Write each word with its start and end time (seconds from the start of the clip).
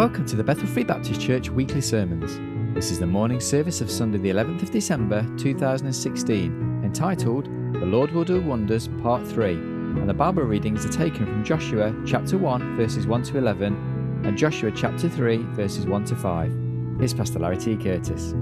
Welcome 0.00 0.24
to 0.28 0.36
the 0.36 0.42
Bethel 0.42 0.66
Free 0.66 0.82
Baptist 0.82 1.20
Church 1.20 1.50
weekly 1.50 1.82
sermons. 1.82 2.38
This 2.74 2.90
is 2.90 2.98
the 2.98 3.06
morning 3.06 3.38
service 3.38 3.82
of 3.82 3.90
Sunday, 3.90 4.16
the 4.16 4.30
11th 4.30 4.62
of 4.62 4.70
December 4.70 5.26
2016, 5.36 6.80
entitled 6.82 7.44
The 7.74 7.84
Lord 7.84 8.10
Will 8.12 8.24
Do 8.24 8.40
Wonders, 8.40 8.88
Part 9.02 9.26
3. 9.26 9.50
And 9.52 10.08
the 10.08 10.14
Bible 10.14 10.44
readings 10.44 10.86
are 10.86 10.88
taken 10.88 11.26
from 11.26 11.44
Joshua 11.44 11.94
chapter 12.06 12.38
1, 12.38 12.78
verses 12.78 13.06
1 13.06 13.24
to 13.24 13.36
11, 13.36 14.22
and 14.24 14.38
Joshua 14.38 14.72
chapter 14.74 15.06
3, 15.06 15.36
verses 15.52 15.84
1 15.84 16.04
to 16.06 16.16
5. 16.16 16.96
Here's 16.98 17.12
Pastor 17.12 17.38
Larry 17.38 17.58
T. 17.58 17.76
Curtis. 17.76 18.32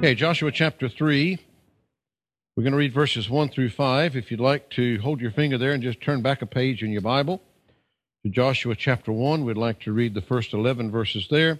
Okay, 0.00 0.14
Joshua 0.14 0.52
chapter 0.52 0.90
3. 0.90 1.38
We're 2.54 2.64
going 2.64 2.72
to 2.72 2.78
read 2.78 2.92
verses 2.92 3.30
1 3.30 3.48
through 3.48 3.70
5. 3.70 4.14
If 4.14 4.30
you'd 4.30 4.40
like 4.40 4.68
to 4.72 4.98
hold 4.98 5.22
your 5.22 5.30
finger 5.30 5.56
there 5.56 5.72
and 5.72 5.82
just 5.82 6.02
turn 6.02 6.20
back 6.20 6.42
a 6.42 6.46
page 6.46 6.82
in 6.82 6.90
your 6.90 7.00
Bible 7.00 7.40
to 8.22 8.28
Joshua 8.28 8.76
chapter 8.76 9.10
1, 9.10 9.46
we'd 9.46 9.56
like 9.56 9.80
to 9.80 9.92
read 9.92 10.12
the 10.12 10.20
first 10.20 10.52
11 10.52 10.90
verses 10.90 11.26
there 11.30 11.58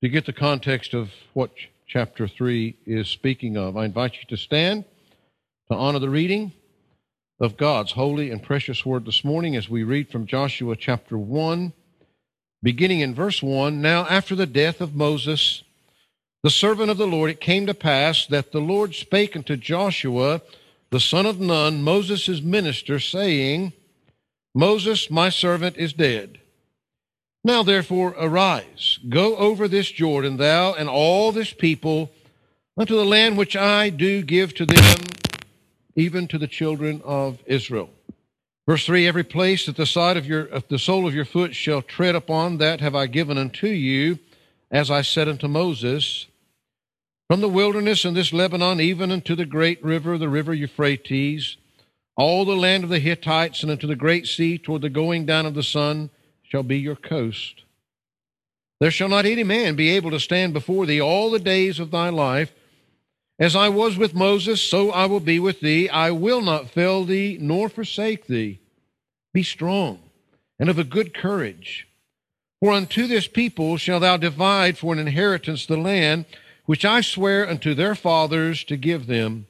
to 0.00 0.08
get 0.08 0.26
the 0.26 0.32
context 0.32 0.94
of 0.94 1.10
what 1.32 1.50
chapter 1.88 2.28
3 2.28 2.76
is 2.86 3.08
speaking 3.08 3.56
of. 3.56 3.76
I 3.76 3.84
invite 3.84 4.14
you 4.14 4.20
to 4.28 4.36
stand 4.36 4.84
to 5.68 5.76
honor 5.76 5.98
the 5.98 6.08
reading 6.08 6.52
of 7.40 7.56
God's 7.56 7.90
holy 7.90 8.30
and 8.30 8.40
precious 8.40 8.86
word 8.86 9.06
this 9.06 9.24
morning 9.24 9.56
as 9.56 9.68
we 9.68 9.82
read 9.82 10.08
from 10.08 10.24
Joshua 10.24 10.76
chapter 10.76 11.18
1, 11.18 11.72
beginning 12.62 13.00
in 13.00 13.12
verse 13.12 13.42
1. 13.42 13.82
Now, 13.82 14.06
after 14.06 14.36
the 14.36 14.46
death 14.46 14.80
of 14.80 14.94
Moses, 14.94 15.64
the 16.44 16.50
servant 16.50 16.90
of 16.90 16.96
the 16.96 17.08
Lord, 17.08 17.28
it 17.28 17.40
came 17.40 17.66
to 17.66 17.74
pass 17.74 18.24
that 18.26 18.52
the 18.52 18.60
Lord 18.60 18.94
spake 18.94 19.34
unto 19.34 19.56
Joshua, 19.56 20.42
the 20.90 21.00
son 21.00 21.26
of 21.26 21.40
Nun, 21.40 21.82
Moses' 21.82 22.40
minister, 22.40 23.00
saying, 23.00 23.72
Moses, 24.54 25.10
my 25.10 25.28
servant, 25.28 25.76
is 25.76 25.92
dead. 25.92 26.38
Now 27.44 27.62
therefore 27.62 28.14
arise, 28.18 28.98
go 29.08 29.36
over 29.36 29.66
this 29.66 29.90
Jordan, 29.90 30.36
thou 30.36 30.74
and 30.74 30.88
all 30.88 31.32
this 31.32 31.52
people, 31.52 32.10
unto 32.76 32.94
the 32.94 33.04
land 33.04 33.36
which 33.36 33.56
I 33.56 33.90
do 33.90 34.22
give 34.22 34.54
to 34.54 34.66
them, 34.66 34.98
even 35.96 36.28
to 36.28 36.38
the 36.38 36.46
children 36.46 37.02
of 37.04 37.42
Israel. 37.46 37.90
Verse 38.68 38.86
3 38.86 39.08
Every 39.08 39.24
place 39.24 39.66
that 39.66 39.76
the 39.76 39.86
side 39.86 40.16
of 40.16 40.26
your 40.26 40.44
the 40.68 40.78
sole 40.78 41.06
of 41.06 41.14
your 41.14 41.24
foot 41.24 41.54
shall 41.54 41.82
tread 41.82 42.14
upon, 42.14 42.58
that 42.58 42.80
have 42.80 42.94
I 42.94 43.06
given 43.06 43.38
unto 43.38 43.66
you, 43.66 44.18
as 44.70 44.90
I 44.90 45.02
said 45.02 45.28
unto 45.28 45.48
Moses. 45.48 46.26
From 47.28 47.40
the 47.40 47.48
wilderness 47.48 48.04
and 48.04 48.16
this 48.16 48.32
Lebanon, 48.32 48.80
even 48.80 49.10
unto 49.10 49.34
the 49.34 49.46
great 49.46 49.82
river, 49.82 50.18
the 50.18 50.28
river 50.28 50.52
Euphrates, 50.52 51.56
all 52.16 52.44
the 52.44 52.56
land 52.56 52.84
of 52.84 52.90
the 52.90 52.98
Hittites, 52.98 53.62
and 53.62 53.70
unto 53.70 53.86
the 53.86 53.96
great 53.96 54.26
sea 54.26 54.58
toward 54.58 54.82
the 54.82 54.90
going 54.90 55.26
down 55.26 55.46
of 55.46 55.54
the 55.54 55.62
sun, 55.62 56.10
shall 56.42 56.62
be 56.62 56.78
your 56.78 56.96
coast. 56.96 57.62
There 58.80 58.90
shall 58.90 59.08
not 59.08 59.26
any 59.26 59.44
man 59.44 59.76
be 59.76 59.90
able 59.90 60.10
to 60.10 60.20
stand 60.20 60.52
before 60.52 60.86
thee 60.86 61.00
all 61.00 61.30
the 61.30 61.38
days 61.38 61.78
of 61.78 61.90
thy 61.90 62.08
life. 62.08 62.52
As 63.38 63.56
I 63.56 63.68
was 63.68 63.96
with 63.96 64.14
Moses, 64.14 64.60
so 64.60 64.90
I 64.90 65.06
will 65.06 65.20
be 65.20 65.38
with 65.38 65.60
thee. 65.60 65.88
I 65.88 66.10
will 66.10 66.42
not 66.42 66.70
fail 66.70 67.04
thee, 67.04 67.38
nor 67.40 67.68
forsake 67.68 68.26
thee. 68.26 68.60
Be 69.32 69.42
strong 69.42 70.00
and 70.58 70.68
of 70.68 70.78
a 70.78 70.84
good 70.84 71.14
courage. 71.14 71.88
For 72.60 72.72
unto 72.72 73.08
this 73.08 73.26
people 73.26 73.76
shalt 73.76 74.02
thou 74.02 74.16
divide 74.16 74.78
for 74.78 74.92
an 74.92 75.00
inheritance 75.00 75.66
the 75.66 75.76
land 75.76 76.26
which 76.66 76.84
I 76.84 77.00
swear 77.00 77.48
unto 77.48 77.74
their 77.74 77.96
fathers 77.96 78.62
to 78.64 78.76
give 78.76 79.06
them. 79.06 79.46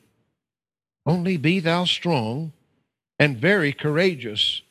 Only 1.04 1.36
be 1.36 1.60
thou 1.60 1.84
strong 1.84 2.52
and 3.18 3.36
very 3.36 3.72
courageous, 3.72 4.62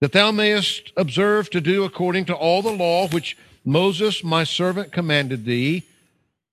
that 0.00 0.12
thou 0.12 0.30
mayest 0.30 0.92
observe 0.96 1.50
to 1.50 1.60
do 1.60 1.84
according 1.84 2.26
to 2.26 2.34
all 2.34 2.62
the 2.62 2.70
law 2.70 3.08
which 3.08 3.36
Moses 3.64 4.22
my 4.22 4.44
servant 4.44 4.92
commanded 4.92 5.44
thee. 5.44 5.84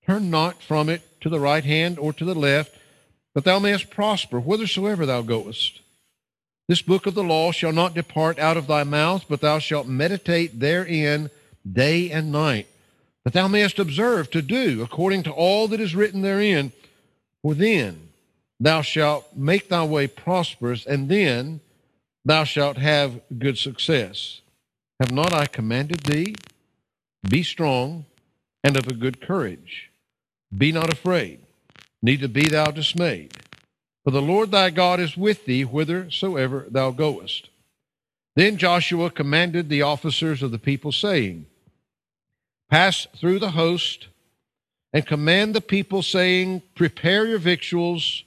Turn 0.06 0.30
not 0.30 0.62
from 0.62 0.88
it 0.88 1.02
to 1.20 1.28
the 1.28 1.40
right 1.40 1.64
hand 1.64 1.98
or 1.98 2.12
to 2.12 2.24
the 2.24 2.34
left, 2.34 2.76
that 3.34 3.44
thou 3.44 3.58
mayest 3.58 3.90
prosper 3.90 4.40
whithersoever 4.40 5.06
thou 5.06 5.22
goest. 5.22 5.80
This 6.68 6.82
book 6.82 7.06
of 7.06 7.14
the 7.14 7.24
law 7.24 7.52
shall 7.52 7.72
not 7.72 7.94
depart 7.94 8.38
out 8.38 8.56
of 8.56 8.66
thy 8.66 8.84
mouth, 8.84 9.24
but 9.28 9.40
thou 9.40 9.58
shalt 9.58 9.86
meditate 9.86 10.60
therein 10.60 11.30
day 11.70 12.10
and 12.10 12.30
night 12.30 12.66
that 13.24 13.32
thou 13.32 13.48
mayest 13.48 13.78
observe 13.78 14.30
to 14.30 14.42
do 14.42 14.82
according 14.82 15.22
to 15.24 15.30
all 15.30 15.66
that 15.68 15.80
is 15.80 15.94
written 15.94 16.22
therein. 16.22 16.72
For 17.42 17.54
then 17.54 18.03
thou 18.60 18.82
shalt 18.82 19.36
make 19.36 19.68
thy 19.68 19.84
way 19.84 20.06
prosperous, 20.06 20.86
and 20.86 21.08
then 21.08 21.60
thou 22.24 22.44
shalt 22.44 22.76
have 22.78 23.20
good 23.38 23.58
success. 23.58 24.40
Have 25.00 25.12
not 25.12 25.32
I 25.32 25.46
commanded 25.46 26.00
thee? 26.00 26.34
Be 27.28 27.42
strong 27.42 28.06
and 28.62 28.76
of 28.76 28.86
a 28.86 28.94
good 28.94 29.20
courage. 29.20 29.90
Be 30.56 30.72
not 30.72 30.92
afraid, 30.92 31.40
neither 32.02 32.28
be 32.28 32.48
thou 32.48 32.66
dismayed. 32.66 33.34
For 34.04 34.10
the 34.10 34.22
Lord 34.22 34.50
thy 34.50 34.70
God 34.70 35.00
is 35.00 35.16
with 35.16 35.46
thee 35.46 35.62
whithersoever 35.62 36.66
thou 36.70 36.90
goest. 36.90 37.48
Then 38.36 38.56
Joshua 38.56 39.10
commanded 39.10 39.68
the 39.68 39.82
officers 39.82 40.42
of 40.42 40.50
the 40.50 40.58
people, 40.58 40.92
saying, 40.92 41.46
pass 42.70 43.06
through 43.16 43.38
the 43.38 43.52
host 43.52 44.08
and 44.92 45.06
command 45.06 45.54
the 45.54 45.60
people, 45.60 46.02
saying, 46.02 46.62
Prepare 46.74 47.26
your 47.26 47.38
victuals, 47.38 48.24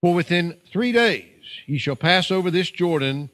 for 0.00 0.14
within 0.14 0.56
three 0.72 0.92
days 0.92 1.26
ye 1.66 1.78
shall 1.78 1.96
pass 1.96 2.30
over 2.30 2.50
this 2.50 2.70
Jordan 2.70 3.30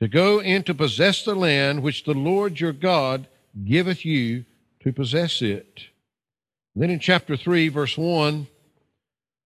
to 0.00 0.08
go 0.08 0.40
in 0.40 0.62
to 0.64 0.74
possess 0.74 1.24
the 1.24 1.34
land 1.34 1.82
which 1.82 2.04
the 2.04 2.14
Lord 2.14 2.58
your 2.58 2.72
God 2.72 3.28
giveth 3.64 4.04
you 4.04 4.44
to 4.80 4.92
possess 4.92 5.42
it. 5.42 5.84
then 6.74 6.90
in 6.90 6.98
chapter 6.98 7.36
3, 7.36 7.68
verse 7.68 7.96
1, 7.96 8.48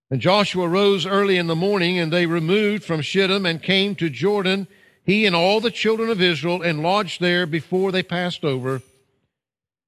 and 0.09 0.21
Joshua 0.21 0.67
rose 0.67 1.05
early 1.05 1.37
in 1.37 1.47
the 1.47 1.55
morning, 1.55 1.99
and 1.99 2.11
they 2.11 2.25
removed 2.25 2.83
from 2.83 3.01
Shittim 3.01 3.45
and 3.45 3.61
came 3.61 3.93
to 3.95 4.09
Jordan, 4.09 4.67
he 5.03 5.25
and 5.25 5.35
all 5.35 5.59
the 5.59 5.69
children 5.69 6.09
of 6.09 6.21
Israel, 6.21 6.61
and 6.61 6.81
lodged 6.81 7.19
there 7.19 7.45
before 7.45 7.91
they 7.91 8.03
passed 8.03 8.43
over. 8.45 8.81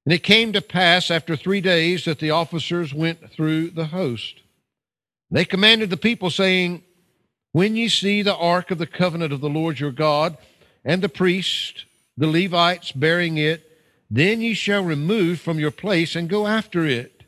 And 0.06 0.14
it 0.14 0.24
came 0.24 0.54
to 0.54 0.62
pass 0.62 1.10
after 1.10 1.36
three 1.36 1.62
days 1.62 2.06
that 2.06 2.20
the 2.20 2.32
officers 2.32 2.94
went 2.94 3.32
through 3.32 3.72
the 3.72 3.86
host. 3.86 4.42
They 5.32 5.46
commanded 5.46 5.90
the 5.90 5.98
people, 5.98 6.30
saying, 6.30 6.84
When 7.52 7.76
ye 7.76 7.88
see 7.90 8.22
the 8.22 8.36
ark 8.36 8.72
of 8.72 8.78
the 8.78 8.88
covenant 8.88 9.34
of 9.34 9.42
the 9.42 9.50
Lord 9.50 9.80
your 9.80 9.92
God, 9.92 10.38
and 10.84 11.02
the 11.02 11.10
priest, 11.10 11.86
the 12.18 12.28
Levites 12.28 12.92
bearing 12.92 13.38
it, 13.38 13.66
then 14.10 14.42
ye 14.42 14.54
shall 14.54 14.84
remove 14.84 15.40
from 15.40 15.60
your 15.60 15.72
place 15.72 16.16
and 16.16 16.30
go 16.30 16.48
after 16.48 16.86
it. 16.86 17.24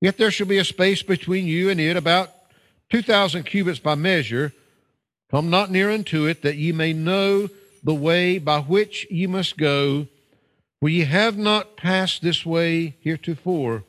Yet 0.00 0.16
there 0.16 0.30
shall 0.30 0.46
be 0.46 0.58
a 0.58 0.64
space 0.64 1.02
between 1.02 1.46
you 1.46 1.68
and 1.68 1.80
it 1.80 1.96
about 1.96 2.30
two 2.88 3.02
thousand 3.02 3.44
cubits 3.44 3.80
by 3.80 3.94
measure. 3.94 4.52
Come 5.30 5.50
not 5.50 5.70
near 5.70 5.90
unto 5.90 6.26
it, 6.26 6.42
that 6.42 6.56
ye 6.56 6.72
may 6.72 6.92
know 6.92 7.50
the 7.82 7.94
way 7.94 8.38
by 8.38 8.60
which 8.60 9.06
ye 9.10 9.26
must 9.26 9.58
go 9.58 10.06
for 10.80 10.88
ye 10.88 11.04
have 11.04 11.36
not 11.36 11.76
passed 11.76 12.22
this 12.22 12.46
way 12.46 12.94
heretofore. 13.00 13.84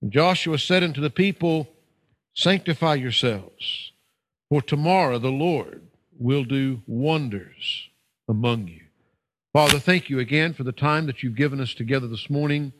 And 0.00 0.12
Joshua 0.12 0.58
said 0.58 0.82
unto 0.82 1.00
the 1.00 1.10
people, 1.10 1.68
Sanctify 2.38 2.96
yourselves, 2.96 3.92
for 4.50 4.60
tomorrow 4.60 5.18
the 5.18 5.30
Lord 5.30 5.86
will 6.18 6.44
do 6.44 6.82
wonders 6.86 7.88
among 8.28 8.68
you. 8.68 8.82
Father, 9.54 9.78
thank 9.78 10.10
you 10.10 10.18
again 10.18 10.52
for 10.52 10.62
the 10.62 10.70
time 10.70 11.06
that 11.06 11.22
you've 11.22 11.34
given 11.34 11.62
us 11.62 11.72
together 11.72 12.06
this 12.06 12.28
morning, 12.28 12.74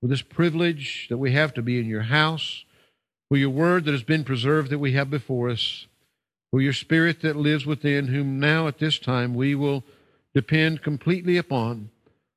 for 0.00 0.06
this 0.06 0.22
privilege 0.22 1.08
that 1.08 1.18
we 1.18 1.32
have 1.32 1.52
to 1.54 1.60
be 1.60 1.80
in 1.80 1.86
your 1.86 2.02
house, 2.02 2.64
for 3.28 3.36
your 3.36 3.50
word 3.50 3.84
that 3.84 3.90
has 3.90 4.04
been 4.04 4.22
preserved 4.22 4.70
that 4.70 4.78
we 4.78 4.92
have 4.92 5.10
before 5.10 5.50
us, 5.50 5.88
for 6.52 6.60
your 6.60 6.72
spirit 6.72 7.20
that 7.22 7.34
lives 7.34 7.66
within, 7.66 8.06
whom 8.06 8.38
now 8.38 8.68
at 8.68 8.78
this 8.78 9.00
time 9.00 9.34
we 9.34 9.56
will 9.56 9.82
depend 10.34 10.82
completely 10.82 11.36
upon. 11.36 11.90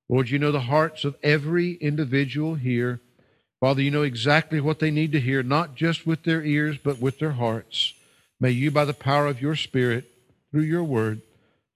Lord, 0.09 0.31
you 0.31 0.39
know 0.39 0.51
the 0.51 0.61
hearts 0.61 1.05
of 1.05 1.17
every 1.21 1.73
individual 1.73 2.55
here. 2.55 2.99
Father, 3.63 3.81
you 3.81 3.91
know 3.91 4.01
exactly 4.01 4.59
what 4.59 4.79
they 4.79 4.91
need 4.91 5.13
to 5.13 5.21
hear, 5.21 5.41
not 5.41 5.73
just 5.73 6.05
with 6.05 6.23
their 6.23 6.43
ears, 6.43 6.77
but 6.83 6.99
with 6.99 7.19
their 7.19 7.31
hearts. 7.31 7.93
May 8.37 8.51
you, 8.51 8.71
by 8.71 8.83
the 8.83 8.93
power 8.93 9.25
of 9.25 9.41
your 9.41 9.55
Spirit, 9.55 10.03
through 10.51 10.63
your 10.63 10.83
word, 10.83 11.21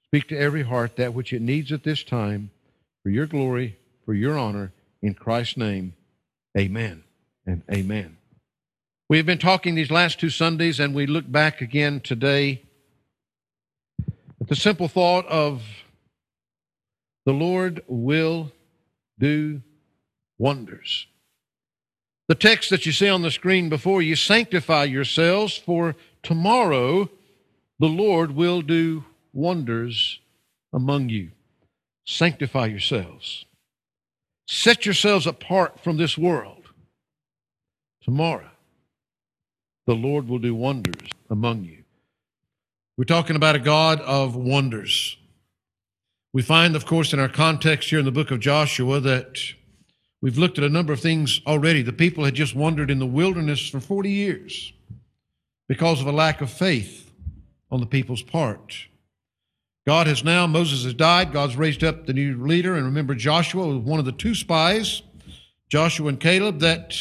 speak 0.03 0.27
to 0.27 0.37
every 0.37 0.63
heart 0.63 0.97
that 0.97 1.13
which 1.13 1.31
it 1.31 1.41
needs 1.41 1.71
at 1.71 1.85
this 1.85 2.03
time 2.03 2.51
for 3.01 3.09
your 3.09 3.25
glory, 3.25 3.77
for 4.03 4.13
your 4.13 4.37
honor. 4.37 4.73
In 5.01 5.13
Christ's 5.13 5.55
name, 5.55 5.93
amen 6.57 7.05
and 7.45 7.63
amen. 7.71 8.17
We 9.07 9.15
have 9.15 9.25
been 9.25 9.37
talking 9.37 9.75
these 9.75 9.89
last 9.89 10.19
two 10.19 10.29
Sundays, 10.29 10.81
and 10.81 10.93
we 10.93 11.07
look 11.07 11.31
back 11.31 11.61
again 11.61 12.01
today 12.01 12.63
at 14.41 14.49
the 14.49 14.57
simple 14.57 14.89
thought 14.89 15.25
of 15.27 15.63
the 17.25 17.31
Lord 17.31 17.81
will 17.87 18.51
do 19.17 19.61
wonders. 20.37 21.07
The 22.27 22.35
text 22.35 22.69
that 22.71 22.85
you 22.85 22.91
see 22.91 23.07
on 23.07 23.21
the 23.21 23.31
screen 23.31 23.69
before 23.69 24.01
you 24.01 24.15
sanctify 24.15 24.83
yourselves, 24.83 25.56
for 25.57 25.95
tomorrow 26.24 27.09
the 27.79 27.88
Lord 27.88 28.31
will 28.31 28.62
do 28.62 29.06
wonders 29.33 30.19
among 30.74 31.09
you. 31.09 31.31
sanctify 32.06 32.65
yourselves. 32.68 33.45
Set 34.47 34.85
yourselves 34.85 35.27
apart 35.27 35.79
from 35.83 35.97
this 35.97 36.18
world. 36.18 36.69
Tomorrow, 38.01 38.50
the 39.85 39.94
Lord 39.94 40.30
will 40.30 40.39
do 40.39 40.56
wonders 40.56 41.09
among 41.30 41.65
you. 41.65 41.83
We're 42.97 43.03
talking 43.03 43.35
about 43.35 43.57
a 43.57 43.59
God 43.59 44.00
of 44.01 44.35
wonders. 44.38 45.18
We 46.31 46.41
find, 46.41 46.75
of 46.77 46.85
course, 46.85 47.12
in 47.12 47.19
our 47.19 47.27
context 47.27 47.89
here 47.89 48.00
in 48.00 48.06
the 48.06 48.12
book 48.12 48.31
of 48.31 48.39
Joshua 48.39 49.01
that 49.01 49.38
we've 50.21 50.37
looked 50.37 50.57
at 50.57 50.63
a 50.63 50.69
number 50.69 50.93
of 50.93 50.99
things 50.99 51.41
already. 51.45 51.81
The 51.81 51.93
people 51.93 52.25
had 52.25 52.35
just 52.35 52.55
wandered 52.55 52.91
in 52.91 52.99
the 52.99 53.05
wilderness 53.05 53.67
for 53.69 53.79
40 53.79 54.09
years 54.09 54.73
because 55.67 56.01
of 56.01 56.07
a 56.07 56.11
lack 56.11 56.41
of 56.41 56.49
faith 56.49 57.11
on 57.71 57.79
the 57.79 57.85
people's 57.85 58.21
part. 58.21 58.75
God 59.85 60.07
has 60.07 60.23
now, 60.23 60.45
Moses 60.47 60.83
has 60.83 60.93
died, 60.93 61.31
God's 61.31 61.55
raised 61.55 61.83
up 61.83 62.05
the 62.05 62.13
new 62.13 62.45
leader, 62.45 62.75
and 62.75 62.85
remember, 62.85 63.15
Joshua 63.15 63.67
was 63.67 63.77
one 63.77 63.99
of 63.99 64.05
the 64.05 64.11
two 64.11 64.35
spies, 64.35 65.01
Joshua 65.69 66.09
and 66.09 66.19
Caleb, 66.19 66.59
that 66.59 66.97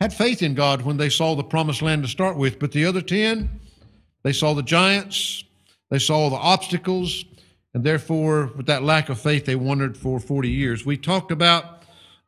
had 0.00 0.12
faith 0.12 0.42
in 0.42 0.54
God 0.54 0.82
when 0.82 0.98
they 0.98 1.08
saw 1.08 1.34
the 1.34 1.42
promised 1.42 1.82
land 1.82 2.02
to 2.02 2.08
start 2.08 2.36
with. 2.36 2.58
But 2.58 2.70
the 2.70 2.84
other 2.84 3.00
10, 3.00 3.60
they 4.22 4.32
saw 4.32 4.54
the 4.54 4.62
giants, 4.62 5.42
they 5.90 5.98
saw 5.98 6.28
the 6.28 6.36
obstacles, 6.36 7.24
and 7.74 7.82
therefore, 7.82 8.52
with 8.56 8.66
that 8.66 8.82
lack 8.82 9.08
of 9.08 9.20
faith, 9.20 9.44
they 9.44 9.56
wandered 9.56 9.96
for 9.96 10.20
40 10.20 10.48
years. 10.48 10.86
We 10.86 10.96
talked 10.96 11.32
about 11.32 11.75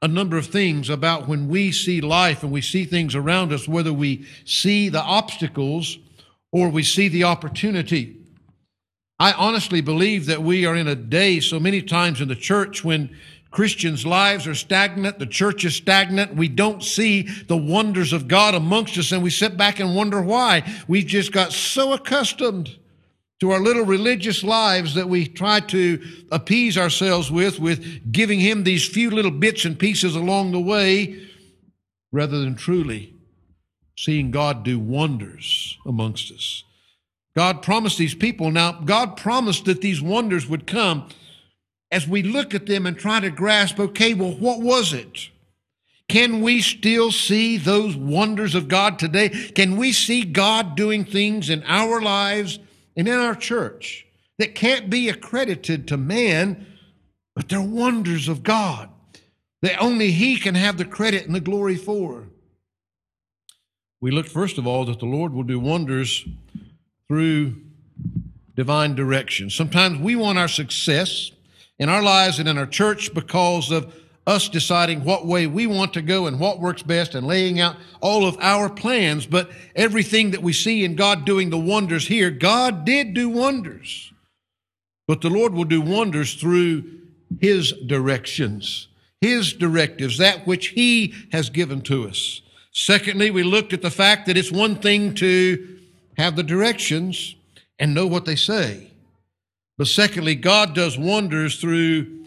a 0.00 0.08
number 0.08 0.36
of 0.36 0.46
things 0.46 0.88
about 0.88 1.26
when 1.26 1.48
we 1.48 1.72
see 1.72 2.00
life 2.00 2.42
and 2.42 2.52
we 2.52 2.60
see 2.60 2.84
things 2.84 3.14
around 3.14 3.52
us, 3.52 3.66
whether 3.66 3.92
we 3.92 4.24
see 4.44 4.88
the 4.88 5.02
obstacles 5.02 5.98
or 6.52 6.68
we 6.68 6.82
see 6.82 7.08
the 7.08 7.24
opportunity. 7.24 8.16
I 9.18 9.32
honestly 9.32 9.80
believe 9.80 10.26
that 10.26 10.42
we 10.42 10.64
are 10.64 10.76
in 10.76 10.86
a 10.86 10.94
day 10.94 11.40
so 11.40 11.58
many 11.58 11.82
times 11.82 12.20
in 12.20 12.28
the 12.28 12.36
church 12.36 12.84
when 12.84 13.16
Christians' 13.50 14.06
lives 14.06 14.46
are 14.46 14.54
stagnant, 14.54 15.18
the 15.18 15.26
church 15.26 15.64
is 15.64 15.74
stagnant, 15.74 16.36
we 16.36 16.48
don't 16.48 16.84
see 16.84 17.22
the 17.22 17.56
wonders 17.56 18.12
of 18.12 18.28
God 18.28 18.54
amongst 18.54 18.96
us, 18.98 19.10
and 19.10 19.22
we 19.22 19.30
sit 19.30 19.56
back 19.56 19.80
and 19.80 19.96
wonder 19.96 20.20
why. 20.22 20.62
We've 20.86 21.06
just 21.06 21.32
got 21.32 21.52
so 21.52 21.92
accustomed 21.94 22.76
to 23.40 23.52
our 23.52 23.60
little 23.60 23.84
religious 23.84 24.42
lives 24.42 24.94
that 24.94 25.08
we 25.08 25.26
try 25.26 25.60
to 25.60 26.02
appease 26.32 26.76
ourselves 26.76 27.30
with, 27.30 27.60
with 27.60 28.12
giving 28.12 28.40
Him 28.40 28.64
these 28.64 28.86
few 28.86 29.10
little 29.10 29.30
bits 29.30 29.64
and 29.64 29.78
pieces 29.78 30.16
along 30.16 30.52
the 30.52 30.60
way, 30.60 31.28
rather 32.10 32.40
than 32.40 32.56
truly 32.56 33.14
seeing 33.96 34.30
God 34.30 34.64
do 34.64 34.78
wonders 34.78 35.76
amongst 35.86 36.32
us. 36.32 36.64
God 37.36 37.62
promised 37.62 37.98
these 37.98 38.14
people. 38.14 38.50
Now, 38.50 38.72
God 38.72 39.16
promised 39.16 39.66
that 39.66 39.80
these 39.80 40.02
wonders 40.02 40.48
would 40.48 40.66
come. 40.66 41.08
As 41.90 42.06
we 42.06 42.22
look 42.22 42.54
at 42.54 42.66
them 42.66 42.86
and 42.86 42.98
try 42.98 43.20
to 43.20 43.30
grasp, 43.30 43.78
okay, 43.78 44.14
well, 44.14 44.32
what 44.32 44.60
was 44.60 44.92
it? 44.92 45.30
Can 46.08 46.40
we 46.40 46.60
still 46.60 47.12
see 47.12 47.56
those 47.56 47.96
wonders 47.96 48.54
of 48.54 48.66
God 48.66 48.98
today? 48.98 49.28
Can 49.28 49.76
we 49.76 49.92
see 49.92 50.24
God 50.24 50.74
doing 50.74 51.04
things 51.04 51.50
in 51.50 51.62
our 51.64 52.00
lives 52.00 52.58
and 52.98 53.06
in 53.08 53.14
our 53.14 53.36
church 53.36 54.06
that 54.38 54.54
can't 54.54 54.90
be 54.90 55.08
accredited 55.08 55.86
to 55.88 55.96
man, 55.96 56.66
but 57.34 57.48
they're 57.48 57.62
wonders 57.62 58.28
of 58.28 58.42
God 58.42 58.90
that 59.62 59.80
only 59.80 60.10
He 60.10 60.36
can 60.36 60.56
have 60.56 60.76
the 60.76 60.84
credit 60.84 61.24
and 61.24 61.34
the 61.34 61.40
glory 61.40 61.76
for? 61.76 62.28
We 64.00 64.10
look, 64.10 64.26
first 64.26 64.58
of 64.58 64.66
all, 64.66 64.84
that 64.84 64.98
the 64.98 65.06
Lord 65.06 65.32
will 65.32 65.44
do 65.44 65.58
wonders 65.58 66.26
through 67.08 67.56
divine 68.54 68.94
direction. 68.94 69.50
Sometimes 69.50 70.00
we 70.00 70.14
want 70.14 70.38
our 70.38 70.48
success 70.48 71.30
in 71.78 71.88
our 71.88 72.02
lives 72.02 72.38
and 72.38 72.48
in 72.48 72.58
our 72.58 72.66
church 72.66 73.14
because 73.14 73.70
of 73.70 73.94
us 74.28 74.48
deciding 74.50 75.02
what 75.02 75.26
way 75.26 75.46
we 75.46 75.66
want 75.66 75.94
to 75.94 76.02
go 76.02 76.26
and 76.26 76.38
what 76.38 76.60
works 76.60 76.82
best 76.82 77.14
and 77.14 77.26
laying 77.26 77.58
out 77.60 77.76
all 78.02 78.26
of 78.26 78.36
our 78.40 78.68
plans. 78.68 79.26
But 79.26 79.50
everything 79.74 80.32
that 80.32 80.42
we 80.42 80.52
see 80.52 80.84
in 80.84 80.96
God 80.96 81.24
doing 81.24 81.48
the 81.48 81.58
wonders 81.58 82.06
here, 82.06 82.30
God 82.30 82.84
did 82.84 83.14
do 83.14 83.30
wonders. 83.30 84.12
But 85.06 85.22
the 85.22 85.30
Lord 85.30 85.54
will 85.54 85.64
do 85.64 85.80
wonders 85.80 86.34
through 86.34 86.84
His 87.40 87.72
directions, 87.72 88.88
His 89.22 89.54
directives, 89.54 90.18
that 90.18 90.46
which 90.46 90.68
He 90.68 91.14
has 91.32 91.48
given 91.48 91.80
to 91.82 92.06
us. 92.06 92.42
Secondly, 92.70 93.30
we 93.30 93.42
looked 93.42 93.72
at 93.72 93.80
the 93.80 93.90
fact 93.90 94.26
that 94.26 94.36
it's 94.36 94.52
one 94.52 94.76
thing 94.76 95.14
to 95.14 95.78
have 96.18 96.36
the 96.36 96.42
directions 96.42 97.34
and 97.78 97.94
know 97.94 98.06
what 98.06 98.26
they 98.26 98.36
say. 98.36 98.90
But 99.78 99.86
secondly, 99.86 100.34
God 100.34 100.74
does 100.74 100.98
wonders 100.98 101.58
through 101.58 102.18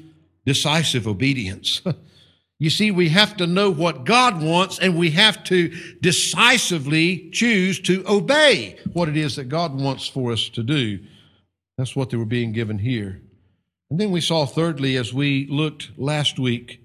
decisive 0.46 1.08
obedience. 1.08 1.82
you 2.60 2.70
see, 2.70 2.92
we 2.92 3.10
have 3.10 3.38
to 3.38 3.48
know 3.48 3.70
what 3.70 4.06
God 4.06 4.42
wants 4.42 4.80
and 4.80 4.98
we 4.98 5.12
have 5.12 5.44
to 5.46 5.70
decisively 6.02 7.30
choose 7.32 7.80
to 7.82 8.04
obey 8.08 8.78
what 8.94 9.10
it 9.10 9.18
is 9.18 9.36
that 9.36 9.50
God 9.50 9.80
wants 9.80 10.08
for 10.08 10.32
us 10.32 10.50
to 10.50 10.64
do. 10.64 11.00
That's 11.78 11.96
what 11.96 12.10
they 12.10 12.18
were 12.18 12.26
being 12.26 12.52
given 12.52 12.80
here. 12.80 13.22
And 13.90 14.00
then 14.00 14.12
we 14.12 14.22
saw, 14.22 14.46
thirdly, 14.46 14.96
as 14.96 15.14
we 15.14 15.48
looked 15.48 15.92
last 15.98 16.40
week, 16.40 16.82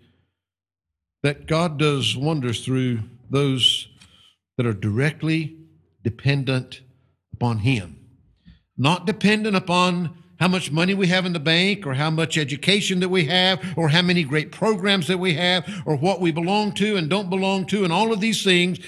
that 1.22 1.46
God 1.46 1.78
does 1.78 2.16
wonders 2.16 2.64
through 2.64 3.00
those 3.30 3.88
that 4.56 4.66
are 4.66 4.72
directly 4.72 5.56
dependent 6.02 6.80
upon 7.32 7.58
Him, 7.58 7.96
not 8.76 9.06
dependent 9.06 9.56
upon 9.56 10.22
how 10.38 10.48
much 10.48 10.70
money 10.70 10.94
we 10.94 11.06
have 11.06 11.24
in 11.24 11.32
the 11.32 11.40
bank 11.40 11.86
or 11.86 11.94
how 11.94 12.10
much 12.10 12.36
education 12.36 13.00
that 13.00 13.08
we 13.08 13.24
have 13.24 13.62
or 13.76 13.88
how 13.88 14.02
many 14.02 14.22
great 14.22 14.52
programs 14.52 15.06
that 15.06 15.18
we 15.18 15.34
have 15.34 15.66
or 15.86 15.96
what 15.96 16.20
we 16.20 16.30
belong 16.30 16.72
to 16.72 16.96
and 16.96 17.08
don't 17.08 17.30
belong 17.30 17.66
to 17.66 17.84
and 17.84 17.92
all 17.92 18.12
of 18.12 18.20
these 18.20 18.44
things, 18.44 18.78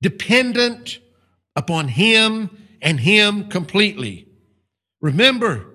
dependent 0.00 0.98
upon 1.56 1.88
Him 1.88 2.50
and 2.80 3.00
Him 3.00 3.48
completely. 3.48 4.28
Remember, 5.00 5.66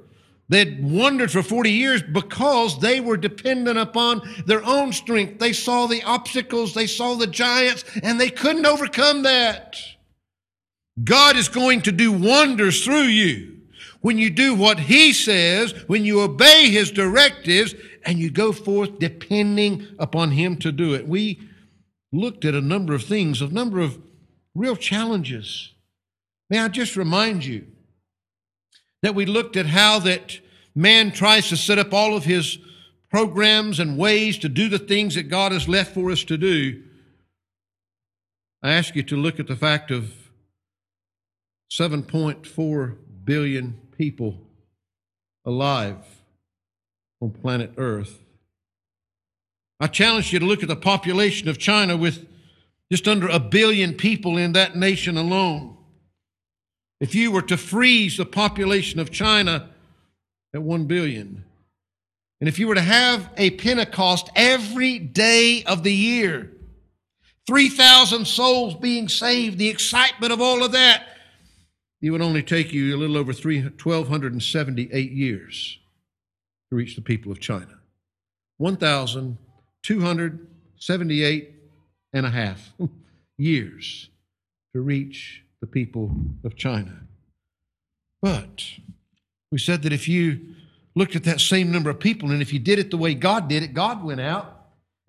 They'd 0.49 0.81
wandered 0.81 1.31
for 1.31 1.43
40 1.43 1.71
years 1.71 2.01
because 2.01 2.79
they 2.79 3.01
were 3.01 3.17
dependent 3.17 3.77
upon 3.77 4.21
their 4.45 4.63
own 4.63 4.93
strength. 4.93 5.39
They 5.39 5.51
saw 5.51 5.87
the 5.87 6.03
obstacles, 6.03 6.73
they 6.73 6.87
saw 6.87 7.15
the 7.15 7.27
giants, 7.27 7.83
and 8.01 8.17
they 8.17 8.29
couldn't 8.29 8.65
overcome 8.65 9.23
that. 9.23 9.75
God 11.03 11.35
is 11.35 11.49
going 11.49 11.81
to 11.81 11.91
do 11.91 12.13
wonders 12.13 12.83
through 12.83 13.07
you 13.07 13.56
when 14.01 14.17
you 14.17 14.29
do 14.29 14.55
what 14.55 14.79
He 14.79 15.13
says, 15.13 15.73
when 15.87 16.05
you 16.05 16.21
obey 16.21 16.69
His 16.69 16.91
directives, 16.91 17.75
and 18.05 18.19
you 18.19 18.29
go 18.29 18.51
forth 18.53 18.99
depending 18.99 19.85
upon 19.99 20.31
Him 20.31 20.57
to 20.57 20.71
do 20.71 20.93
it. 20.93 21.07
We 21.07 21.41
looked 22.11 22.45
at 22.45 22.55
a 22.55 22.61
number 22.61 22.93
of 22.93 23.03
things, 23.03 23.41
a 23.41 23.47
number 23.47 23.79
of 23.79 23.99
real 24.55 24.75
challenges. 24.75 25.73
May 26.49 26.59
I 26.59 26.69
just 26.69 26.95
remind 26.95 27.45
you 27.45 27.67
that 29.01 29.13
we 29.13 29.25
looked 29.25 29.57
at 29.57 29.67
how 29.67 29.99
that 29.99 30.39
man 30.73 31.11
tries 31.11 31.49
to 31.49 31.57
set 31.57 31.77
up 31.77 31.93
all 31.93 32.15
of 32.15 32.23
his 32.23 32.57
programs 33.09 33.79
and 33.79 33.97
ways 33.97 34.37
to 34.37 34.49
do 34.49 34.69
the 34.69 34.79
things 34.79 35.15
that 35.15 35.23
God 35.23 35.51
has 35.51 35.67
left 35.67 35.93
for 35.93 36.09
us 36.11 36.23
to 36.25 36.37
do. 36.37 36.83
I 38.63 38.71
ask 38.71 38.95
you 38.95 39.03
to 39.03 39.17
look 39.17 39.39
at 39.39 39.47
the 39.47 39.55
fact 39.55 39.91
of 39.91 40.13
7.4 41.71 42.97
billion 43.23 43.86
people 43.97 44.37
alive 45.45 45.97
on 47.21 47.31
planet 47.31 47.71
Earth. 47.77 48.19
I 49.79 49.87
challenge 49.87 50.33
you 50.33 50.39
to 50.39 50.45
look 50.45 50.63
at 50.63 50.69
the 50.69 50.75
population 50.75 51.49
of 51.49 51.57
China 51.57 51.97
with 51.97 52.27
just 52.91 53.07
under 53.07 53.27
a 53.27 53.39
billion 53.39 53.93
people 53.93 54.37
in 54.37 54.53
that 54.53 54.75
nation 54.75 55.17
alone. 55.17 55.77
If 56.99 57.13
you 57.13 57.31
were 57.31 57.41
to 57.43 57.57
freeze 57.57 58.17
the 58.17 58.25
population 58.25 58.99
of 58.99 59.11
China 59.11 59.69
at 60.53 60.61
1 60.61 60.85
billion, 60.85 61.43
and 62.39 62.47
if 62.47 62.59
you 62.59 62.67
were 62.67 62.75
to 62.75 62.81
have 62.81 63.29
a 63.37 63.51
Pentecost 63.51 64.29
every 64.35 64.99
day 64.99 65.63
of 65.65 65.83
the 65.83 65.93
year, 65.93 66.51
3,000 67.45 68.25
souls 68.25 68.75
being 68.75 69.07
saved, 69.07 69.57
the 69.57 69.69
excitement 69.69 70.33
of 70.33 70.41
all 70.41 70.63
of 70.63 70.71
that, 70.73 71.07
it 72.01 72.09
would 72.11 72.21
only 72.21 72.43
take 72.43 72.71
you 72.73 72.95
a 72.95 72.97
little 72.97 73.17
over 73.17 73.33
1,278 73.33 75.11
years 75.11 75.79
to 76.69 76.75
reach 76.75 76.95
the 76.95 77.01
people 77.01 77.31
of 77.31 77.39
China. 77.39 77.79
1,278 78.57 81.53
and 82.13 82.25
a 82.25 82.29
half 82.29 82.73
years 83.37 84.09
to 84.73 84.81
reach 84.81 85.43
the 85.61 85.67
people 85.67 86.11
of 86.43 86.55
China. 86.55 87.01
But 88.21 88.63
we 89.51 89.57
said 89.57 89.81
that 89.83 89.93
if 89.93 90.07
you 90.07 90.55
looked 90.95 91.15
at 91.15 91.23
that 91.23 91.39
same 91.39 91.71
number 91.71 91.89
of 91.89 91.99
people 91.99 92.31
and 92.31 92.41
if 92.41 92.53
you 92.53 92.59
did 92.59 92.79
it 92.79 92.91
the 92.91 92.97
way 92.97 93.13
God 93.13 93.47
did 93.47 93.63
it, 93.63 93.73
God 93.73 94.03
went 94.03 94.21
out 94.21 94.53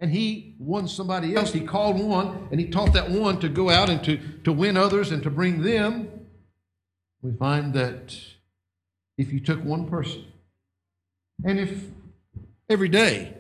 and 0.01 0.11
he 0.11 0.55
won 0.59 0.87
somebody 0.87 1.35
else. 1.35 1.53
He 1.53 1.61
called 1.61 1.99
one 1.99 2.49
and 2.51 2.61
he 2.61 2.69
taught 2.69 2.93
that 2.93 3.11
one 3.11 3.41
to 3.41 3.49
go 3.49 3.71
out 3.71 3.91
and 3.91 4.03
to, 4.05 4.19
to 4.45 4.53
win 4.53 4.77
others 4.77 5.11
and 5.11 5.23
to 5.23 5.31
bring 5.31 5.63
them 5.63 6.18
we 7.23 7.33
find 7.33 7.75
that 7.75 8.17
if 9.17 9.33
you 9.33 9.41
took 9.41 9.63
one 9.65 9.89
person, 9.89 10.25
and 11.45 11.59
if 11.59 11.83
every 12.69 12.89
day. 12.89 13.35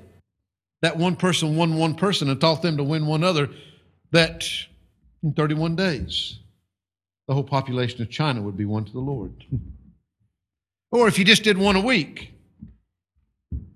That 0.80 0.96
one 0.96 1.16
person 1.16 1.56
won 1.56 1.76
one 1.76 1.94
person 1.94 2.30
and 2.30 2.40
taught 2.40 2.62
them 2.62 2.76
to 2.76 2.84
win 2.84 3.06
one 3.06 3.24
other. 3.24 3.50
That 4.12 4.48
in 5.22 5.32
31 5.32 5.76
days, 5.76 6.38
the 7.26 7.34
whole 7.34 7.44
population 7.44 8.00
of 8.02 8.10
China 8.10 8.42
would 8.42 8.56
be 8.56 8.64
won 8.64 8.84
to 8.84 8.92
the 8.92 9.00
Lord. 9.00 9.32
or 10.90 11.08
if 11.08 11.18
you 11.18 11.24
just 11.24 11.42
did 11.42 11.58
one 11.58 11.76
a 11.76 11.80
week, 11.80 12.32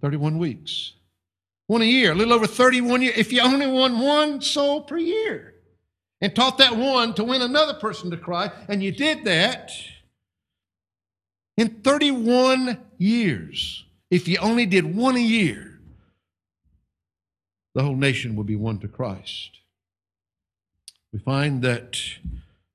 31 0.00 0.38
weeks. 0.38 0.92
One 1.66 1.82
a 1.82 1.86
year, 1.86 2.12
a 2.12 2.14
little 2.14 2.34
over 2.34 2.46
31 2.46 3.02
years. 3.02 3.16
If 3.16 3.32
you 3.32 3.40
only 3.40 3.66
won 3.66 3.98
one 4.00 4.40
soul 4.40 4.82
per 4.82 4.98
year 4.98 5.51
and 6.22 6.34
taught 6.34 6.56
that 6.58 6.76
one 6.76 7.12
to 7.14 7.24
win 7.24 7.42
another 7.42 7.74
person 7.74 8.10
to 8.12 8.16
Christ, 8.16 8.52
and 8.68 8.82
you 8.82 8.92
did 8.92 9.24
that 9.24 9.72
in 11.56 11.68
31 11.82 12.78
years, 12.96 13.84
if 14.10 14.28
you 14.28 14.38
only 14.38 14.64
did 14.64 14.96
one 14.96 15.16
a 15.16 15.20
year, 15.20 15.80
the 17.74 17.82
whole 17.82 17.96
nation 17.96 18.36
would 18.36 18.46
be 18.46 18.56
won 18.56 18.78
to 18.78 18.88
Christ. 18.88 19.50
We 21.12 21.18
find 21.18 21.60
that 21.62 21.98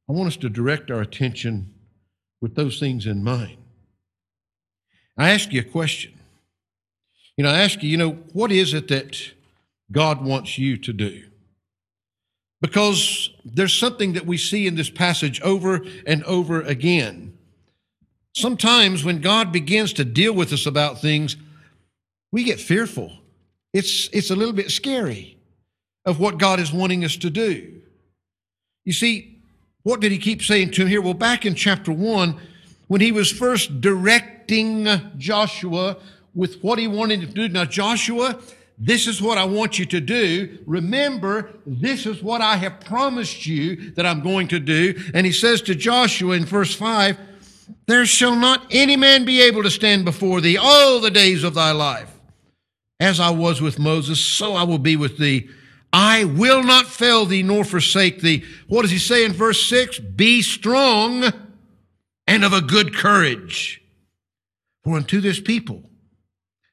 I 0.10 0.14
want 0.14 0.28
us 0.28 0.38
to 0.38 0.50
direct 0.50 0.92
our 0.92 1.02
attention 1.02 1.74
with 2.42 2.56
those 2.56 2.80
things 2.80 3.06
in 3.06 3.24
mind. 3.24 3.58
I 5.18 5.32
ask 5.32 5.52
you 5.52 5.62
a 5.62 5.64
question. 5.64 6.14
You 7.36 7.44
know, 7.44 7.50
I 7.50 7.62
ask 7.62 7.82
you, 7.82 7.90
you 7.90 7.98
know, 7.98 8.12
what 8.34 8.52
is 8.52 8.74
it 8.74 8.88
that 8.90 9.32
God 9.92 10.24
wants 10.24 10.58
you 10.58 10.78
to 10.78 10.94
do? 10.94 11.24
Because 12.62 13.30
there's 13.46 13.74
something 13.74 14.14
that 14.14 14.26
we 14.26 14.38
see 14.38 14.66
in 14.66 14.76
this 14.76 14.90
passage 14.90 15.40
over 15.42 15.86
and 16.06 16.24
over 16.24 16.62
again. 16.62 17.38
Sometimes 18.36 19.04
when 19.04 19.22
God 19.22 19.52
begins 19.52 19.94
to 19.94 20.06
deal 20.06 20.34
with 20.34 20.54
us 20.54 20.66
about 20.66 21.02
things, 21.02 21.38
we 22.32 22.44
get 22.44 22.60
fearful. 22.60 23.12
It's, 23.74 24.10
it's 24.12 24.32
a 24.32 24.36
little 24.36 24.54
bit 24.54 24.72
scary 24.72 25.38
of 26.06 26.20
what 26.20 26.38
God 26.38 26.60
is 26.60 26.72
wanting 26.72 27.04
us 27.04 27.16
to 27.18 27.30
do. 27.30 27.82
You 28.86 28.94
see, 28.94 29.42
what 29.84 30.00
did 30.00 30.12
he 30.12 30.18
keep 30.18 30.42
saying 30.42 30.72
to 30.72 30.82
him 30.82 30.88
here? 30.88 31.02
Well, 31.02 31.14
back 31.14 31.46
in 31.46 31.54
chapter 31.54 31.92
1, 31.92 32.40
when 32.88 33.02
he 33.02 33.12
was 33.12 33.32
first 33.32 33.82
directing 33.82 34.88
Joshua 35.18 35.98
with 36.38 36.62
what 36.62 36.78
he 36.78 36.88
wanted 36.88 37.20
to 37.22 37.28
do. 37.28 37.50
Now, 37.50 37.66
Joshua, 37.66 38.40
this 38.78 39.08
is 39.08 39.22
what 39.22 39.40
I 39.40 39.46
want 39.46 39.80
you 39.80 39.86
to 39.88 40.00
do. 40.00 40.60
Remember, 40.68 41.52
this 41.66 42.06
is 42.06 42.22
what 42.22 42.42
I 42.42 42.58
have 42.58 42.80
promised 42.82 43.46
you 43.48 43.92
that 43.92 44.06
I'm 44.06 44.22
going 44.22 44.48
to 44.50 44.60
do. 44.60 44.94
And 45.16 45.26
he 45.26 45.32
says 45.32 45.62
to 45.64 45.76
Joshua 45.76 46.36
in 46.36 46.46
verse 46.46 46.76
5, 46.76 47.18
There 47.88 48.06
shall 48.06 48.36
not 48.36 48.68
any 48.70 48.96
man 48.96 49.26
be 49.26 49.42
able 49.42 49.64
to 49.64 49.72
stand 49.72 50.06
before 50.06 50.42
thee 50.42 50.58
all 50.58 51.00
the 51.00 51.10
days 51.10 51.44
of 51.44 51.56
thy 51.56 51.72
life. 51.72 52.12
As 53.00 53.20
I 53.20 53.32
was 53.32 53.62
with 53.62 53.80
Moses, 53.80 54.20
so 54.20 54.54
I 54.54 54.64
will 54.64 54.80
be 54.80 54.96
with 54.96 55.18
thee. 55.18 55.50
I 55.92 56.26
will 56.26 56.64
not 56.64 56.86
fail 56.86 57.26
thee 57.26 57.44
nor 57.44 57.64
forsake 57.64 58.22
thee. 58.22 58.44
What 58.68 58.84
does 58.84 58.92
he 58.92 59.00
say 59.00 59.26
in 59.26 59.34
verse 59.34 59.66
6? 59.66 60.00
Be 60.00 60.44
strong 60.44 61.24
and 62.28 62.44
of 62.44 62.54
a 62.54 62.62
good 62.62 62.94
courage. 62.94 63.82
For 64.84 64.98
unto 64.98 65.20
this 65.20 65.40
people 65.40 65.87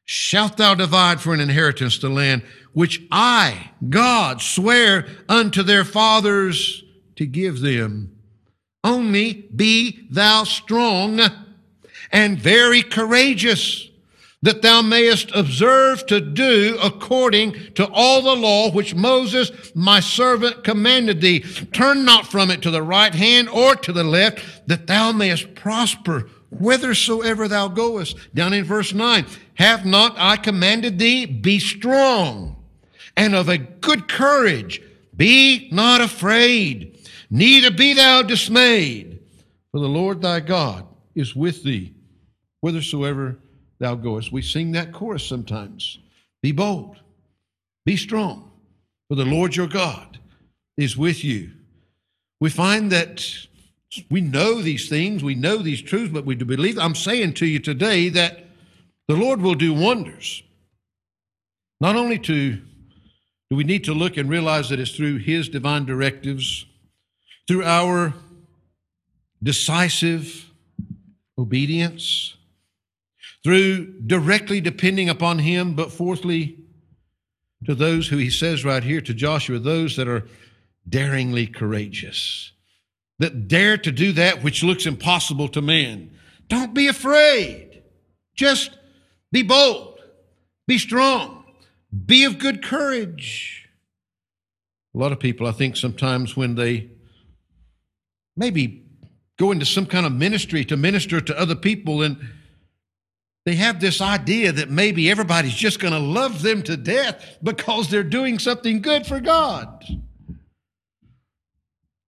shalt 0.04 0.56
thou 0.56 0.74
divide 0.74 1.20
for 1.20 1.32
an 1.32 1.40
inheritance 1.40 1.98
the 1.98 2.08
land 2.08 2.42
which 2.72 3.02
I, 3.10 3.70
God, 3.88 4.42
swear 4.42 5.06
unto 5.28 5.62
their 5.62 5.84
fathers 5.84 6.84
to 7.16 7.26
give 7.26 7.60
them. 7.60 8.16
Only 8.82 9.48
be 9.54 10.06
thou 10.10 10.44
strong 10.44 11.20
and 12.12 12.38
very 12.38 12.82
courageous 12.82 13.88
that 14.42 14.60
thou 14.60 14.82
mayest 14.82 15.30
observe 15.34 16.04
to 16.04 16.20
do 16.20 16.76
according 16.82 17.54
to 17.74 17.88
all 17.90 18.20
the 18.20 18.36
law 18.36 18.70
which 18.70 18.94
Moses, 18.94 19.50
my 19.74 20.00
servant, 20.00 20.64
commanded 20.64 21.22
thee. 21.22 21.40
Turn 21.72 22.04
not 22.04 22.26
from 22.26 22.50
it 22.50 22.60
to 22.60 22.70
the 22.70 22.82
right 22.82 23.14
hand 23.14 23.48
or 23.48 23.74
to 23.74 23.90
the 23.90 24.04
left, 24.04 24.68
that 24.68 24.86
thou 24.86 25.12
mayest 25.12 25.54
prosper 25.54 26.28
whithersoever 26.60 27.48
thou 27.48 27.68
goest. 27.68 28.16
Down 28.34 28.52
in 28.52 28.64
verse 28.64 28.92
9, 28.92 29.26
have 29.54 29.84
not 29.84 30.14
I 30.16 30.36
commanded 30.36 30.98
thee? 30.98 31.26
Be 31.26 31.58
strong 31.58 32.56
and 33.16 33.34
of 33.34 33.48
a 33.48 33.58
good 33.58 34.08
courage. 34.08 34.82
Be 35.16 35.68
not 35.70 36.00
afraid, 36.00 36.98
neither 37.30 37.70
be 37.70 37.94
thou 37.94 38.22
dismayed, 38.22 39.20
for 39.70 39.80
the 39.80 39.88
Lord 39.88 40.20
thy 40.20 40.40
God 40.40 40.86
is 41.14 41.36
with 41.36 41.62
thee 41.62 41.94
whithersoever 42.60 43.38
thou 43.78 43.94
goest. 43.94 44.32
We 44.32 44.42
sing 44.42 44.72
that 44.72 44.92
chorus 44.92 45.24
sometimes. 45.24 45.98
Be 46.42 46.50
bold, 46.50 46.96
be 47.84 47.96
strong, 47.96 48.50
for 49.08 49.14
the 49.14 49.24
Lord 49.24 49.54
your 49.54 49.66
God 49.66 50.18
is 50.76 50.96
with 50.96 51.22
you. 51.22 51.50
We 52.40 52.50
find 52.50 52.90
that 52.90 53.24
we 54.10 54.20
know 54.20 54.62
these 54.62 54.88
things, 54.88 55.22
we 55.22 55.34
know 55.34 55.58
these 55.58 55.82
truths, 55.82 56.12
but 56.12 56.24
we 56.24 56.34
do 56.34 56.44
believe. 56.44 56.78
I'm 56.78 56.94
saying 56.94 57.34
to 57.34 57.46
you 57.46 57.58
today 57.58 58.08
that 58.10 58.44
the 59.08 59.16
Lord 59.16 59.40
will 59.40 59.54
do 59.54 59.74
wonders. 59.74 60.42
Not 61.80 61.96
only 61.96 62.18
to 62.20 62.60
do 63.50 63.56
we 63.56 63.64
need 63.64 63.84
to 63.84 63.94
look 63.94 64.16
and 64.16 64.28
realize 64.28 64.70
that 64.70 64.80
it's 64.80 64.96
through 64.96 65.18
His 65.18 65.48
divine 65.48 65.84
directives, 65.84 66.66
through 67.46 67.64
our 67.64 68.14
decisive 69.42 70.50
obedience, 71.36 72.36
through 73.42 74.00
directly 74.00 74.60
depending 74.60 75.10
upon 75.10 75.38
Him, 75.40 75.74
but 75.74 75.92
fourthly, 75.92 76.58
to 77.66 77.74
those 77.74 78.08
who 78.08 78.16
He 78.16 78.30
says 78.30 78.64
right 78.64 78.82
here 78.82 79.02
to 79.02 79.12
Joshua, 79.12 79.58
those 79.58 79.96
that 79.96 80.08
are 80.08 80.26
daringly 80.88 81.46
courageous, 81.46 82.52
that 83.18 83.48
dare 83.48 83.78
to 83.78 83.92
do 83.92 84.12
that 84.12 84.42
which 84.42 84.62
looks 84.62 84.86
impossible 84.86 85.48
to 85.48 85.62
man. 85.62 86.10
Don't 86.48 86.74
be 86.74 86.88
afraid. 86.88 87.82
Just 88.34 88.76
be 89.32 89.42
bold. 89.42 90.00
Be 90.66 90.78
strong. 90.78 91.44
Be 92.06 92.24
of 92.24 92.38
good 92.38 92.62
courage. 92.62 93.68
A 94.94 94.98
lot 94.98 95.12
of 95.12 95.20
people, 95.20 95.46
I 95.46 95.52
think, 95.52 95.76
sometimes 95.76 96.36
when 96.36 96.54
they 96.54 96.90
maybe 98.36 98.84
go 99.38 99.50
into 99.50 99.66
some 99.66 99.86
kind 99.86 100.06
of 100.06 100.12
ministry 100.12 100.64
to 100.64 100.76
minister 100.76 101.20
to 101.20 101.38
other 101.38 101.56
people 101.56 102.02
and 102.02 102.16
they 103.44 103.56
have 103.56 103.80
this 103.80 104.00
idea 104.00 104.52
that 104.52 104.70
maybe 104.70 105.10
everybody's 105.10 105.54
just 105.54 105.78
going 105.78 105.92
to 105.92 105.98
love 105.98 106.42
them 106.42 106.62
to 106.62 106.76
death 106.76 107.38
because 107.42 107.90
they're 107.90 108.02
doing 108.02 108.38
something 108.38 108.80
good 108.80 109.06
for 109.06 109.20
God. 109.20 109.84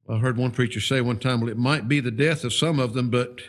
I 0.09 0.19
heard 0.19 0.37
one 0.37 0.53
preacher 0.53 0.81
say 0.81 1.01
one 1.01 1.19
time, 1.19 1.41
well, 1.41 1.51
it 1.51 1.59
might 1.59 1.89
be 1.89 2.01
the 2.01 2.11
death 2.11 2.45
of 2.45 2.53
some 2.53 2.79
of 2.79 2.95
them, 2.95 3.11
but 3.11 3.41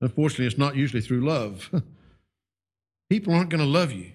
unfortunately, 0.00 0.46
it's 0.46 0.58
not 0.58 0.76
usually 0.76 1.02
through 1.02 1.26
love. 1.26 1.70
people 3.10 3.34
aren't 3.34 3.50
going 3.50 3.60
to 3.60 3.66
love 3.66 3.92
you. 3.92 4.12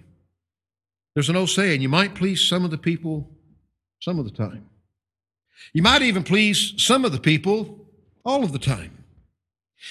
There's 1.14 1.28
an 1.28 1.36
old 1.36 1.50
saying 1.50 1.80
you 1.80 1.88
might 1.88 2.14
please 2.14 2.42
some 2.42 2.64
of 2.64 2.70
the 2.70 2.78
people 2.78 3.30
some 4.00 4.18
of 4.18 4.24
the 4.24 4.30
time. 4.30 4.68
You 5.72 5.82
might 5.82 6.02
even 6.02 6.22
please 6.22 6.74
some 6.76 7.04
of 7.04 7.12
the 7.12 7.20
people 7.20 7.86
all 8.24 8.44
of 8.44 8.52
the 8.52 8.58
time. 8.58 9.04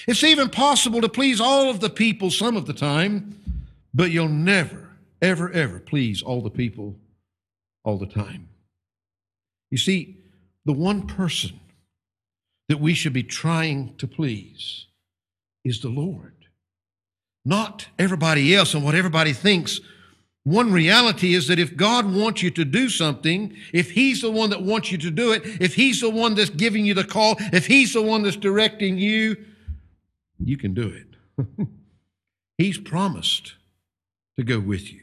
It's 0.06 0.24
even 0.24 0.48
possible 0.48 1.00
to 1.00 1.08
please 1.08 1.40
all 1.40 1.70
of 1.70 1.80
the 1.80 1.90
people 1.90 2.30
some 2.30 2.56
of 2.56 2.66
the 2.66 2.72
time, 2.72 3.40
but 3.94 4.10
you'll 4.10 4.28
never, 4.28 4.90
ever, 5.22 5.50
ever 5.50 5.80
please 5.80 6.22
all 6.22 6.42
the 6.42 6.50
people 6.50 6.96
all 7.84 7.98
the 7.98 8.06
time. 8.06 8.48
You 9.70 9.78
see, 9.78 10.18
the 10.64 10.72
one 10.72 11.06
person 11.06 11.58
that 12.68 12.80
we 12.80 12.94
should 12.94 13.12
be 13.12 13.22
trying 13.22 13.94
to 13.96 14.06
please 14.06 14.86
is 15.64 15.80
the 15.80 15.88
Lord, 15.88 16.34
not 17.44 17.86
everybody 17.98 18.54
else 18.54 18.74
and 18.74 18.84
what 18.84 18.94
everybody 18.94 19.32
thinks. 19.32 19.80
One 20.44 20.72
reality 20.72 21.34
is 21.34 21.48
that 21.48 21.58
if 21.58 21.76
God 21.76 22.12
wants 22.12 22.42
you 22.42 22.50
to 22.52 22.64
do 22.64 22.88
something, 22.88 23.56
if 23.72 23.90
He's 23.90 24.22
the 24.22 24.30
one 24.30 24.50
that 24.50 24.62
wants 24.62 24.92
you 24.92 24.98
to 24.98 25.10
do 25.10 25.32
it, 25.32 25.42
if 25.60 25.74
He's 25.74 26.00
the 26.00 26.10
one 26.10 26.34
that's 26.34 26.50
giving 26.50 26.86
you 26.86 26.94
the 26.94 27.04
call, 27.04 27.36
if 27.52 27.66
He's 27.66 27.94
the 27.94 28.02
one 28.02 28.22
that's 28.22 28.36
directing 28.36 28.96
you, 28.98 29.36
you 30.38 30.56
can 30.56 30.72
do 30.72 30.88
it. 30.88 31.46
He's 32.58 32.78
promised 32.78 33.54
to 34.36 34.44
go 34.44 34.60
with 34.60 34.92
you. 34.92 35.00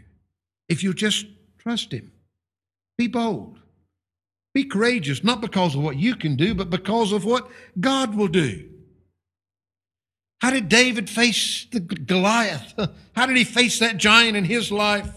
If 0.69 0.81
you 0.81 0.93
just 0.93 1.25
trust 1.57 1.91
Him, 1.91 2.13
be 2.97 3.07
bold, 3.07 3.59
be 4.53 4.63
courageous, 4.63 5.23
not 5.23 5.41
because 5.41 5.75
of 5.75 5.81
what 5.81 5.97
you 5.97 6.15
can 6.15 6.35
do, 6.35 6.53
but 6.53 6.69
because 6.69 7.11
of 7.11 7.25
what 7.25 7.49
God 7.79 8.15
will 8.15 8.27
do. 8.27 8.69
How 10.41 10.51
did 10.51 10.69
David 10.69 11.09
face 11.09 11.65
the 11.71 11.79
Goliath? 11.79 12.73
How 13.15 13.25
did 13.25 13.37
he 13.37 13.45
face 13.45 13.79
that 13.79 13.97
giant 13.97 14.37
in 14.37 14.43
his 14.43 14.71
life? 14.71 15.09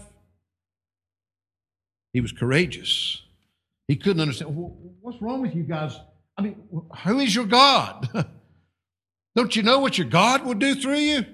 He 2.13 2.21
was 2.21 2.31
courageous. 2.31 3.21
He 3.87 3.95
couldn't 3.95 4.21
understand. 4.21 4.55
What's 5.01 5.21
wrong 5.21 5.41
with 5.41 5.53
you 5.53 5.63
guys? 5.63 5.99
I 6.37 6.41
mean, 6.41 6.55
who 7.03 7.19
is 7.19 7.35
your 7.35 7.45
God? 7.45 8.09
Don't 9.35 9.55
you 9.55 9.63
know 9.63 9.79
what 9.79 9.97
your 9.97 10.07
God 10.07 10.45
will 10.45 10.55
do 10.55 10.75
through 10.75 10.95
you? 10.95 11.25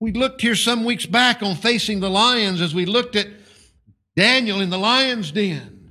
We 0.00 0.12
looked 0.12 0.40
here 0.40 0.56
some 0.56 0.84
weeks 0.84 1.06
back 1.06 1.42
on 1.42 1.54
facing 1.54 2.00
the 2.00 2.10
lions 2.10 2.60
as 2.60 2.74
we 2.74 2.86
looked 2.86 3.14
at 3.14 3.28
Daniel 4.16 4.60
in 4.60 4.70
the 4.70 4.78
lion's 4.78 5.30
den. 5.30 5.81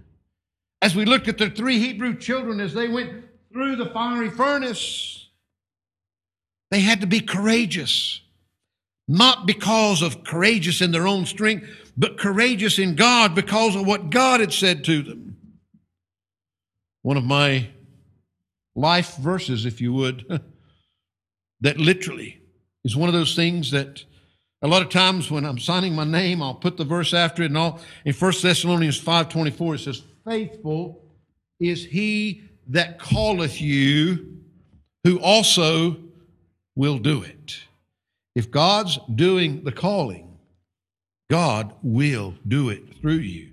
As 0.81 0.95
we 0.95 1.05
looked 1.05 1.27
at 1.27 1.37
the 1.37 1.49
three 1.49 1.79
Hebrew 1.79 2.17
children 2.17 2.59
as 2.59 2.73
they 2.73 2.87
went 2.87 3.23
through 3.53 3.75
the 3.75 3.91
fiery 3.91 4.29
furnace, 4.29 5.29
they 6.71 6.79
had 6.79 7.01
to 7.01 7.07
be 7.07 7.19
courageous. 7.19 8.21
Not 9.07 9.45
because 9.45 10.01
of 10.01 10.23
courageous 10.23 10.81
in 10.81 10.91
their 10.91 11.07
own 11.07 11.25
strength, 11.25 11.67
but 11.97 12.17
courageous 12.17 12.79
in 12.79 12.95
God 12.95 13.35
because 13.35 13.75
of 13.75 13.85
what 13.85 14.09
God 14.09 14.39
had 14.39 14.53
said 14.53 14.83
to 14.85 15.03
them. 15.03 15.37
One 17.01 17.17
of 17.17 17.23
my 17.23 17.69
life 18.75 19.17
verses, 19.17 19.65
if 19.65 19.81
you 19.81 19.91
would, 19.93 20.41
that 21.61 21.77
literally 21.77 22.41
is 22.83 22.95
one 22.95 23.09
of 23.09 23.13
those 23.13 23.35
things 23.35 23.71
that 23.71 24.05
a 24.61 24.67
lot 24.67 24.81
of 24.81 24.89
times 24.89 25.29
when 25.29 25.45
I'm 25.45 25.59
signing 25.59 25.95
my 25.95 26.03
name, 26.03 26.41
I'll 26.41 26.55
put 26.55 26.77
the 26.77 26.85
verse 26.85 27.13
after 27.13 27.43
it 27.43 27.47
and 27.47 27.57
all. 27.57 27.79
In 28.05 28.13
1 28.13 28.33
Thessalonians 28.41 29.01
5.24, 29.01 29.75
it 29.75 29.79
says, 29.79 30.03
Faithful 30.25 31.03
is 31.59 31.85
he 31.85 32.43
that 32.67 32.99
calleth 32.99 33.61
you, 33.61 34.37
who 35.03 35.19
also 35.19 35.97
will 36.75 36.97
do 36.97 37.23
it. 37.23 37.59
If 38.35 38.49
God's 38.49 38.99
doing 39.13 39.63
the 39.63 39.71
calling, 39.71 40.37
God 41.29 41.73
will 41.81 42.35
do 42.47 42.69
it 42.69 42.83
through 42.99 43.13
you. 43.13 43.51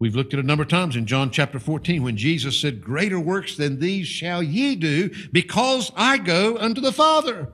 We've 0.00 0.16
looked 0.16 0.32
at 0.32 0.40
a 0.40 0.44
number 0.44 0.62
of 0.62 0.68
times 0.68 0.96
in 0.96 1.04
John 1.04 1.30
chapter 1.30 1.58
14 1.58 2.02
when 2.02 2.16
Jesus 2.16 2.58
said, 2.58 2.82
Greater 2.82 3.20
works 3.20 3.56
than 3.56 3.78
these 3.78 4.06
shall 4.06 4.42
ye 4.42 4.74
do 4.74 5.10
because 5.30 5.92
I 5.94 6.16
go 6.16 6.56
unto 6.56 6.80
the 6.80 6.92
Father. 6.92 7.48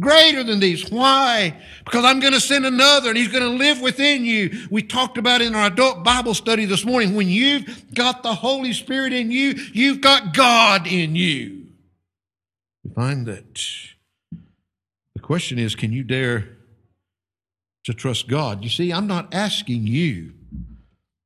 Greater 0.00 0.42
than 0.42 0.58
these. 0.58 0.90
Why? 0.90 1.56
Because 1.84 2.04
I'm 2.04 2.18
going 2.18 2.32
to 2.32 2.40
send 2.40 2.66
another 2.66 3.10
and 3.10 3.18
he's 3.18 3.28
going 3.28 3.44
to 3.44 3.56
live 3.64 3.80
within 3.80 4.24
you. 4.24 4.66
We 4.68 4.82
talked 4.82 5.18
about 5.18 5.40
in 5.40 5.54
our 5.54 5.68
adult 5.68 6.02
Bible 6.02 6.34
study 6.34 6.64
this 6.64 6.84
morning 6.84 7.14
when 7.14 7.28
you've 7.28 7.94
got 7.94 8.24
the 8.24 8.34
Holy 8.34 8.72
Spirit 8.72 9.12
in 9.12 9.30
you, 9.30 9.54
you've 9.72 10.00
got 10.00 10.34
God 10.34 10.88
in 10.88 11.14
you. 11.14 11.66
We 12.82 12.90
find 12.92 13.24
that 13.26 13.60
the 15.14 15.20
question 15.20 15.60
is 15.60 15.76
can 15.76 15.92
you 15.92 16.02
dare 16.02 16.56
to 17.84 17.94
trust 17.94 18.26
God? 18.26 18.64
You 18.64 18.70
see, 18.70 18.92
I'm 18.92 19.06
not 19.06 19.32
asking 19.32 19.86
you 19.86 20.32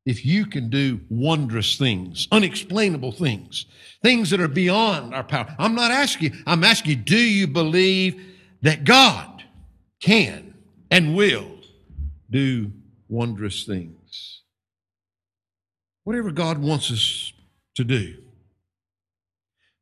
if 0.04 0.26
you 0.26 0.44
can 0.44 0.68
do 0.68 1.00
wondrous 1.08 1.78
things, 1.78 2.28
unexplainable 2.32 3.12
things, 3.12 3.64
things 4.02 4.28
that 4.30 4.40
are 4.40 4.48
beyond 4.48 5.14
our 5.14 5.24
power. 5.24 5.54
I'm 5.58 5.74
not 5.74 5.90
asking 5.90 6.32
you, 6.32 6.42
I'm 6.46 6.64
asking 6.64 6.90
you, 6.90 6.96
do 6.96 7.18
you 7.18 7.46
believe 7.46 8.24
that 8.62 8.84
God 8.84 9.44
can 10.00 10.54
and 10.90 11.16
will 11.16 11.50
do 12.30 12.72
wondrous 13.08 13.64
things? 13.64 14.42
Whatever 16.04 16.30
God 16.30 16.58
wants 16.58 16.90
us 16.90 17.32
to 17.74 17.84
do, 17.84 18.16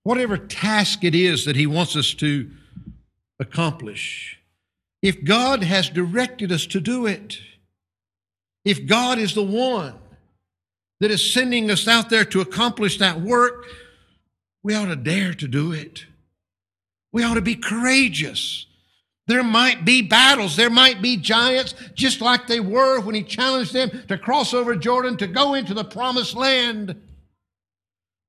whatever 0.03 0.37
task 0.37 1.05
it 1.05 1.15
is 1.15 1.45
that 1.45 1.57
He 1.57 1.67
wants 1.67 1.97
us 1.97 2.15
to 2.15 2.51
accomplish, 3.39 4.39
if 5.03 5.25
God 5.25 5.63
has 5.63 5.89
directed 5.89 6.51
us 6.51 6.67
to 6.67 6.81
do 6.81 7.07
it, 7.07 7.39
if 8.65 8.87
God 8.87 9.19
is 9.19 9.35
the 9.35 9.43
one 9.43 9.95
that 11.01 11.11
is 11.11 11.33
sending 11.33 11.71
us 11.71 11.87
out 11.87 12.11
there 12.11 12.25
to 12.25 12.41
accomplish 12.41 12.99
that 12.99 13.21
work, 13.21 13.67
we 14.63 14.75
ought 14.75 14.87
to 14.87 14.97
dare 14.97 15.35
to 15.35 15.47
do 15.47 15.73
it. 15.73 16.07
We 17.17 17.23
ought 17.23 17.37
to 17.37 17.41
be 17.41 17.55
courageous. 17.55 18.67
There 19.27 19.43
might 19.43 19.87
be 19.87 20.03
battles, 20.03 20.55
there 20.55 20.69
might 20.69 21.01
be 21.01 21.17
giants, 21.17 21.75
just 21.95 22.21
like 22.21 22.47
they 22.47 22.61
were 22.61 23.01
when 23.01 23.15
he 23.15 23.23
challenged 23.23 23.73
them 23.73 24.03
to 24.09 24.19
cross 24.19 24.53
over 24.53 24.77
Jordan 24.77 25.17
to 25.17 25.27
go 25.27 25.55
into 25.55 25.73
the 25.73 25.83
promised 25.83 26.37
land. 26.37 26.95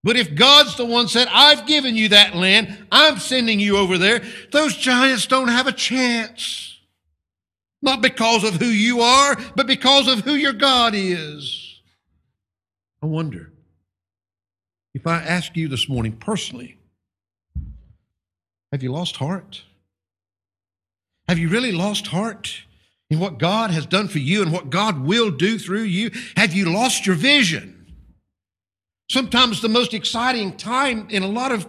But 0.05 0.15
if 0.15 0.33
God's 0.35 0.77
the 0.77 0.85
one 0.85 1.09
said, 1.09 1.27
I've 1.29 1.67
given 1.67 1.97
you 1.97 2.07
that 2.07 2.33
land, 2.33 2.87
I'm 2.89 3.19
sending 3.19 3.59
you 3.59 3.75
over 3.75 3.97
there, 3.97 4.21
those 4.53 4.77
giants 4.77 5.27
don't 5.27 5.49
have 5.49 5.67
a 5.67 5.73
chance. 5.73 6.79
Not 7.81 8.01
because 8.01 8.45
of 8.45 8.53
who 8.53 8.67
you 8.67 9.01
are, 9.01 9.35
but 9.57 9.67
because 9.67 10.07
of 10.07 10.21
who 10.21 10.35
your 10.35 10.53
God 10.53 10.93
is. 10.95 11.81
I 13.03 13.07
wonder 13.07 13.51
if 14.93 15.05
I 15.05 15.15
ask 15.15 15.57
you 15.57 15.67
this 15.67 15.89
morning 15.89 16.13
personally, 16.13 16.76
have 18.71 18.83
you 18.83 18.91
lost 18.91 19.17
heart? 19.17 19.63
Have 21.27 21.39
you 21.39 21.49
really 21.49 21.71
lost 21.71 22.07
heart 22.07 22.61
in 23.09 23.19
what 23.19 23.37
God 23.37 23.71
has 23.71 23.85
done 23.85 24.07
for 24.07 24.19
you 24.19 24.41
and 24.41 24.51
what 24.51 24.69
God 24.69 25.05
will 25.05 25.31
do 25.31 25.57
through 25.57 25.83
you? 25.83 26.11
Have 26.35 26.53
you 26.53 26.71
lost 26.71 27.05
your 27.05 27.15
vision? 27.15 27.73
Sometimes 29.09 29.61
the 29.61 29.69
most 29.69 29.93
exciting 29.93 30.57
time 30.57 31.07
in 31.09 31.23
a 31.23 31.27
lot 31.27 31.51
of 31.51 31.67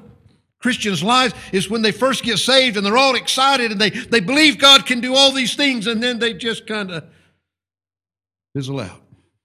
Christians' 0.61 1.05
lives 1.05 1.35
is 1.53 1.71
when 1.71 1.83
they 1.83 1.93
first 1.93 2.25
get 2.25 2.39
saved 2.39 2.77
and 2.77 2.85
they're 2.85 2.97
all 2.97 3.15
excited 3.15 3.71
and 3.71 3.81
they, 3.81 3.91
they 3.91 4.21
believe 4.21 4.59
God 4.59 4.87
can 4.87 5.01
do 5.01 5.15
all 5.15 5.31
these 5.31 5.55
things 5.55 5.87
and 5.87 6.03
then 6.03 6.19
they 6.19 6.35
just 6.35 6.67
kind 6.67 6.91
of 6.91 7.05
fizzle 8.55 8.81
out. 8.81 9.01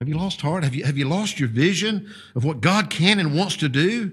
Have 0.00 0.08
you 0.08 0.16
lost 0.16 0.40
heart? 0.40 0.64
Have 0.64 0.74
you, 0.74 0.84
have 0.84 0.98
you 0.98 1.06
lost 1.06 1.38
your 1.38 1.48
vision 1.48 2.12
of 2.34 2.42
what 2.44 2.60
God 2.60 2.90
can 2.90 3.20
and 3.20 3.36
wants 3.36 3.58
to 3.58 3.68
do? 3.68 4.10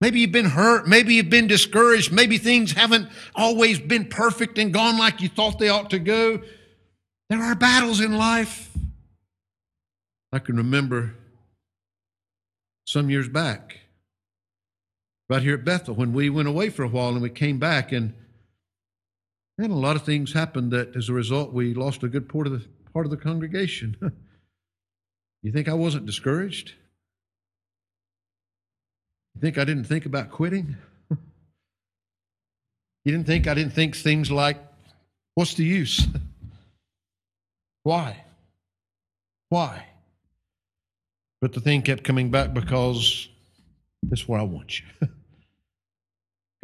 Maybe 0.00 0.20
you've 0.20 0.32
been 0.32 0.50
hurt. 0.50 0.86
Maybe 0.86 1.14
you've 1.14 1.30
been 1.30 1.48
discouraged. 1.48 2.12
Maybe 2.12 2.38
things 2.38 2.72
haven't 2.72 3.08
always 3.34 3.80
been 3.80 4.06
perfect 4.06 4.58
and 4.58 4.72
gone 4.72 4.96
like 4.96 5.20
you 5.20 5.28
thought 5.28 5.58
they 5.58 5.68
ought 5.68 5.90
to 5.90 5.98
go. 5.98 6.40
There 7.28 7.42
are 7.42 7.54
battles 7.54 8.00
in 8.00 8.16
life. 8.16 8.70
I 10.32 10.38
can 10.38 10.56
remember 10.56 11.14
some 12.86 13.10
years 13.10 13.28
back, 13.28 13.80
right 15.28 15.42
here 15.42 15.54
at 15.54 15.64
Bethel, 15.64 15.94
when 15.94 16.12
we 16.12 16.30
went 16.30 16.48
away 16.48 16.70
for 16.70 16.84
a 16.84 16.88
while 16.88 17.10
and 17.10 17.20
we 17.20 17.30
came 17.30 17.58
back, 17.58 17.92
and 17.92 18.14
and 19.58 19.72
a 19.72 19.76
lot 19.76 19.96
of 19.96 20.02
things 20.02 20.32
happened 20.32 20.70
that 20.70 20.94
as 20.96 21.08
a 21.08 21.12
result 21.12 21.52
we 21.52 21.74
lost 21.74 22.02
a 22.02 22.08
good 22.08 22.28
part 22.28 22.46
of 22.46 22.52
the 22.52 22.64
part 22.92 23.04
of 23.04 23.10
the 23.10 23.16
congregation. 23.16 23.96
You 25.40 25.52
think 25.52 25.68
I 25.68 25.74
wasn't 25.74 26.04
discouraged? 26.04 26.72
You 29.38 29.42
think 29.42 29.56
I 29.56 29.64
didn't 29.64 29.84
think 29.84 30.04
about 30.04 30.32
quitting? 30.32 30.76
you 33.04 33.12
didn't 33.12 33.24
think 33.28 33.46
I 33.46 33.54
didn't 33.54 33.72
think 33.72 33.94
things 33.94 34.32
like, 34.32 34.58
what's 35.36 35.54
the 35.54 35.62
use? 35.64 36.08
Why? 37.84 38.24
Why? 39.48 39.86
But 41.40 41.52
the 41.52 41.60
thing 41.60 41.82
kept 41.82 42.02
coming 42.02 42.32
back 42.32 42.52
because 42.52 43.28
that's 44.02 44.26
where 44.26 44.40
I 44.40 44.42
want 44.42 44.80
you. 44.80 44.86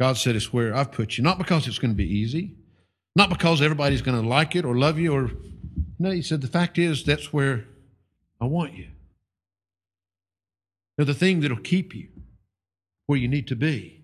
God 0.01 0.17
said 0.17 0.35
it's 0.35 0.51
where 0.51 0.75
I've 0.75 0.91
put 0.91 1.17
you, 1.17 1.23
not 1.23 1.37
because 1.37 1.69
it's 1.69 1.79
going 1.79 1.91
to 1.91 1.97
be 1.97 2.13
easy, 2.13 2.55
not 3.15 3.29
because 3.29 3.61
everybody's 3.61 4.01
going 4.01 4.21
to 4.21 4.27
like 4.27 4.57
it 4.57 4.65
or 4.65 4.75
love 4.75 4.99
you, 4.99 5.13
or 5.13 5.31
no, 5.97 6.11
He 6.11 6.21
said 6.21 6.41
the 6.41 6.49
fact 6.49 6.77
is 6.77 7.05
that's 7.05 7.31
where 7.31 7.63
I 8.41 8.45
want 8.47 8.73
you. 8.73 8.89
Now, 10.97 11.05
the 11.05 11.13
thing 11.13 11.39
that'll 11.39 11.55
keep 11.55 11.95
you 11.95 12.09
where 13.05 13.17
you 13.17 13.27
need 13.27 13.47
to 13.47 13.55
be 13.55 14.01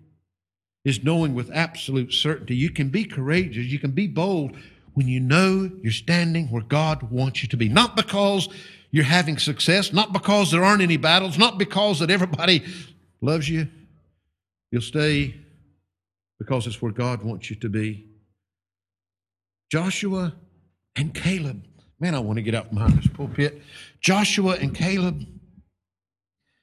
is 0.84 1.04
knowing 1.04 1.34
with 1.34 1.50
absolute 1.52 2.12
certainty 2.12 2.56
you 2.56 2.70
can 2.70 2.88
be 2.88 3.04
courageous, 3.04 3.66
you 3.66 3.78
can 3.78 3.92
be 3.92 4.06
bold 4.06 4.56
when 4.94 5.08
you 5.08 5.20
know 5.20 5.70
you're 5.82 5.92
standing 5.92 6.48
where 6.48 6.62
God 6.62 7.02
wants 7.10 7.42
you 7.42 7.48
to 7.50 7.56
be. 7.56 7.68
Not 7.68 7.96
because 7.96 8.48
you're 8.90 9.04
having 9.04 9.38
success, 9.38 9.92
not 9.92 10.12
because 10.12 10.50
there 10.50 10.64
aren't 10.64 10.82
any 10.82 10.96
battles, 10.96 11.38
not 11.38 11.56
because 11.58 12.00
that 12.00 12.10
everybody 12.10 12.64
loves 13.20 13.48
you. 13.48 13.68
You'll 14.70 14.82
stay 14.82 15.36
because 16.38 16.66
it's 16.66 16.82
where 16.82 16.92
God 16.92 17.22
wants 17.22 17.48
you 17.48 17.56
to 17.56 17.68
be. 17.68 18.06
Joshua 19.70 20.34
and 20.96 21.14
Caleb 21.14 21.64
Man, 22.02 22.16
I 22.16 22.18
want 22.18 22.36
to 22.36 22.42
get 22.42 22.56
out 22.56 22.66
from 22.66 22.78
behind 22.78 22.94
this 22.94 23.06
pulpit. 23.06 23.62
Joshua 24.00 24.56
and 24.56 24.74
Caleb, 24.74 25.24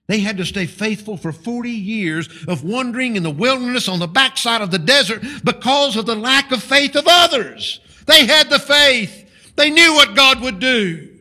they 0.10 0.22
had 0.22 0.38
to 0.38 0.46
stay 0.46 0.66
faithful 0.66 1.18
for 1.18 1.32
40 1.32 1.70
years 1.70 2.28
of 2.48 2.64
wandering 2.64 3.16
in 3.16 3.22
the 3.22 3.30
wilderness 3.30 3.88
on 3.88 4.00
the 4.00 4.08
backside 4.08 4.60
of 4.60 4.72
the 4.72 4.80
desert 4.80 5.22
because 5.44 5.96
of 5.96 6.08
the 6.08 6.16
lack 6.16 6.52
of 6.52 6.64
faith 6.64 6.96
of 6.96 7.06
others. 7.08 7.80
They 8.08 8.26
had 8.26 8.50
the 8.50 8.58
faith. 8.58 9.54
They 9.56 9.70
knew 9.70 9.94
what 9.94 10.16
God 10.16 10.42
would 10.42 10.60
do. 10.60 11.20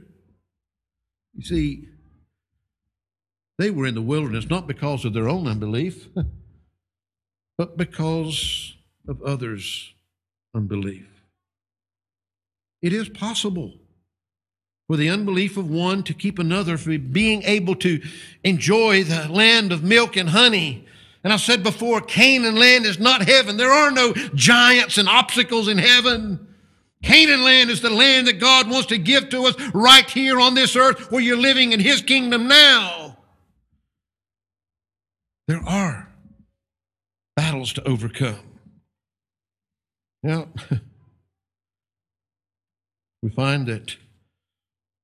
You 1.34 1.42
see, 1.42 1.88
they 3.58 3.70
were 3.70 3.86
in 3.86 3.94
the 3.94 4.00
wilderness 4.00 4.48
not 4.48 4.66
because 4.66 5.04
of 5.04 5.12
their 5.12 5.28
own 5.28 5.46
unbelief, 5.46 6.08
but 7.58 7.76
because 7.76 8.74
of 9.06 9.20
others' 9.20 9.92
unbelief. 10.54 11.06
It 12.80 12.94
is 12.94 13.10
possible 13.10 13.74
for 14.88 14.96
the 14.96 15.08
unbelief 15.08 15.56
of 15.56 15.70
one 15.70 16.02
to 16.02 16.14
keep 16.14 16.38
another 16.38 16.78
from 16.78 16.98
being 17.12 17.42
able 17.44 17.76
to 17.76 18.00
enjoy 18.42 19.04
the 19.04 19.28
land 19.28 19.70
of 19.70 19.84
milk 19.84 20.16
and 20.16 20.30
honey 20.30 20.84
And 21.22 21.32
I've 21.32 21.40
said 21.40 21.62
before, 21.62 22.00
Canaan 22.00 22.56
land 22.56 22.86
is 22.86 22.98
not 22.98 23.28
heaven. 23.28 23.56
There 23.56 23.72
are 23.72 23.90
no 23.90 24.12
giants 24.34 24.98
and 24.98 25.08
obstacles 25.08 25.68
in 25.68 25.76
heaven. 25.76 26.46
Canaan 27.02 27.44
land 27.44 27.70
is 27.70 27.82
the 27.82 27.90
land 27.90 28.26
that 28.28 28.40
God 28.40 28.70
wants 28.70 28.86
to 28.86 28.98
give 28.98 29.28
to 29.30 29.46
us 29.46 29.54
right 29.74 30.08
here 30.08 30.40
on 30.40 30.54
this 30.54 30.74
earth 30.74 31.10
where 31.10 31.20
you're 31.20 31.36
living 31.36 31.72
in 31.72 31.80
His 31.80 32.02
kingdom 32.02 32.48
now. 32.48 33.18
There 35.48 35.62
are 35.66 36.08
battles 37.36 37.72
to 37.74 37.86
overcome. 37.86 38.40
Now, 40.22 40.48
we 43.22 43.30
find 43.30 43.66
that 43.66 43.96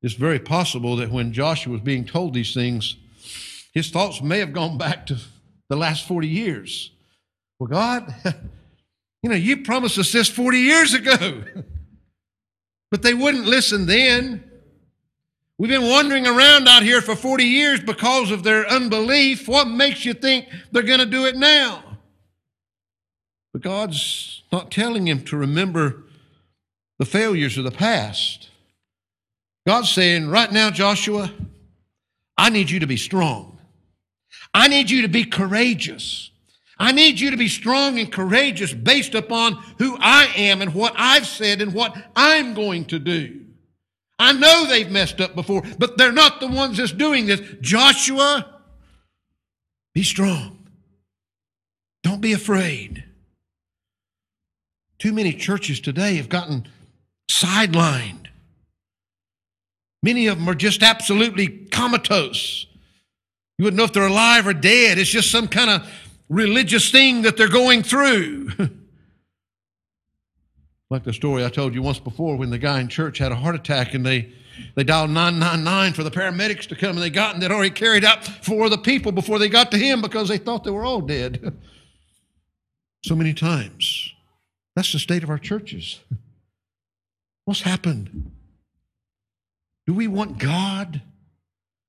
it's 0.04 0.12
very 0.12 0.38
possible 0.38 0.96
that 0.96 1.10
when 1.10 1.32
Joshua 1.32 1.72
was 1.72 1.80
being 1.80 2.04
told 2.04 2.34
these 2.34 2.52
things, 2.52 2.96
his 3.72 3.88
thoughts 3.88 4.20
may 4.20 4.38
have 4.38 4.52
gone 4.52 4.76
back 4.76 5.06
to 5.06 5.16
the 5.70 5.76
last 5.76 6.06
40 6.06 6.28
years. 6.28 6.90
Well, 7.58 7.68
God, 7.68 8.14
you 9.22 9.30
know, 9.30 9.34
you 9.34 9.62
promised 9.62 9.96
us 9.96 10.12
this 10.12 10.28
40 10.28 10.58
years 10.58 10.92
ago. 10.92 11.44
but 12.90 13.00
they 13.00 13.14
wouldn't 13.14 13.46
listen 13.46 13.86
then. 13.86 14.44
We've 15.56 15.70
been 15.70 15.88
wandering 15.88 16.26
around 16.26 16.68
out 16.68 16.82
here 16.82 17.00
for 17.00 17.16
40 17.16 17.44
years 17.44 17.80
because 17.80 18.30
of 18.30 18.42
their 18.42 18.68
unbelief. 18.68 19.48
What 19.48 19.68
makes 19.68 20.04
you 20.04 20.12
think 20.12 20.48
they're 20.70 20.82
going 20.82 20.98
to 20.98 21.06
do 21.06 21.24
it 21.24 21.34
now? 21.34 21.82
But 23.54 23.62
God's 23.62 24.42
not 24.52 24.70
telling 24.70 25.08
him 25.08 25.24
to 25.24 25.36
remember 25.38 26.02
the 26.98 27.06
failures 27.06 27.56
of 27.56 27.64
the 27.64 27.70
past. 27.70 28.50
God's 29.66 29.90
saying, 29.90 30.28
right 30.28 30.52
now, 30.52 30.70
Joshua, 30.70 31.32
I 32.36 32.50
need 32.50 32.70
you 32.70 32.80
to 32.80 32.86
be 32.86 32.96
strong. 32.96 33.58
I 34.52 34.68
need 34.68 34.90
you 34.90 35.02
to 35.02 35.08
be 35.08 35.24
courageous. 35.24 36.30
I 36.78 36.92
need 36.92 37.20
you 37.20 37.30
to 37.30 37.36
be 37.36 37.48
strong 37.48 37.98
and 37.98 38.12
courageous 38.12 38.72
based 38.72 39.14
upon 39.14 39.54
who 39.78 39.96
I 39.98 40.26
am 40.36 40.60
and 40.60 40.74
what 40.74 40.92
I've 40.96 41.26
said 41.26 41.62
and 41.62 41.72
what 41.72 41.96
I'm 42.16 42.54
going 42.54 42.86
to 42.86 42.98
do. 42.98 43.40
I 44.18 44.32
know 44.32 44.66
they've 44.66 44.90
messed 44.90 45.20
up 45.20 45.34
before, 45.34 45.62
but 45.78 45.96
they're 45.96 46.12
not 46.12 46.40
the 46.40 46.48
ones 46.48 46.76
that's 46.76 46.92
doing 46.92 47.26
this. 47.26 47.40
Joshua, 47.60 48.60
be 49.92 50.02
strong. 50.02 50.66
Don't 52.02 52.20
be 52.20 52.32
afraid. 52.32 53.04
Too 54.98 55.12
many 55.12 55.32
churches 55.32 55.80
today 55.80 56.16
have 56.16 56.28
gotten 56.28 56.68
sidelined. 57.30 58.26
Many 60.04 60.26
of 60.26 60.36
them 60.36 60.46
are 60.50 60.54
just 60.54 60.82
absolutely 60.82 61.48
comatose. 61.48 62.66
You 63.56 63.64
wouldn't 63.64 63.78
know 63.78 63.84
if 63.84 63.94
they're 63.94 64.06
alive 64.06 64.46
or 64.46 64.52
dead. 64.52 64.98
It's 64.98 65.08
just 65.08 65.30
some 65.30 65.48
kind 65.48 65.70
of 65.70 65.90
religious 66.28 66.90
thing 66.90 67.22
that 67.22 67.38
they're 67.38 67.48
going 67.48 67.82
through. 67.82 68.50
like 70.90 71.04
the 71.04 71.12
story 71.14 71.42
I 71.42 71.48
told 71.48 71.74
you 71.74 71.80
once 71.80 72.00
before 72.00 72.36
when 72.36 72.50
the 72.50 72.58
guy 72.58 72.82
in 72.82 72.88
church 72.88 73.16
had 73.16 73.32
a 73.32 73.34
heart 73.34 73.54
attack 73.54 73.94
and 73.94 74.04
they, 74.04 74.30
they 74.74 74.84
dialed 74.84 75.08
999 75.08 75.94
for 75.94 76.04
the 76.04 76.10
paramedics 76.10 76.66
to 76.66 76.76
come 76.76 76.96
and 76.96 77.02
they 77.02 77.08
got 77.08 77.32
and 77.32 77.42
they'd 77.42 77.50
already 77.50 77.70
carried 77.70 78.04
out 78.04 78.26
four 78.44 78.66
of 78.66 78.72
the 78.72 78.76
people 78.76 79.10
before 79.10 79.38
they 79.38 79.48
got 79.48 79.70
to 79.70 79.78
him 79.78 80.02
because 80.02 80.28
they 80.28 80.36
thought 80.36 80.64
they 80.64 80.70
were 80.70 80.84
all 80.84 81.00
dead. 81.00 81.56
so 83.06 83.16
many 83.16 83.32
times. 83.32 84.12
That's 84.76 84.92
the 84.92 84.98
state 84.98 85.22
of 85.22 85.30
our 85.30 85.38
churches. 85.38 86.00
What's 87.46 87.62
happened? 87.62 88.32
Do 89.86 89.94
we 89.94 90.08
want 90.08 90.38
God 90.38 91.02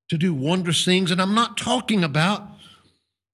to 0.09 0.17
do 0.17 0.33
wondrous 0.33 0.83
things? 0.83 1.11
And 1.11 1.21
I'm 1.21 1.35
not 1.35 1.57
talking 1.57 2.03
about 2.03 2.47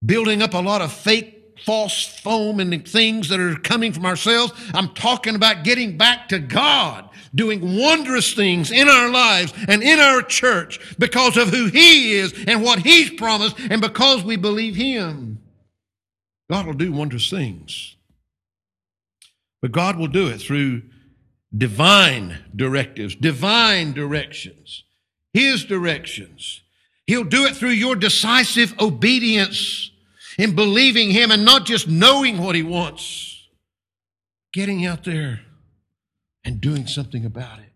building 0.04 0.42
up 0.42 0.54
a 0.54 0.58
lot 0.58 0.80
of 0.80 0.92
fake 0.92 1.42
false 1.64 2.04
foam 2.04 2.60
and 2.60 2.86
things 2.86 3.28
that 3.28 3.40
are 3.40 3.54
coming 3.56 3.92
from 3.92 4.06
ourselves. 4.06 4.52
I'm 4.74 4.94
talking 4.94 5.34
about 5.34 5.64
getting 5.64 5.96
back 5.96 6.28
to 6.28 6.38
God, 6.38 7.08
doing 7.34 7.78
wondrous 7.78 8.34
things 8.34 8.70
in 8.70 8.88
our 8.88 9.10
lives 9.10 9.52
and 9.68 9.82
in 9.82 9.98
our 9.98 10.22
church 10.22 10.80
because 10.98 11.36
of 11.36 11.48
who 11.48 11.66
He 11.66 12.12
is 12.12 12.34
and 12.46 12.62
what 12.62 12.80
He's 12.80 13.10
promised 13.10 13.56
and 13.58 13.80
because 13.80 14.24
we 14.24 14.36
believe 14.36 14.74
Him. 14.74 15.40
God 16.50 16.66
will 16.66 16.74
do 16.74 16.92
wondrous 16.92 17.30
things. 17.30 17.96
But 19.60 19.72
God 19.72 19.96
will 19.96 20.08
do 20.08 20.26
it 20.26 20.40
through 20.40 20.82
divine 21.56 22.38
directives, 22.54 23.14
divine 23.14 23.92
directions, 23.92 24.84
His 25.32 25.64
directions. 25.64 26.62
He'll 27.06 27.24
do 27.24 27.44
it 27.44 27.56
through 27.56 27.70
your 27.70 27.96
decisive 27.96 28.78
obedience 28.80 29.90
in 30.38 30.54
believing 30.54 31.10
Him 31.10 31.30
and 31.30 31.44
not 31.44 31.66
just 31.66 31.88
knowing 31.88 32.38
what 32.38 32.54
He 32.54 32.62
wants, 32.62 33.48
getting 34.52 34.86
out 34.86 35.04
there 35.04 35.40
and 36.44 36.60
doing 36.60 36.86
something 36.86 37.24
about 37.24 37.58
it. 37.58 37.66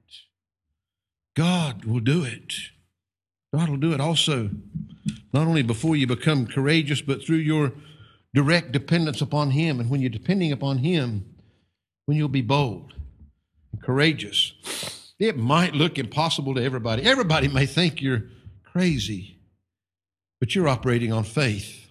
God 1.34 1.84
will 1.84 2.00
do 2.00 2.24
it. 2.24 2.54
God 3.54 3.68
will 3.68 3.76
do 3.76 3.92
it 3.92 4.00
also, 4.00 4.50
not 5.32 5.46
only 5.46 5.62
before 5.62 5.96
you 5.96 6.06
become 6.06 6.46
courageous, 6.46 7.02
but 7.02 7.22
through 7.22 7.36
your 7.36 7.72
direct 8.34 8.72
dependence 8.72 9.20
upon 9.20 9.50
Him. 9.50 9.80
And 9.80 9.90
when 9.90 10.00
you're 10.00 10.10
depending 10.10 10.50
upon 10.52 10.78
Him, 10.78 11.34
when 12.06 12.16
you'll 12.16 12.28
be 12.28 12.42
bold 12.42 12.94
courageous. 13.82 14.52
It 15.18 15.36
might 15.36 15.74
look 15.74 15.98
impossible 15.98 16.54
to 16.54 16.62
everybody. 16.62 17.02
Everybody 17.02 17.48
may 17.48 17.66
think 17.66 18.02
you're 18.02 18.24
crazy, 18.64 19.38
but 20.40 20.54
you're 20.54 20.68
operating 20.68 21.12
on 21.12 21.24
faith. 21.24 21.90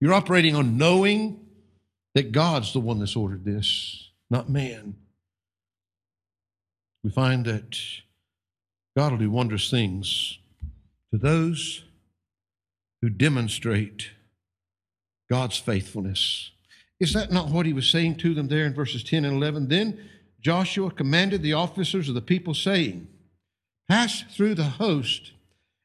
You're 0.00 0.14
operating 0.14 0.54
on 0.54 0.76
knowing 0.76 1.46
that 2.14 2.32
God's 2.32 2.72
the 2.72 2.80
one 2.80 2.98
that's 2.98 3.16
ordered 3.16 3.44
this, 3.44 4.10
not 4.30 4.48
man. 4.48 4.96
We 7.04 7.10
find 7.10 7.44
that 7.44 7.78
God 8.96 9.12
will 9.12 9.18
do 9.18 9.30
wondrous 9.30 9.70
things 9.70 10.38
to 11.12 11.18
those 11.18 11.84
who 13.00 13.08
demonstrate 13.08 14.10
God's 15.30 15.56
faithfulness. 15.56 16.50
Is 16.98 17.12
that 17.12 17.30
not 17.30 17.50
what 17.50 17.66
he 17.66 17.72
was 17.72 17.88
saying 17.88 18.16
to 18.16 18.34
them 18.34 18.48
there 18.48 18.64
in 18.64 18.74
verses 18.74 19.04
10 19.04 19.24
and 19.24 19.36
11? 19.36 19.68
Then 19.68 19.98
Joshua 20.40 20.90
commanded 20.90 21.42
the 21.42 21.52
officers 21.52 22.08
of 22.08 22.14
the 22.14 22.20
people, 22.20 22.54
saying, 22.54 23.08
Pass 23.88 24.22
through 24.22 24.54
the 24.54 24.64
host 24.64 25.32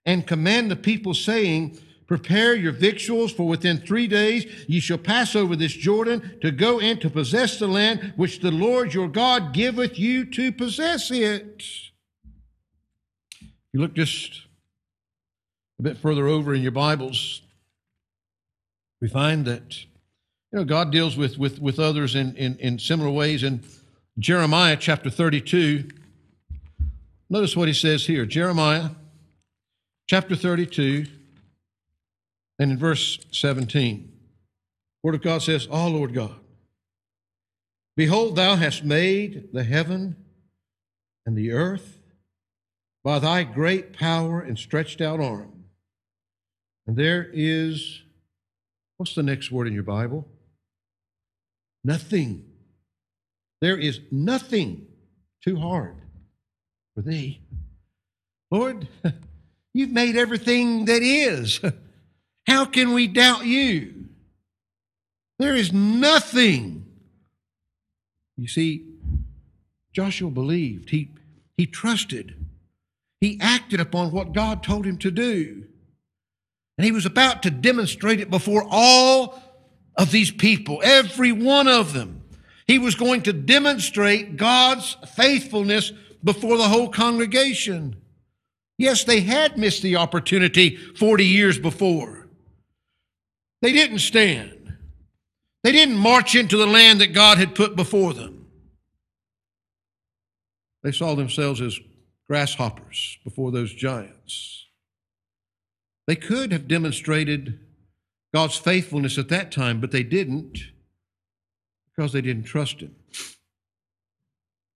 and 0.05 0.27
command 0.27 0.69
the 0.69 0.75
people, 0.75 1.13
saying, 1.13 1.79
Prepare 2.05 2.55
your 2.55 2.73
victuals, 2.73 3.31
for 3.31 3.47
within 3.47 3.77
three 3.77 4.07
days 4.07 4.45
ye 4.67 4.79
shall 4.79 4.97
pass 4.97 5.35
over 5.35 5.55
this 5.55 5.73
Jordan 5.73 6.37
to 6.41 6.51
go 6.51 6.79
and 6.79 6.99
to 7.01 7.09
possess 7.09 7.57
the 7.57 7.67
land 7.67 8.13
which 8.15 8.41
the 8.41 8.51
Lord 8.51 8.93
your 8.93 9.07
God 9.07 9.53
giveth 9.53 9.97
you 9.97 10.25
to 10.25 10.51
possess 10.51 11.09
it. 11.09 11.63
You 13.71 13.79
look 13.79 13.93
just 13.93 14.41
a 15.79 15.83
bit 15.83 15.97
further 15.97 16.27
over 16.27 16.53
in 16.53 16.61
your 16.61 16.71
Bibles, 16.71 17.41
we 19.01 19.07
find 19.07 19.45
that 19.45 19.79
you 20.51 20.59
know, 20.59 20.65
God 20.65 20.91
deals 20.91 21.17
with, 21.17 21.39
with, 21.39 21.59
with 21.59 21.79
others 21.79 22.13
in, 22.13 22.35
in, 22.35 22.57
in 22.59 22.77
similar 22.77 23.09
ways. 23.09 23.41
In 23.41 23.63
Jeremiah 24.19 24.77
chapter 24.77 25.09
32, 25.09 25.89
notice 27.31 27.57
what 27.57 27.67
he 27.67 27.73
says 27.73 28.05
here 28.05 28.27
Jeremiah 28.27 28.91
chapter 30.07 30.35
32, 30.35 31.07
and 32.59 32.71
in 32.71 32.77
verse 32.77 33.17
17, 33.31 34.11
Word 35.01 35.15
of 35.15 35.21
God 35.23 35.41
says, 35.41 35.67
Oh 35.71 35.87
Lord 35.87 36.13
God, 36.13 36.35
behold, 37.97 38.35
thou 38.35 38.55
hast 38.55 38.83
made 38.83 39.49
the 39.51 39.63
heaven 39.63 40.15
and 41.25 41.35
the 41.35 41.51
earth 41.51 41.97
by 43.03 43.17
thy 43.17 43.43
great 43.43 43.93
power 43.93 44.41
and 44.41 44.59
stretched 44.59 45.01
out 45.01 45.19
arm. 45.19 45.65
And 46.85 46.95
there 46.95 47.31
is, 47.33 48.03
what's 48.97 49.15
the 49.15 49.23
next 49.23 49.51
word 49.51 49.67
in 49.67 49.73
your 49.73 49.81
Bible? 49.81 50.27
Nothing. 51.83 52.52
There 53.63 53.77
is 53.77 54.01
nothing 54.11 54.87
too 55.41 55.55
hard 55.55 55.95
for 56.93 57.01
thee. 57.01 57.39
Lord, 58.51 58.89
you've 59.73 59.89
made 59.89 60.17
everything 60.17 60.83
that 60.83 61.01
is. 61.01 61.61
How 62.45 62.65
can 62.65 62.91
we 62.91 63.07
doubt 63.07 63.45
you? 63.45 64.09
There 65.39 65.55
is 65.55 65.71
nothing. 65.71 66.85
You 68.35 68.49
see, 68.49 68.85
Joshua 69.93 70.29
believed. 70.29 70.89
He, 70.89 71.11
he 71.55 71.65
trusted. 71.65 72.35
He 73.21 73.39
acted 73.39 73.79
upon 73.79 74.11
what 74.11 74.33
God 74.33 74.61
told 74.61 74.85
him 74.85 74.97
to 74.97 75.09
do. 75.09 75.63
And 76.77 76.83
he 76.83 76.91
was 76.91 77.05
about 77.05 77.43
to 77.43 77.49
demonstrate 77.49 78.19
it 78.19 78.29
before 78.29 78.67
all 78.69 79.41
of 79.95 80.11
these 80.11 80.31
people, 80.31 80.81
every 80.83 81.31
one 81.31 81.69
of 81.69 81.93
them. 81.93 82.22
He 82.67 82.79
was 82.79 82.95
going 82.95 83.23
to 83.23 83.33
demonstrate 83.33 84.37
God's 84.37 84.95
faithfulness 85.15 85.91
before 86.23 86.57
the 86.57 86.69
whole 86.69 86.89
congregation. 86.89 87.97
Yes, 88.77 89.03
they 89.03 89.21
had 89.21 89.57
missed 89.57 89.81
the 89.81 89.97
opportunity 89.97 90.75
40 90.75 91.25
years 91.25 91.59
before. 91.59 92.27
They 93.61 93.71
didn't 93.71 93.99
stand. 93.99 94.77
They 95.63 95.71
didn't 95.71 95.97
march 95.97 96.35
into 96.35 96.57
the 96.57 96.67
land 96.67 96.99
that 97.01 97.13
God 97.13 97.37
had 97.37 97.55
put 97.55 97.75
before 97.75 98.13
them. 98.13 98.47
They 100.83 100.91
saw 100.91 101.15
themselves 101.15 101.61
as 101.61 101.79
grasshoppers 102.27 103.19
before 103.23 103.51
those 103.51 103.73
giants. 103.73 104.67
They 106.07 106.15
could 106.15 106.51
have 106.51 106.67
demonstrated 106.67 107.59
God's 108.33 108.57
faithfulness 108.57 109.17
at 109.17 109.29
that 109.29 109.51
time, 109.51 109.79
but 109.79 109.91
they 109.91 110.03
didn't 110.03 110.72
because 111.95 112.11
they 112.11 112.21
didn't 112.21 112.43
trust 112.43 112.81
Him. 112.81 112.95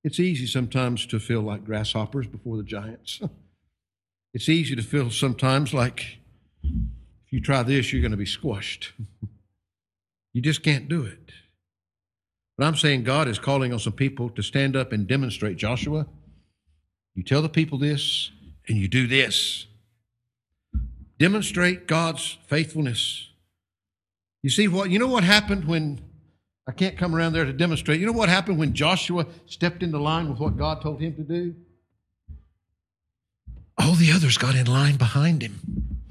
It's 0.03 0.19
easy 0.19 0.47
sometimes 0.47 1.05
to 1.07 1.19
feel 1.19 1.41
like 1.41 1.65
grasshoppers 1.65 2.27
before 2.27 2.57
the 2.57 2.63
giants. 2.63 3.21
It's 4.33 4.49
easy 4.49 4.75
to 4.75 4.83
feel 4.83 5.09
sometimes 5.09 5.73
like 5.73 6.19
if 6.63 7.31
you 7.33 7.41
try 7.41 7.63
this, 7.63 7.91
you're 7.91 8.03
going 8.03 8.11
to 8.11 8.17
be 8.17 8.25
squashed. 8.25 8.91
you 10.33 10.43
just 10.43 10.61
can't 10.61 10.87
do 10.87 11.03
it. 11.03 11.31
But 12.57 12.67
I'm 12.67 12.75
saying 12.75 13.03
God 13.03 13.27
is 13.27 13.39
calling 13.39 13.73
on 13.73 13.79
some 13.79 13.93
people 13.93 14.29
to 14.31 14.43
stand 14.43 14.75
up 14.75 14.91
and 14.91 15.07
demonstrate. 15.07 15.57
Joshua, 15.57 16.05
you 17.15 17.23
tell 17.23 17.41
the 17.41 17.49
people 17.49 17.77
this 17.77 18.31
and 18.67 18.77
you 18.77 18.87
do 18.87 19.07
this. 19.07 19.65
Demonstrate 21.17 21.87
God's 21.87 22.37
faithfulness. 22.45 23.29
You 24.43 24.49
see 24.49 24.67
what 24.67 24.89
you 24.91 24.99
know 24.99 25.07
what 25.07 25.23
happened 25.23 25.65
when 25.65 25.99
I 26.67 26.73
can't 26.73 26.97
come 26.97 27.15
around 27.15 27.33
there 27.33 27.45
to 27.45 27.53
demonstrate. 27.53 27.99
You 27.99 28.05
know 28.05 28.11
what 28.11 28.27
happened 28.27 28.59
when 28.59 28.73
Joshua 28.73 29.25
stepped 29.45 29.83
into 29.83 29.97
line 29.97 30.29
with 30.29 30.39
what 30.39 30.57
God 30.57 30.81
told 30.81 30.99
him 30.99 31.15
to 31.15 31.23
do? 31.23 31.55
All 33.77 33.93
the 33.93 34.11
others 34.11 34.37
got 34.37 34.55
in 34.55 34.65
line 34.65 34.97
behind 34.97 35.41
him. 35.41 36.01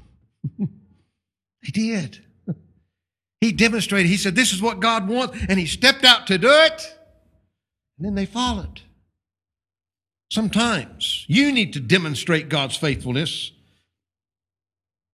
he 1.61 1.71
did. 1.71 2.23
He 3.39 3.51
demonstrated, 3.51 4.09
he 4.09 4.17
said, 4.17 4.35
This 4.35 4.51
is 4.51 4.61
what 4.61 4.79
God 4.79 5.07
wants, 5.07 5.37
and 5.47 5.59
he 5.59 5.67
stepped 5.67 6.03
out 6.03 6.25
to 6.27 6.37
do 6.39 6.49
it, 6.49 6.97
and 7.97 8.05
then 8.05 8.15
they 8.15 8.25
followed. 8.25 8.81
Sometimes 10.31 11.23
you 11.27 11.51
need 11.51 11.73
to 11.73 11.79
demonstrate 11.79 12.49
God's 12.49 12.75
faithfulness. 12.75 13.51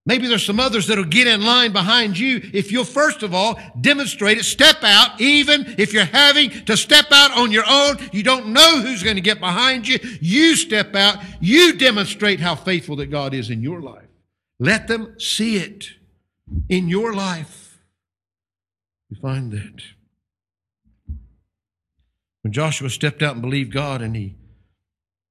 Maybe 0.06 0.26
there's 0.26 0.44
some 0.44 0.60
others 0.60 0.86
that'll 0.86 1.04
get 1.04 1.26
in 1.26 1.42
line 1.42 1.72
behind 1.72 2.18
you 2.18 2.38
if 2.52 2.70
you'll 2.70 2.84
first 2.84 3.22
of 3.22 3.32
all 3.32 3.58
demonstrate 3.80 4.36
it, 4.36 4.44
step 4.44 4.82
out, 4.82 5.18
even 5.18 5.74
if 5.78 5.94
you're 5.94 6.04
having 6.04 6.50
to 6.66 6.76
step 6.76 7.06
out 7.10 7.30
on 7.38 7.50
your 7.50 7.64
own, 7.68 7.96
you 8.12 8.22
don't 8.22 8.48
know 8.48 8.82
who's 8.82 9.02
going 9.02 9.16
to 9.16 9.22
get 9.22 9.40
behind 9.40 9.88
you. 9.88 9.98
You 10.20 10.56
step 10.56 10.94
out, 10.94 11.16
you 11.40 11.78
demonstrate 11.78 12.38
how 12.38 12.54
faithful 12.54 12.96
that 12.96 13.10
God 13.10 13.32
is 13.32 13.48
in 13.48 13.62
your 13.62 13.80
life. 13.80 14.02
Let 14.58 14.88
them 14.88 15.18
see 15.18 15.56
it 15.56 15.86
in 16.68 16.88
your 16.88 17.14
life. 17.14 17.78
You 19.08 19.16
find 19.20 19.52
that. 19.52 19.82
When 22.42 22.52
Joshua 22.52 22.90
stepped 22.90 23.22
out 23.22 23.32
and 23.32 23.42
believed 23.42 23.72
God 23.72 24.02
and 24.02 24.14
he 24.14 24.36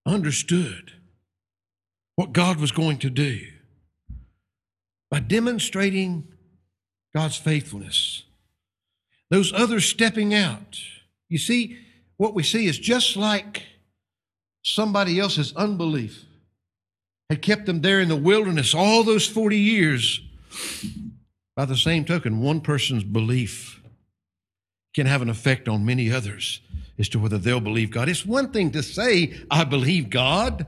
understood 0.04 0.94
what 2.16 2.34
God 2.34 2.60
was 2.60 2.72
going 2.72 2.98
to 3.00 3.12
do, 3.12 3.53
by 5.14 5.20
demonstrating 5.20 6.28
God's 7.16 7.36
faithfulness. 7.36 8.24
Those 9.30 9.54
others 9.54 9.86
stepping 9.86 10.34
out. 10.34 10.80
You 11.30 11.38
see, 11.38 11.78
what 12.18 12.34
we 12.34 12.42
see 12.42 12.66
is 12.66 12.80
just 12.80 13.16
like 13.16 13.62
somebody 14.64 15.20
else's 15.20 15.56
unbelief 15.56 16.26
had 17.30 17.44
kept 17.44 17.68
them 17.68 17.82
there 17.82 18.00
in 18.00 18.10
the 18.10 18.16
wilderness 18.16 18.74
all 18.74 19.04
those 19.04 19.28
40 19.28 19.56
years. 19.56 20.20
By 21.56 21.66
the 21.66 21.78
same 21.78 22.06
token, 22.06 22.42
one 22.42 22.60
person's 22.60 23.04
belief 23.04 23.84
can 24.96 25.06
have 25.06 25.22
an 25.22 25.30
effect 25.30 25.68
on 25.68 25.86
many 25.86 26.12
others 26.12 26.60
as 26.98 27.08
to 27.10 27.20
whether 27.20 27.38
they'll 27.38 27.60
believe 27.60 27.92
God. 27.92 28.10
It's 28.10 28.26
one 28.26 28.50
thing 28.50 28.72
to 28.72 28.82
say, 28.82 29.36
I 29.52 29.64
believe 29.64 30.10
God. 30.10 30.66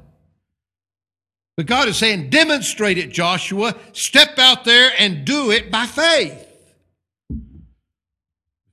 But 1.58 1.68
God 1.68 1.88
is 1.88 1.98
saying, 1.98 2.30
demonstrate 2.30 2.98
it, 2.98 3.12
Joshua. 3.12 3.76
Step 3.94 4.38
out 4.38 4.66
there 4.66 4.92
and 5.00 5.24
do 5.24 5.52
it 5.52 5.72
by 5.72 5.86
faith. 5.86 6.42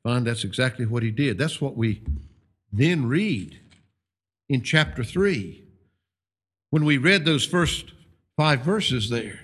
Find 0.03 0.27
that's 0.27 0.42
exactly 0.42 0.85
what 0.85 1.05
he 1.05 1.12
did. 1.12 1.38
That's 1.38 1.61
what 1.61 1.77
we 1.77 2.03
then 2.73 3.07
read 3.07 3.61
in 4.49 4.62
chapter 4.62 5.05
3 5.05 5.62
when 6.71 6.85
we 6.85 6.99
read 6.99 7.25
those 7.25 7.47
first 7.47 7.92
five 8.37 8.62
verses 8.62 9.11
there. 9.11 9.40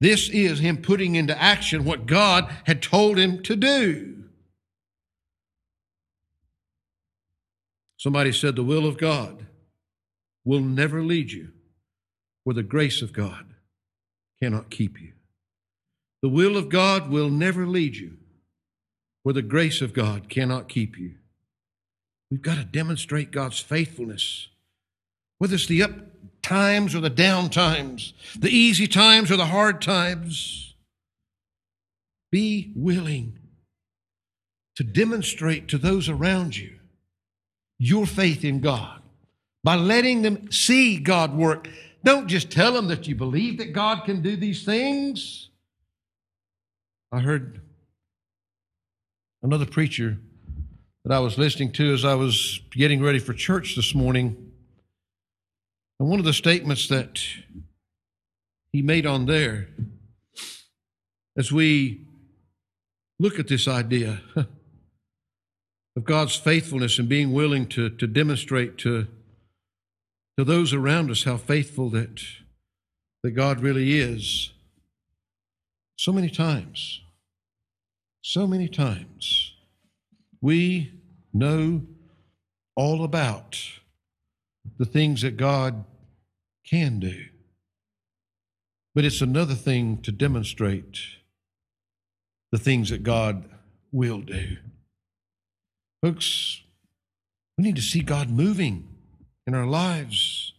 This 0.00 0.28
is 0.28 0.58
him 0.58 0.78
putting 0.78 1.14
into 1.14 1.40
action 1.40 1.84
what 1.84 2.06
God 2.06 2.52
had 2.64 2.82
told 2.82 3.16
him 3.16 3.42
to 3.44 3.54
do. 3.54 4.24
Somebody 7.96 8.32
said, 8.32 8.56
The 8.56 8.64
will 8.64 8.86
of 8.86 8.98
God 8.98 9.46
will 10.44 10.60
never 10.60 11.02
lead 11.02 11.30
you 11.30 11.52
where 12.48 12.54
the 12.54 12.62
grace 12.62 13.02
of 13.02 13.12
God 13.12 13.44
cannot 14.42 14.70
keep 14.70 14.98
you. 14.98 15.12
The 16.22 16.30
will 16.30 16.56
of 16.56 16.70
God 16.70 17.10
will 17.10 17.28
never 17.28 17.66
lead 17.66 17.94
you 17.94 18.16
where 19.22 19.34
the 19.34 19.42
grace 19.42 19.82
of 19.82 19.92
God 19.92 20.30
cannot 20.30 20.66
keep 20.66 20.98
you. 20.98 21.16
We've 22.30 22.40
got 22.40 22.56
to 22.56 22.64
demonstrate 22.64 23.32
God's 23.32 23.60
faithfulness, 23.60 24.48
whether 25.36 25.56
it's 25.56 25.66
the 25.66 25.82
up 25.82 25.92
times 26.40 26.94
or 26.94 27.00
the 27.00 27.10
down 27.10 27.50
times, 27.50 28.14
the 28.34 28.48
easy 28.48 28.86
times 28.86 29.30
or 29.30 29.36
the 29.36 29.44
hard 29.44 29.82
times. 29.82 30.74
Be 32.32 32.72
willing 32.74 33.38
to 34.76 34.84
demonstrate 34.84 35.68
to 35.68 35.76
those 35.76 36.08
around 36.08 36.56
you 36.56 36.78
your 37.78 38.06
faith 38.06 38.42
in 38.42 38.60
God 38.60 39.02
by 39.62 39.76
letting 39.76 40.22
them 40.22 40.50
see 40.50 40.96
God 40.96 41.36
work. 41.36 41.68
Don't 42.08 42.26
just 42.26 42.50
tell 42.50 42.72
them 42.72 42.88
that 42.88 43.06
you 43.06 43.14
believe 43.14 43.58
that 43.58 43.74
God 43.74 44.06
can 44.06 44.22
do 44.22 44.34
these 44.34 44.64
things. 44.64 45.50
I 47.12 47.20
heard 47.20 47.60
another 49.42 49.66
preacher 49.66 50.16
that 51.04 51.14
I 51.14 51.20
was 51.20 51.36
listening 51.36 51.70
to 51.72 51.92
as 51.92 52.06
I 52.06 52.14
was 52.14 52.62
getting 52.70 53.02
ready 53.02 53.18
for 53.18 53.34
church 53.34 53.76
this 53.76 53.94
morning. 53.94 54.52
And 56.00 56.08
one 56.08 56.18
of 56.18 56.24
the 56.24 56.32
statements 56.32 56.88
that 56.88 57.20
he 58.72 58.80
made 58.80 59.04
on 59.04 59.26
there, 59.26 59.68
as 61.36 61.52
we 61.52 62.06
look 63.18 63.38
at 63.38 63.48
this 63.48 63.68
idea 63.68 64.22
of 64.34 66.04
God's 66.04 66.36
faithfulness 66.36 66.98
and 66.98 67.06
being 67.06 67.34
willing 67.34 67.66
to, 67.66 67.90
to 67.90 68.06
demonstrate 68.06 68.78
to 68.78 69.08
to 70.38 70.44
those 70.44 70.72
around 70.72 71.10
us 71.10 71.24
how 71.24 71.36
faithful 71.36 71.90
that, 71.90 72.22
that 73.24 73.32
God 73.32 73.58
really 73.58 73.98
is. 73.98 74.52
So 75.96 76.12
many 76.12 76.30
times, 76.30 77.00
so 78.22 78.46
many 78.46 78.68
times, 78.68 79.56
we 80.40 80.92
know 81.34 81.82
all 82.76 83.02
about 83.02 83.58
the 84.78 84.84
things 84.84 85.22
that 85.22 85.36
God 85.36 85.84
can 86.64 87.00
do. 87.00 87.24
But 88.94 89.04
it's 89.04 89.20
another 89.20 89.56
thing 89.56 90.00
to 90.02 90.12
demonstrate 90.12 91.00
the 92.52 92.58
things 92.58 92.90
that 92.90 93.02
God 93.02 93.42
will 93.90 94.20
do. 94.20 94.58
Folks, 96.00 96.62
we 97.56 97.64
need 97.64 97.74
to 97.74 97.82
see 97.82 98.02
God 98.02 98.30
moving 98.30 98.87
in 99.48 99.54
our 99.54 99.66
lives. 99.66 100.52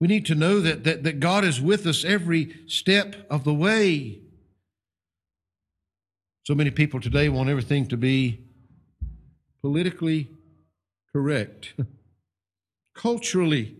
We 0.00 0.08
need 0.08 0.24
to 0.26 0.34
know 0.34 0.60
that, 0.60 0.82
that, 0.84 1.02
that 1.02 1.20
God 1.20 1.44
is 1.44 1.60
with 1.60 1.86
us 1.86 2.06
every 2.06 2.56
step 2.66 3.26
of 3.28 3.44
the 3.44 3.52
way. 3.52 4.20
So 6.44 6.54
many 6.54 6.70
people 6.70 7.00
today 7.00 7.28
want 7.28 7.50
everything 7.50 7.86
to 7.88 7.98
be 7.98 8.40
politically 9.60 10.30
correct, 11.12 11.74
culturally, 12.94 13.76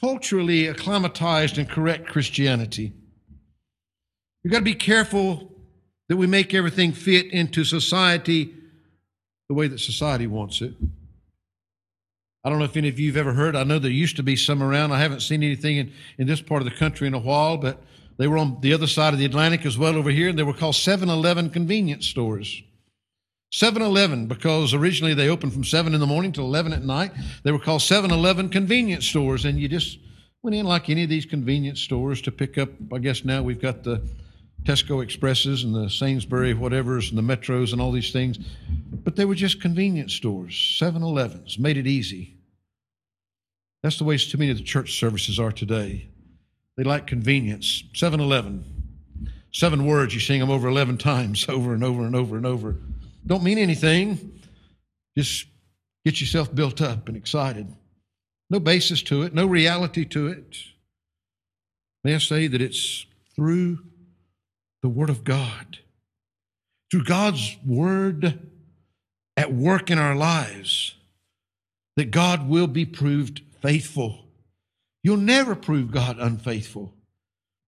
culturally 0.00 0.66
acclimatized 0.66 1.58
and 1.58 1.68
correct 1.68 2.08
Christianity. 2.08 2.94
We've 4.42 4.52
got 4.52 4.60
to 4.60 4.64
be 4.64 4.74
careful 4.74 5.52
that 6.08 6.16
we 6.16 6.26
make 6.26 6.54
everything 6.54 6.92
fit 6.92 7.26
into 7.26 7.62
society 7.64 8.54
the 9.48 9.54
way 9.54 9.68
that 9.68 9.80
society 9.80 10.26
wants 10.26 10.62
it. 10.62 10.72
I 12.44 12.50
don't 12.50 12.58
know 12.58 12.64
if 12.64 12.76
any 12.76 12.88
of 12.88 12.98
you 12.98 13.08
have 13.08 13.16
ever 13.16 13.32
heard. 13.32 13.56
I 13.56 13.64
know 13.64 13.78
there 13.78 13.90
used 13.90 14.16
to 14.16 14.22
be 14.22 14.36
some 14.36 14.62
around. 14.62 14.92
I 14.92 15.00
haven't 15.00 15.20
seen 15.20 15.42
anything 15.42 15.76
in, 15.76 15.92
in 16.18 16.26
this 16.26 16.40
part 16.40 16.62
of 16.62 16.70
the 16.70 16.76
country 16.76 17.06
in 17.06 17.14
a 17.14 17.18
while, 17.18 17.56
but 17.56 17.82
they 18.16 18.28
were 18.28 18.38
on 18.38 18.60
the 18.60 18.72
other 18.72 18.86
side 18.86 19.12
of 19.12 19.18
the 19.18 19.24
Atlantic 19.24 19.66
as 19.66 19.76
well 19.76 19.96
over 19.96 20.10
here, 20.10 20.28
and 20.28 20.38
they 20.38 20.44
were 20.44 20.54
called 20.54 20.76
7 20.76 21.08
Eleven 21.08 21.50
convenience 21.50 22.06
stores. 22.06 22.62
7 23.50 23.80
Eleven, 23.80 24.26
because 24.26 24.74
originally 24.74 25.14
they 25.14 25.28
opened 25.28 25.52
from 25.52 25.64
7 25.64 25.94
in 25.94 26.00
the 26.00 26.06
morning 26.06 26.32
till 26.32 26.44
11 26.44 26.72
at 26.72 26.84
night. 26.84 27.12
They 27.42 27.52
were 27.52 27.58
called 27.58 27.82
7 27.82 28.10
Eleven 28.10 28.50
convenience 28.50 29.06
stores, 29.06 29.44
and 29.44 29.58
you 29.58 29.68
just 29.68 29.98
went 30.42 30.54
in 30.54 30.66
like 30.66 30.90
any 30.90 31.02
of 31.02 31.08
these 31.08 31.26
convenience 31.26 31.80
stores 31.80 32.20
to 32.22 32.30
pick 32.30 32.58
up. 32.58 32.68
I 32.92 32.98
guess 32.98 33.24
now 33.24 33.42
we've 33.42 33.60
got 33.60 33.82
the 33.82 34.02
Tesco 34.68 35.02
Expresses 35.02 35.64
and 35.64 35.74
the 35.74 35.88
Sainsbury 35.88 36.52
whatevers 36.52 37.08
and 37.08 37.16
the 37.16 37.22
Metros 37.22 37.72
and 37.72 37.80
all 37.80 37.90
these 37.90 38.12
things, 38.12 38.36
but 39.02 39.16
they 39.16 39.24
were 39.24 39.34
just 39.34 39.62
convenience 39.62 40.12
stores. 40.12 40.76
7 40.78 41.02
Elevens 41.02 41.58
made 41.58 41.78
it 41.78 41.86
easy. 41.86 42.36
That's 43.82 43.96
the 43.96 44.04
way 44.04 44.18
too 44.18 44.36
many 44.36 44.50
of 44.50 44.58
the 44.58 44.62
church 44.62 44.98
services 44.98 45.40
are 45.40 45.52
today. 45.52 46.10
They 46.76 46.82
like 46.82 47.06
convenience. 47.06 47.82
7 47.94 48.20
Eleven. 48.20 48.62
Seven 49.54 49.86
words, 49.86 50.12
you 50.12 50.20
sing 50.20 50.38
them 50.38 50.50
over 50.50 50.68
11 50.68 50.98
times, 50.98 51.46
over 51.48 51.72
and 51.72 51.82
over 51.82 52.04
and 52.04 52.14
over 52.14 52.36
and 52.36 52.44
over. 52.44 52.76
Don't 53.26 53.42
mean 53.42 53.56
anything. 53.56 54.38
Just 55.16 55.46
get 56.04 56.20
yourself 56.20 56.54
built 56.54 56.82
up 56.82 57.08
and 57.08 57.16
excited. 57.16 57.66
No 58.50 58.60
basis 58.60 59.00
to 59.04 59.22
it, 59.22 59.32
no 59.32 59.46
reality 59.46 60.04
to 60.04 60.26
it. 60.26 60.58
May 62.04 62.14
I 62.14 62.18
say 62.18 62.48
that 62.48 62.60
it's 62.60 63.06
through 63.34 63.78
the 64.82 64.88
Word 64.88 65.10
of 65.10 65.24
God, 65.24 65.78
through 66.90 67.04
God's 67.04 67.56
Word 67.66 68.40
at 69.36 69.52
work 69.52 69.90
in 69.90 69.98
our 69.98 70.14
lives, 70.14 70.94
that 71.96 72.10
God 72.10 72.48
will 72.48 72.66
be 72.66 72.84
proved 72.84 73.42
faithful. 73.60 74.24
You'll 75.02 75.16
never 75.16 75.54
prove 75.54 75.90
God 75.90 76.18
unfaithful. 76.18 76.94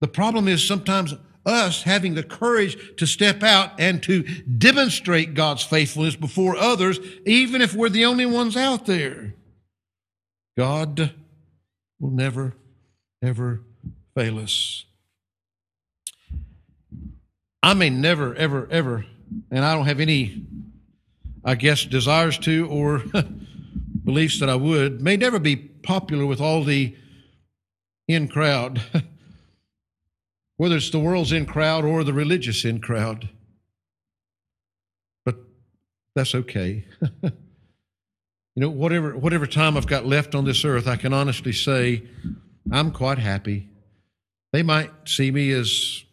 The 0.00 0.08
problem 0.08 0.48
is 0.48 0.66
sometimes 0.66 1.14
us 1.44 1.82
having 1.82 2.14
the 2.14 2.22
courage 2.22 2.96
to 2.96 3.06
step 3.06 3.42
out 3.42 3.78
and 3.78 4.02
to 4.02 4.22
demonstrate 4.22 5.34
God's 5.34 5.62
faithfulness 5.62 6.16
before 6.16 6.56
others, 6.56 7.00
even 7.26 7.62
if 7.62 7.74
we're 7.74 7.88
the 7.88 8.04
only 8.04 8.26
ones 8.26 8.56
out 8.56 8.86
there. 8.86 9.34
God 10.58 11.14
will 11.98 12.10
never, 12.10 12.54
ever 13.22 13.62
fail 14.14 14.38
us. 14.38 14.84
I 17.62 17.74
may 17.74 17.90
never, 17.90 18.34
ever, 18.34 18.66
ever, 18.70 19.04
and 19.50 19.64
I 19.64 19.74
don't 19.74 19.86
have 19.86 20.00
any, 20.00 20.44
I 21.44 21.54
guess, 21.54 21.84
desires 21.84 22.38
to 22.38 22.66
or 22.68 23.02
beliefs 24.04 24.40
that 24.40 24.48
I 24.48 24.54
would, 24.54 25.02
may 25.02 25.16
never 25.16 25.38
be 25.38 25.56
popular 25.56 26.26
with 26.26 26.40
all 26.40 26.64
the 26.64 26.96
in 28.08 28.28
crowd, 28.28 28.80
whether 30.56 30.76
it's 30.76 30.90
the 30.90 30.98
world's 30.98 31.32
in 31.32 31.46
crowd 31.46 31.84
or 31.84 32.02
the 32.02 32.14
religious 32.14 32.64
in 32.64 32.80
crowd. 32.80 33.28
But 35.24 35.36
that's 36.14 36.34
okay. 36.34 36.86
you 37.22 37.30
know, 38.56 38.70
whatever, 38.70 39.16
whatever 39.16 39.46
time 39.46 39.76
I've 39.76 39.86
got 39.86 40.06
left 40.06 40.34
on 40.34 40.44
this 40.44 40.64
earth, 40.64 40.88
I 40.88 40.96
can 40.96 41.12
honestly 41.12 41.52
say 41.52 42.02
I'm 42.72 42.90
quite 42.90 43.18
happy. 43.18 43.68
They 44.52 44.62
might 44.62 44.90
see 45.06 45.30
me 45.30 45.52
as 45.52 46.04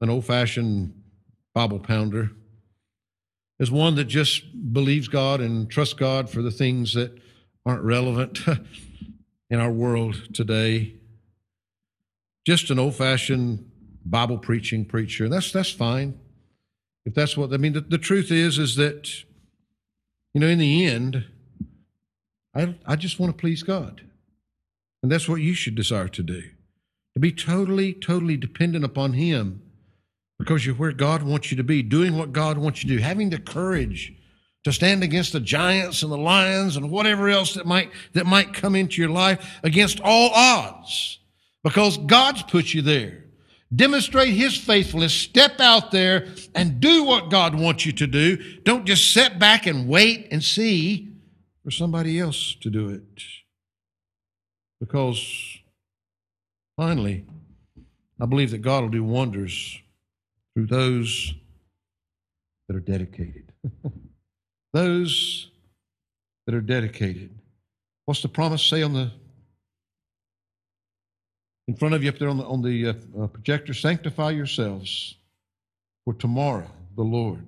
an 0.00 0.10
old 0.10 0.24
fashioned 0.24 0.94
Bible 1.54 1.78
pounder, 1.78 2.30
as 3.58 3.70
one 3.70 3.94
that 3.96 4.04
just 4.04 4.72
believes 4.72 5.08
God 5.08 5.40
and 5.40 5.70
trusts 5.70 5.94
God 5.94 6.30
for 6.30 6.42
the 6.42 6.50
things 6.50 6.94
that 6.94 7.18
aren't 7.66 7.82
relevant 7.82 8.38
in 9.50 9.60
our 9.60 9.70
world 9.70 10.34
today. 10.34 10.94
Just 12.46 12.70
an 12.70 12.78
old 12.78 12.94
fashioned 12.94 13.70
Bible 14.04 14.38
preaching 14.38 14.84
preacher. 14.84 15.28
That's, 15.28 15.52
that's 15.52 15.70
fine. 15.70 16.18
If 17.04 17.14
that's 17.14 17.36
what, 17.36 17.52
I 17.52 17.58
mean, 17.58 17.74
the, 17.74 17.80
the 17.80 17.98
truth 17.98 18.30
is, 18.30 18.58
is 18.58 18.76
that, 18.76 19.10
you 20.32 20.40
know, 20.40 20.46
in 20.46 20.58
the 20.58 20.86
end, 20.86 21.26
I, 22.54 22.76
I 22.86 22.96
just 22.96 23.18
want 23.18 23.36
to 23.36 23.40
please 23.40 23.62
God. 23.62 24.02
And 25.02 25.10
that's 25.10 25.28
what 25.28 25.40
you 25.40 25.54
should 25.54 25.74
desire 25.74 26.08
to 26.08 26.22
do. 26.22 26.42
To 27.14 27.20
be 27.20 27.32
totally, 27.32 27.92
totally 27.92 28.36
dependent 28.36 28.84
upon 28.84 29.14
Him 29.14 29.62
because 30.40 30.64
you're 30.64 30.74
where 30.74 30.90
God 30.90 31.22
wants 31.22 31.50
you 31.50 31.58
to 31.58 31.62
be, 31.62 31.82
doing 31.82 32.16
what 32.16 32.32
God 32.32 32.56
wants 32.56 32.82
you 32.82 32.88
to 32.88 32.96
do, 32.96 33.02
having 33.02 33.28
the 33.28 33.38
courage 33.38 34.14
to 34.64 34.72
stand 34.72 35.02
against 35.02 35.34
the 35.34 35.40
giants 35.40 36.02
and 36.02 36.10
the 36.10 36.16
lions 36.16 36.78
and 36.78 36.90
whatever 36.90 37.28
else 37.28 37.52
that 37.52 37.66
might 37.66 37.90
that 38.14 38.24
might 38.24 38.54
come 38.54 38.74
into 38.74 39.02
your 39.02 39.10
life 39.10 39.60
against 39.62 40.00
all 40.02 40.30
odds 40.30 41.18
because 41.62 41.98
God's 41.98 42.42
put 42.42 42.72
you 42.72 42.80
there. 42.80 43.26
Demonstrate 43.76 44.32
his 44.32 44.56
faithfulness, 44.56 45.12
step 45.12 45.60
out 45.60 45.90
there 45.90 46.28
and 46.54 46.80
do 46.80 47.04
what 47.04 47.30
God 47.30 47.54
wants 47.54 47.84
you 47.84 47.92
to 47.92 48.06
do. 48.06 48.38
Don't 48.62 48.86
just 48.86 49.12
sit 49.12 49.38
back 49.38 49.66
and 49.66 49.86
wait 49.86 50.28
and 50.30 50.42
see 50.42 51.10
for 51.62 51.70
somebody 51.70 52.18
else 52.18 52.56
to 52.62 52.70
do 52.70 52.88
it. 52.88 53.22
Because 54.80 55.58
finally, 56.78 57.26
I 58.18 58.24
believe 58.24 58.52
that 58.52 58.62
God 58.62 58.84
will 58.84 58.88
do 58.88 59.04
wonders 59.04 59.78
through 60.54 60.66
those 60.66 61.34
that 62.68 62.76
are 62.76 62.80
dedicated. 62.80 63.52
those 64.72 65.50
that 66.46 66.54
are 66.54 66.60
dedicated. 66.60 67.30
What's 68.06 68.22
the 68.22 68.28
promise 68.28 68.62
say 68.62 68.82
on 68.82 68.92
the 68.92 69.10
in 71.68 71.76
front 71.76 71.94
of 71.94 72.02
you 72.02 72.08
up 72.08 72.18
there 72.18 72.28
on 72.28 72.38
the 72.38 72.44
on 72.44 72.62
the 72.62 72.88
uh, 72.88 72.92
uh, 73.22 73.26
projector? 73.28 73.74
Sanctify 73.74 74.30
yourselves, 74.30 75.16
for 76.04 76.14
tomorrow 76.14 76.70
the 76.96 77.02
Lord 77.02 77.46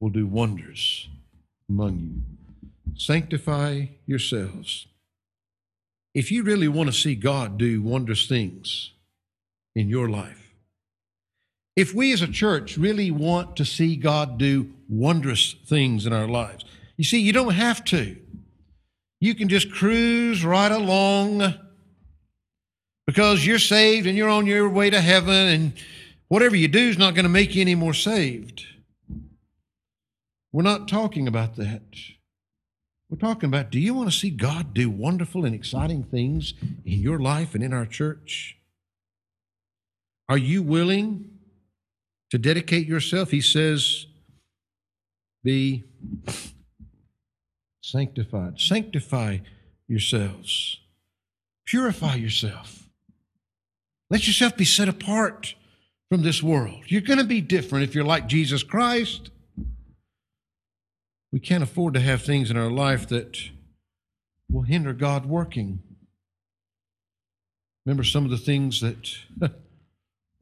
will 0.00 0.10
do 0.10 0.26
wonders 0.26 1.08
among 1.68 1.98
you. 1.98 2.22
Sanctify 2.96 3.86
yourselves. 4.06 4.86
If 6.14 6.30
you 6.30 6.42
really 6.42 6.68
want 6.68 6.88
to 6.88 6.92
see 6.92 7.14
God 7.14 7.56
do 7.56 7.80
wondrous 7.80 8.26
things 8.26 8.90
in 9.74 9.88
your 9.88 10.10
life, 10.10 10.41
if 11.76 11.94
we 11.94 12.12
as 12.12 12.22
a 12.22 12.28
church 12.28 12.76
really 12.76 13.10
want 13.10 13.56
to 13.56 13.64
see 13.64 13.96
God 13.96 14.38
do 14.38 14.72
wondrous 14.88 15.54
things 15.66 16.06
in 16.06 16.12
our 16.12 16.28
lives, 16.28 16.64
you 16.96 17.04
see, 17.04 17.20
you 17.20 17.32
don't 17.32 17.54
have 17.54 17.84
to. 17.86 18.16
You 19.20 19.34
can 19.34 19.48
just 19.48 19.72
cruise 19.72 20.44
right 20.44 20.70
along 20.70 21.54
because 23.06 23.46
you're 23.46 23.58
saved 23.58 24.06
and 24.06 24.16
you're 24.16 24.28
on 24.28 24.46
your 24.46 24.68
way 24.68 24.90
to 24.90 25.00
heaven, 25.00 25.34
and 25.34 25.72
whatever 26.28 26.56
you 26.56 26.68
do 26.68 26.78
is 26.78 26.98
not 26.98 27.14
going 27.14 27.24
to 27.24 27.30
make 27.30 27.54
you 27.54 27.60
any 27.60 27.74
more 27.74 27.94
saved. 27.94 28.64
We're 30.52 30.62
not 30.62 30.86
talking 30.86 31.26
about 31.26 31.56
that. 31.56 31.82
We're 33.08 33.18
talking 33.18 33.48
about 33.48 33.70
do 33.70 33.78
you 33.78 33.94
want 33.94 34.10
to 34.10 34.16
see 34.16 34.30
God 34.30 34.74
do 34.74 34.88
wonderful 34.90 35.44
and 35.44 35.54
exciting 35.54 36.04
things 36.04 36.54
in 36.84 37.00
your 37.00 37.18
life 37.18 37.54
and 37.54 37.62
in 37.62 37.72
our 37.72 37.86
church? 37.86 38.56
Are 40.28 40.38
you 40.38 40.62
willing 40.62 41.31
to 42.32 42.38
dedicate 42.38 42.86
yourself, 42.86 43.30
he 43.30 43.42
says, 43.42 44.06
be 45.44 45.84
sanctified. 47.82 48.58
Sanctify 48.58 49.40
yourselves. 49.86 50.78
Purify 51.66 52.14
yourself. 52.14 52.88
Let 54.08 54.26
yourself 54.26 54.56
be 54.56 54.64
set 54.64 54.88
apart 54.88 55.56
from 56.08 56.22
this 56.22 56.42
world. 56.42 56.84
You're 56.86 57.02
going 57.02 57.18
to 57.18 57.24
be 57.24 57.42
different 57.42 57.84
if 57.84 57.94
you're 57.94 58.02
like 58.02 58.28
Jesus 58.28 58.62
Christ. 58.62 59.30
We 61.32 61.38
can't 61.38 61.62
afford 61.62 61.92
to 61.92 62.00
have 62.00 62.22
things 62.22 62.50
in 62.50 62.56
our 62.56 62.70
life 62.70 63.06
that 63.08 63.38
will 64.50 64.62
hinder 64.62 64.94
God 64.94 65.26
working. 65.26 65.82
Remember 67.84 68.04
some 68.04 68.24
of 68.24 68.30
the 68.30 68.38
things 68.38 68.80
that 68.80 69.18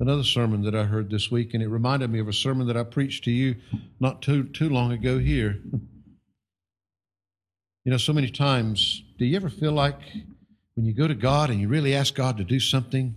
another 0.00 0.24
sermon 0.24 0.62
that 0.62 0.74
I 0.74 0.84
heard 0.84 1.10
this 1.10 1.30
week, 1.30 1.54
and 1.54 1.62
it 1.62 1.68
reminded 1.68 2.10
me 2.10 2.18
of 2.18 2.28
a 2.28 2.32
sermon 2.32 2.66
that 2.66 2.76
I 2.76 2.82
preached 2.82 3.24
to 3.24 3.30
you 3.30 3.56
not 4.00 4.22
too 4.22 4.44
too 4.44 4.68
long 4.68 4.92
ago 4.92 5.18
here. 5.18 5.60
You 7.82 7.92
know, 7.92 7.96
so 7.96 8.12
many 8.12 8.28
times, 8.28 9.02
do 9.16 9.24
you 9.24 9.36
ever 9.36 9.48
feel 9.48 9.72
like 9.72 9.98
when 10.74 10.84
you 10.84 10.92
go 10.92 11.08
to 11.08 11.14
God 11.14 11.48
and 11.48 11.58
you 11.58 11.66
really 11.66 11.94
ask 11.94 12.14
God 12.14 12.36
to 12.36 12.44
do 12.44 12.60
something, 12.60 13.16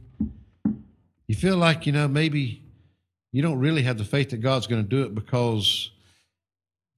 you 1.27 1.35
feel 1.35 1.57
like, 1.57 1.85
you 1.85 1.91
know, 1.91 2.07
maybe 2.07 2.63
you 3.33 3.41
don't 3.41 3.59
really 3.59 3.81
have 3.81 3.97
the 3.97 4.05
faith 4.05 4.29
that 4.29 4.37
God's 4.37 4.67
going 4.67 4.81
to 4.81 4.89
do 4.89 5.03
it 5.03 5.13
because 5.13 5.91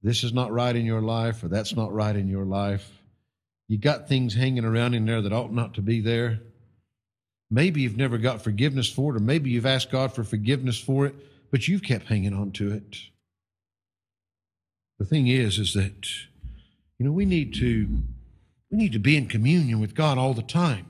this 0.00 0.22
is 0.22 0.32
not 0.32 0.52
right 0.52 0.76
in 0.76 0.86
your 0.86 1.02
life 1.02 1.42
or 1.42 1.48
that's 1.48 1.74
not 1.74 1.92
right 1.92 2.14
in 2.14 2.28
your 2.28 2.44
life. 2.44 2.88
You 3.66 3.78
got 3.78 4.08
things 4.08 4.32
hanging 4.32 4.64
around 4.64 4.94
in 4.94 5.04
there 5.04 5.20
that 5.22 5.32
ought 5.32 5.52
not 5.52 5.74
to 5.74 5.82
be 5.82 6.00
there. 6.00 6.38
Maybe 7.50 7.82
you've 7.82 7.96
never 7.96 8.18
got 8.18 8.42
forgiveness 8.42 8.90
for 8.90 9.12
it, 9.12 9.16
or 9.16 9.24
maybe 9.24 9.50
you've 9.50 9.66
asked 9.66 9.90
God 9.90 10.12
for 10.12 10.24
forgiveness 10.24 10.78
for 10.78 11.06
it, 11.06 11.14
but 11.50 11.68
you've 11.68 11.82
kept 11.82 12.06
hanging 12.06 12.34
on 12.34 12.50
to 12.52 12.72
it. 12.72 12.96
The 14.98 15.04
thing 15.04 15.28
is, 15.28 15.58
is 15.58 15.74
that, 15.74 16.08
you 16.98 17.06
know, 17.06 17.12
we 17.12 17.24
need 17.24 17.54
to 17.54 17.88
we 18.70 18.78
need 18.78 18.92
to 18.92 18.98
be 18.98 19.16
in 19.16 19.28
communion 19.28 19.80
with 19.80 19.94
God 19.94 20.18
all 20.18 20.34
the 20.34 20.42
time. 20.42 20.86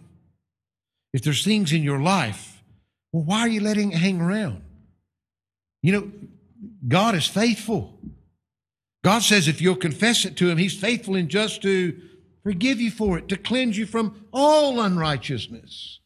If 1.12 1.22
there's 1.22 1.44
things 1.44 1.72
in 1.72 1.82
your 1.82 2.00
life, 2.00 2.62
well, 3.12 3.24
why 3.24 3.40
are 3.40 3.48
you 3.48 3.60
letting 3.60 3.92
it 3.92 3.98
hang 3.98 4.20
around? 4.20 4.62
You 5.82 5.92
know, 5.92 6.10
God 6.88 7.14
is 7.14 7.26
faithful. 7.26 7.98
God 9.04 9.22
says 9.22 9.46
if 9.46 9.60
you'll 9.60 9.76
confess 9.76 10.24
it 10.24 10.36
to 10.38 10.48
Him, 10.48 10.58
He's 10.58 10.78
faithful 10.78 11.16
and 11.16 11.28
just 11.28 11.62
to 11.62 12.00
forgive 12.42 12.80
you 12.80 12.90
for 12.90 13.18
it, 13.18 13.28
to 13.28 13.36
cleanse 13.36 13.76
you 13.76 13.86
from 13.86 14.26
all 14.32 14.80
unrighteousness. 14.80 16.00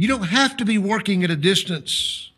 You 0.00 0.08
don't 0.08 0.28
have 0.28 0.56
to 0.56 0.64
be 0.64 0.78
working 0.78 1.24
at 1.24 1.30
a 1.30 1.36
distance 1.36 2.30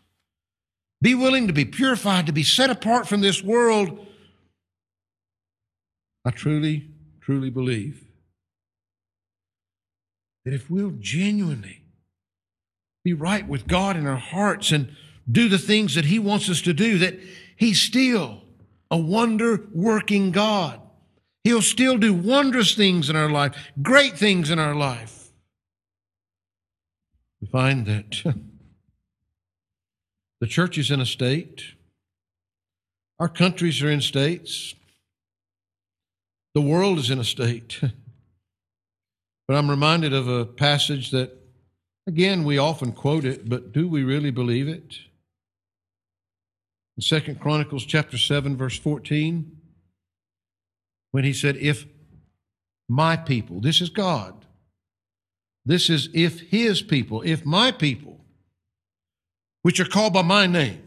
be 1.01 1.15
willing 1.15 1.47
to 1.47 1.53
be 1.53 1.63
purified, 1.63 2.25
to 2.25 2.33
be 2.33 2.43
set 2.43 2.69
apart 2.69 3.07
from 3.07 3.21
this 3.21 3.41
world. 3.41 4.05
I 6.25 6.31
truly, 6.31 6.89
truly 7.21 7.49
believe 7.49 8.03
that 10.43 10.53
if 10.53 10.69
we'll 10.69 10.95
genuinely 10.99 11.83
be 13.05 13.13
right 13.13 13.47
with 13.47 13.65
God 13.65 13.95
in 13.95 14.07
our 14.07 14.17
hearts 14.17 14.73
and 14.73 14.93
do 15.31 15.47
the 15.47 15.57
things 15.57 15.95
that 15.95 16.05
He 16.05 16.19
wants 16.19 16.49
us 16.49 16.61
to 16.63 16.73
do, 16.73 16.97
that 16.97 17.17
He's 17.55 17.81
still 17.81 18.41
a 18.91 18.97
wonder 18.97 19.67
working 19.73 20.31
God. 20.31 20.81
He'll 21.45 21.61
still 21.61 21.97
do 21.97 22.13
wondrous 22.13 22.75
things 22.75 23.09
in 23.09 23.15
our 23.15 23.29
life, 23.29 23.71
great 23.81 24.17
things 24.17 24.49
in 24.49 24.59
our 24.59 24.75
life. 24.75 25.22
We 27.43 27.47
find 27.47 27.85
that 27.87 28.23
the 30.39 30.47
church 30.47 30.77
is 30.77 30.89
in 30.89 31.01
a 31.01 31.05
state, 31.05 31.61
our 33.19 33.27
countries 33.27 33.83
are 33.83 33.89
in 33.89 33.99
states, 33.99 34.75
the 36.55 36.61
world 36.61 36.99
is 36.99 37.09
in 37.09 37.19
a 37.19 37.25
state. 37.25 37.81
but 39.47 39.57
I'm 39.57 39.69
reminded 39.69 40.13
of 40.13 40.29
a 40.29 40.45
passage 40.45 41.11
that, 41.11 41.37
again, 42.07 42.45
we 42.45 42.57
often 42.57 42.93
quote 42.93 43.25
it, 43.25 43.49
but 43.49 43.73
do 43.73 43.89
we 43.89 44.05
really 44.05 44.31
believe 44.31 44.69
it? 44.69 44.99
In 46.95 47.01
Second 47.01 47.41
Chronicles 47.41 47.83
chapter 47.83 48.17
7, 48.17 48.55
verse 48.55 48.79
14 48.79 49.51
when 51.11 51.25
he 51.25 51.33
said, 51.33 51.57
If 51.57 51.87
my 52.87 53.17
people, 53.17 53.59
this 53.59 53.81
is 53.81 53.89
God, 53.89 54.42
this 55.65 55.89
is 55.89 56.09
if 56.13 56.39
his 56.41 56.81
people, 56.81 57.21
if 57.21 57.45
my 57.45 57.71
people, 57.71 58.19
which 59.61 59.79
are 59.79 59.85
called 59.85 60.13
by 60.13 60.21
my 60.21 60.45
name, 60.45 60.81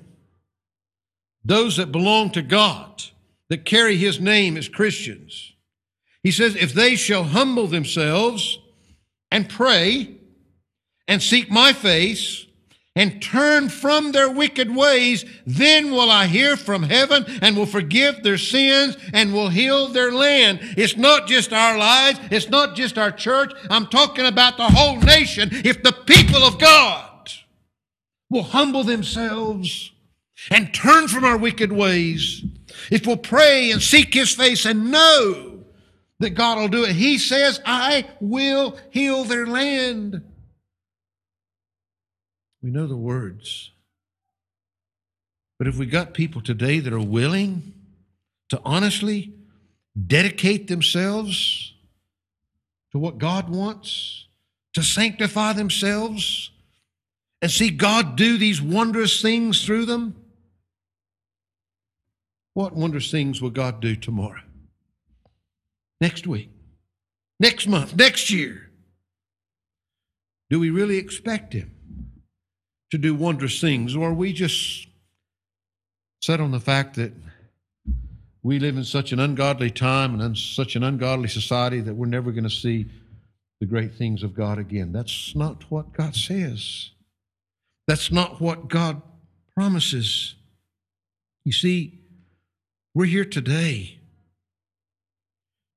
those 1.44 1.76
that 1.76 1.92
belong 1.92 2.30
to 2.30 2.42
God, 2.42 3.04
that 3.48 3.64
carry 3.64 3.96
his 3.96 4.20
name 4.20 4.56
as 4.56 4.68
Christians, 4.68 5.52
he 6.22 6.30
says, 6.30 6.56
if 6.56 6.72
they 6.72 6.96
shall 6.96 7.24
humble 7.24 7.68
themselves 7.68 8.58
and 9.30 9.48
pray 9.48 10.16
and 11.06 11.22
seek 11.22 11.50
my 11.50 11.72
face 11.72 12.45
and 12.96 13.20
turn 13.22 13.68
from 13.68 14.10
their 14.10 14.30
wicked 14.30 14.74
ways, 14.74 15.24
then 15.46 15.90
will 15.90 16.10
I 16.10 16.26
hear 16.26 16.56
from 16.56 16.82
heaven 16.82 17.26
and 17.42 17.56
will 17.56 17.66
forgive 17.66 18.22
their 18.22 18.38
sins 18.38 18.96
and 19.12 19.32
will 19.32 19.50
heal 19.50 19.88
their 19.88 20.10
land. 20.10 20.60
It's 20.76 20.96
not 20.96 21.28
just 21.28 21.52
our 21.52 21.76
lives. 21.76 22.18
It's 22.30 22.48
not 22.48 22.74
just 22.74 22.96
our 22.96 23.12
church. 23.12 23.52
I'm 23.70 23.86
talking 23.86 24.24
about 24.24 24.56
the 24.56 24.68
whole 24.68 24.98
nation. 24.98 25.50
If 25.52 25.82
the 25.82 25.92
people 25.92 26.42
of 26.42 26.58
God 26.58 27.30
will 28.30 28.42
humble 28.42 28.82
themselves 28.82 29.92
and 30.50 30.72
turn 30.72 31.06
from 31.06 31.24
our 31.24 31.36
wicked 31.36 31.70
ways, 31.70 32.42
if 32.90 33.06
we'll 33.06 33.18
pray 33.18 33.70
and 33.70 33.82
seek 33.82 34.14
His 34.14 34.34
face 34.34 34.64
and 34.64 34.90
know 34.90 35.64
that 36.18 36.30
God 36.30 36.58
will 36.58 36.68
do 36.68 36.84
it, 36.84 36.92
He 36.92 37.18
says, 37.18 37.60
I 37.66 38.08
will 38.20 38.78
heal 38.90 39.24
their 39.24 39.46
land. 39.46 40.22
We 42.66 42.72
know 42.72 42.88
the 42.88 42.96
words. 42.96 43.70
But 45.56 45.68
if 45.68 45.76
we 45.76 45.86
got 45.86 46.14
people 46.14 46.40
today 46.40 46.80
that 46.80 46.92
are 46.92 46.98
willing 46.98 47.74
to 48.48 48.60
honestly 48.64 49.32
dedicate 50.08 50.66
themselves 50.66 51.74
to 52.90 52.98
what 52.98 53.18
God 53.18 53.50
wants, 53.50 54.26
to 54.74 54.82
sanctify 54.82 55.52
themselves, 55.52 56.50
and 57.40 57.52
see 57.52 57.70
God 57.70 58.16
do 58.16 58.36
these 58.36 58.60
wondrous 58.60 59.22
things 59.22 59.64
through 59.64 59.84
them, 59.84 60.16
what 62.54 62.74
wondrous 62.74 63.12
things 63.12 63.40
will 63.40 63.50
God 63.50 63.80
do 63.80 63.94
tomorrow? 63.94 64.42
Next 66.00 66.26
week? 66.26 66.50
Next 67.38 67.68
month? 67.68 67.94
Next 67.94 68.28
year? 68.28 68.70
Do 70.50 70.58
we 70.58 70.70
really 70.70 70.96
expect 70.96 71.52
Him? 71.52 71.70
To 72.90 72.98
do 72.98 73.14
wondrous 73.14 73.60
things, 73.60 73.96
or 73.96 74.12
we 74.12 74.32
just 74.32 74.86
set 76.20 76.40
on 76.40 76.50
the 76.50 76.60
fact 76.60 76.96
that 76.96 77.12
we 78.42 78.58
live 78.58 78.76
in 78.76 78.84
such 78.84 79.12
an 79.12 79.18
ungodly 79.18 79.70
time 79.70 80.14
and 80.14 80.22
in 80.22 80.34
such 80.36 80.76
an 80.76 80.84
ungodly 80.84 81.28
society 81.28 81.80
that 81.80 81.94
we're 81.94 82.06
never 82.06 82.30
going 82.30 82.44
to 82.44 82.50
see 82.50 82.86
the 83.60 83.66
great 83.66 83.94
things 83.94 84.22
of 84.22 84.34
God 84.34 84.58
again. 84.58 84.92
That's 84.92 85.34
not 85.34 85.64
what 85.70 85.92
God 85.92 86.14
says. 86.14 86.90
That's 87.88 88.12
not 88.12 88.40
what 88.40 88.68
God 88.68 89.02
promises. 89.54 90.34
You 91.44 91.52
see, 91.52 92.00
we're 92.94 93.06
here 93.06 93.24
today. 93.24 93.98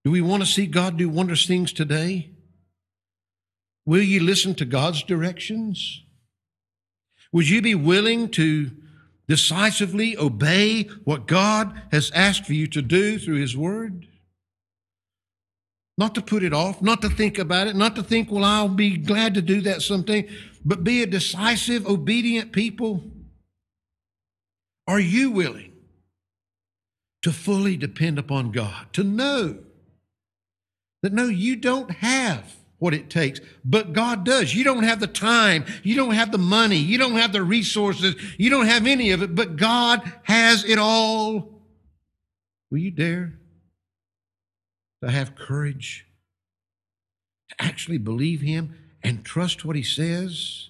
Do 0.03 0.11
we 0.11 0.21
want 0.21 0.43
to 0.43 0.49
see 0.49 0.65
God 0.65 0.97
do 0.97 1.09
wondrous 1.09 1.45
things 1.45 1.73
today? 1.73 2.31
Will 3.85 4.01
you 4.01 4.21
listen 4.21 4.55
to 4.55 4.65
God's 4.65 5.03
directions? 5.03 6.03
Would 7.31 7.49
you 7.49 7.61
be 7.61 7.75
willing 7.75 8.29
to 8.31 8.71
decisively 9.27 10.17
obey 10.17 10.83
what 11.03 11.27
God 11.27 11.79
has 11.91 12.11
asked 12.11 12.45
for 12.45 12.53
you 12.53 12.67
to 12.67 12.81
do 12.81 13.19
through 13.19 13.35
His 13.35 13.55
Word? 13.55 14.07
Not 15.97 16.15
to 16.15 16.21
put 16.21 16.43
it 16.43 16.53
off, 16.53 16.81
not 16.81 17.01
to 17.01 17.09
think 17.09 17.37
about 17.37 17.67
it, 17.67 17.75
not 17.75 17.95
to 17.97 18.03
think, 18.03 18.31
well, 18.31 18.45
I'll 18.45 18.69
be 18.69 18.97
glad 18.97 19.33
to 19.35 19.41
do 19.41 19.61
that 19.61 19.81
someday, 19.81 20.27
but 20.63 20.83
be 20.83 21.03
a 21.03 21.05
decisive, 21.05 21.85
obedient 21.85 22.51
people. 22.51 23.03
Are 24.87 24.99
you 24.99 25.29
willing 25.29 25.73
to 27.21 27.31
fully 27.31 27.77
depend 27.77 28.17
upon 28.17 28.51
God? 28.51 28.87
To 28.93 29.03
know 29.03 29.59
that 31.03 31.13
no, 31.13 31.25
you 31.25 31.55
don't 31.55 31.91
have 31.91 32.55
what 32.79 32.93
it 32.93 33.09
takes. 33.09 33.39
But 33.63 33.93
God 33.93 34.25
does. 34.25 34.55
You 34.55 34.63
don't 34.63 34.83
have 34.83 34.99
the 34.99 35.07
time. 35.07 35.65
You 35.83 35.95
don't 35.95 36.13
have 36.13 36.31
the 36.31 36.37
money. 36.37 36.77
You 36.77 36.97
don't 36.97 37.15
have 37.15 37.33
the 37.33 37.43
resources. 37.43 38.15
You 38.37 38.49
don't 38.49 38.65
have 38.65 38.87
any 38.87 39.11
of 39.11 39.21
it, 39.21 39.35
but 39.35 39.57
God 39.57 40.01
has 40.23 40.63
it 40.63 40.79
all. 40.79 41.61
Will 42.71 42.79
you 42.79 42.91
dare 42.91 43.33
to 45.03 45.11
have 45.11 45.35
courage 45.35 46.05
to 47.49 47.55
actually 47.59 47.97
believe 47.97 48.41
Him 48.41 48.75
and 49.03 49.23
trust 49.23 49.65
what 49.65 49.75
He 49.75 49.83
says? 49.83 50.69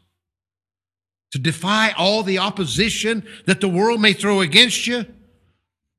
To 1.31 1.39
defy 1.39 1.91
all 1.91 2.23
the 2.23 2.39
opposition 2.39 3.25
that 3.45 3.61
the 3.61 3.69
world 3.69 4.01
may 4.01 4.13
throw 4.13 4.41
against 4.41 4.87
you? 4.87 5.05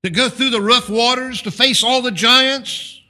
To 0.02 0.10
go 0.10 0.28
through 0.28 0.50
the 0.50 0.62
rough 0.62 0.88
waters, 0.88 1.42
to 1.42 1.50
face 1.50 1.84
all 1.84 2.02
the 2.02 2.10
giants? 2.10 3.00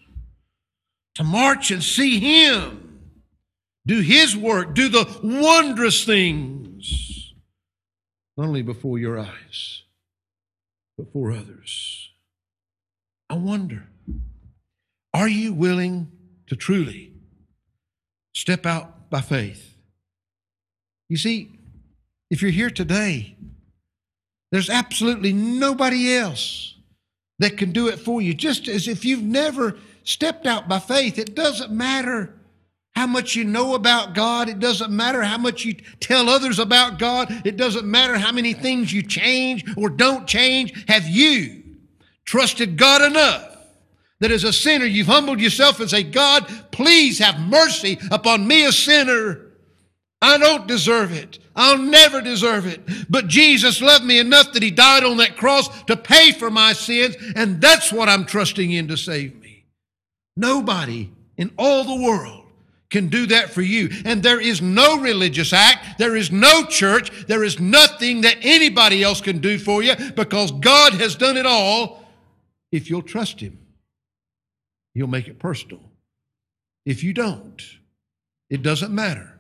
To 1.15 1.25
march 1.25 1.71
and 1.71 1.83
see 1.83 2.19
Him? 2.19 2.80
Do 3.91 3.99
His 3.99 4.37
work, 4.37 4.73
do 4.73 4.89
the 4.89 5.05
wondrous 5.21 6.05
things, 6.05 7.35
not 8.37 8.47
only 8.47 8.63
before 8.63 9.01
your 9.01 9.19
eyes, 9.19 9.83
but 10.97 11.13
for 11.13 11.33
others. 11.33 12.11
I 13.29 13.35
wonder, 13.35 13.89
are 15.13 15.27
you 15.27 15.53
willing 15.53 16.13
to 16.47 16.55
truly 16.55 17.15
step 18.33 18.65
out 18.65 19.11
by 19.11 19.23
faith? 19.23 19.75
You 21.09 21.17
see, 21.17 21.51
if 22.31 22.43
you're 22.43 22.53
here 22.53 22.71
today, 22.71 23.35
there's 24.53 24.71
absolutely 24.71 25.33
nobody 25.33 26.15
else 26.15 26.77
that 27.41 27.59
can 27.59 27.73
do 27.73 27.89
it 27.89 27.99
for 27.99 28.23
you. 28.23 28.35
Just 28.35 28.69
as 28.69 28.87
if 28.87 29.05
you've 29.05 29.25
never 29.25 29.79
stepped 30.05 30.47
out 30.47 30.69
by 30.69 30.79
faith, 30.79 31.19
it 31.19 31.35
doesn't 31.35 31.73
matter 31.73 32.37
how 32.95 33.07
much 33.07 33.37
you 33.37 33.45
know 33.45 33.75
about 33.75 34.15
God. 34.15 34.49
It 34.49 34.59
doesn't 34.59 34.91
matter 34.91 35.23
how 35.23 35.39
much 35.39 35.65
you 35.65 35.75
tell 36.01 36.29
others 36.29 36.59
about 36.59 36.99
God. 36.99 37.47
It 37.47 37.57
doesn't 37.57 37.87
matter 37.87 38.19
how 38.19 38.33
many 38.33 38.53
things 38.53 38.93
you 38.93 39.03
change 39.03 39.65
or 39.77 39.89
don't 39.89 40.27
change. 40.27 40.89
Have 40.89 41.07
you 41.07 41.63
trusted 42.25 42.77
God 42.77 43.03
enough 43.03 43.57
that 44.19 44.31
as 44.31 44.45
a 44.45 44.53
sinner 44.53 44.85
you've 44.85 45.07
humbled 45.07 45.41
yourself 45.41 45.81
and 45.81 45.89
say, 45.89 46.03
God, 46.03 46.47
please 46.73 47.19
have 47.19 47.41
mercy 47.41 47.99
upon 48.11 48.47
me, 48.47 48.67
a 48.67 48.73
sinner? 48.73 49.47
I 50.23 50.37
don't 50.37 50.67
deserve 50.67 51.13
it. 51.13 51.39
I'll 51.57 51.79
never 51.79 52.21
deserve 52.21 52.67
it. 52.67 52.81
But 53.09 53.29
Jesus 53.29 53.81
loved 53.81 54.05
me 54.05 54.19
enough 54.19 54.53
that 54.53 54.63
He 54.63 54.71
died 54.71 55.05
on 55.05 55.17
that 55.17 55.37
cross 55.37 55.83
to 55.85 55.97
pay 55.97 56.33
for 56.33 56.51
my 56.51 56.73
sins, 56.73 57.17
and 57.35 57.61
that's 57.61 57.93
what 57.93 58.09
I'm 58.09 58.27
trusting 58.27 58.71
in 58.71 58.89
to 58.89 58.97
save 58.97 59.41
me. 59.41 59.65
Nobody 60.37 61.11
in 61.37 61.53
all 61.57 61.85
the 61.85 62.05
world 62.05 62.40
can 62.91 63.09
do 63.09 63.27
that 63.27 63.51
for 63.51 63.63
you. 63.63 63.89
And 64.05 64.23
there 64.23 64.41
is 64.41 64.61
no 64.61 64.99
religious 64.99 65.53
act, 65.53 65.99
there 65.99 66.17
is 66.17 66.31
no 66.31 66.65
church, 66.65 67.27
there 67.27 67.45
is 67.45 67.61
nothing 67.61 68.23
that 68.23 68.37
anybody 68.43 69.03
else 69.03 69.21
can 69.21 69.39
do 69.39 69.59
for 69.59 69.83
you 69.83 69.95
because 70.17 70.51
God 70.53 70.95
has 70.95 71.15
done 71.15 71.37
it 71.37 71.47
all. 71.47 72.05
If 72.73 72.91
you'll 72.91 73.03
trust 73.03 73.41
Him, 73.41 73.59
He'll 74.95 75.07
make 75.07 75.29
it 75.29 75.39
personal. 75.39 75.81
If 76.85 77.05
you 77.05 77.13
don't, 77.13 77.63
it 78.49 78.63
doesn't 78.63 78.93
matter. 78.93 79.39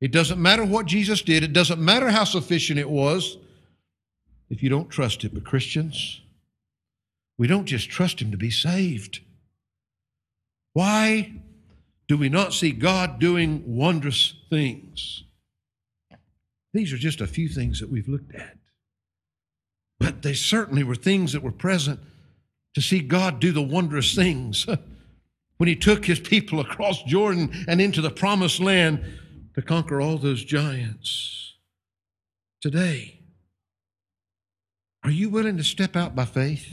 It 0.00 0.12
doesn't 0.12 0.40
matter 0.40 0.64
what 0.64 0.84
Jesus 0.86 1.22
did, 1.22 1.42
it 1.42 1.54
doesn't 1.54 1.80
matter 1.80 2.10
how 2.10 2.24
sufficient 2.24 2.78
it 2.78 2.90
was. 2.90 3.38
if 4.48 4.62
you 4.62 4.68
don't 4.68 4.90
trust 4.90 5.22
Him. 5.22 5.32
But 5.34 5.44
Christians, 5.44 6.20
we 7.38 7.46
don't 7.46 7.66
just 7.66 7.90
trust 7.90 8.20
Him 8.20 8.30
to 8.30 8.36
be 8.36 8.50
saved. 8.50 9.20
Why 10.74 11.32
do 12.08 12.16
we 12.16 12.28
not 12.28 12.52
see 12.52 12.72
God 12.72 13.18
doing 13.18 13.62
wondrous 13.66 14.34
things? 14.48 15.24
These 16.72 16.92
are 16.92 16.98
just 16.98 17.20
a 17.20 17.26
few 17.26 17.48
things 17.48 17.80
that 17.80 17.90
we've 17.90 18.08
looked 18.08 18.34
at. 18.34 18.58
But 19.98 20.22
they 20.22 20.34
certainly 20.34 20.84
were 20.84 20.94
things 20.94 21.32
that 21.32 21.42
were 21.42 21.52
present 21.52 22.00
to 22.74 22.82
see 22.82 23.00
God 23.00 23.40
do 23.40 23.50
the 23.50 23.62
wondrous 23.62 24.14
things. 24.14 24.66
when 25.56 25.68
He 25.68 25.76
took 25.76 26.04
His 26.04 26.20
people 26.20 26.60
across 26.60 27.02
Jordan 27.02 27.64
and 27.66 27.80
into 27.80 28.00
the 28.00 28.10
promised 28.10 28.60
land 28.60 29.04
to 29.54 29.62
conquer 29.62 30.00
all 30.00 30.18
those 30.18 30.44
giants. 30.44 31.54
Today, 32.60 33.20
are 35.02 35.10
you 35.10 35.30
willing 35.30 35.56
to 35.56 35.64
step 35.64 35.96
out 35.96 36.14
by 36.14 36.24
faith? 36.24 36.68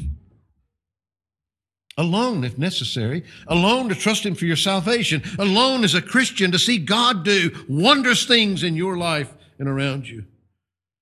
Alone, 1.98 2.44
if 2.44 2.58
necessary, 2.58 3.24
alone 3.48 3.90
to 3.90 3.96
trust 3.96 4.26
Him 4.26 4.34
for 4.34 4.46
your 4.46 4.56
salvation, 4.56 5.22
alone 5.38 5.84
as 5.84 5.94
a 5.94 6.02
Christian 6.02 6.52
to 6.52 6.60
see 6.60 6.80
God 6.80 7.24
do 7.24 7.52
wondrous 7.70 8.26
things 8.26 8.64
in 8.64 8.76
your 8.76 8.98
life 8.98 9.32
and 9.60 9.68
around 9.68 10.08
you. 10.08 10.26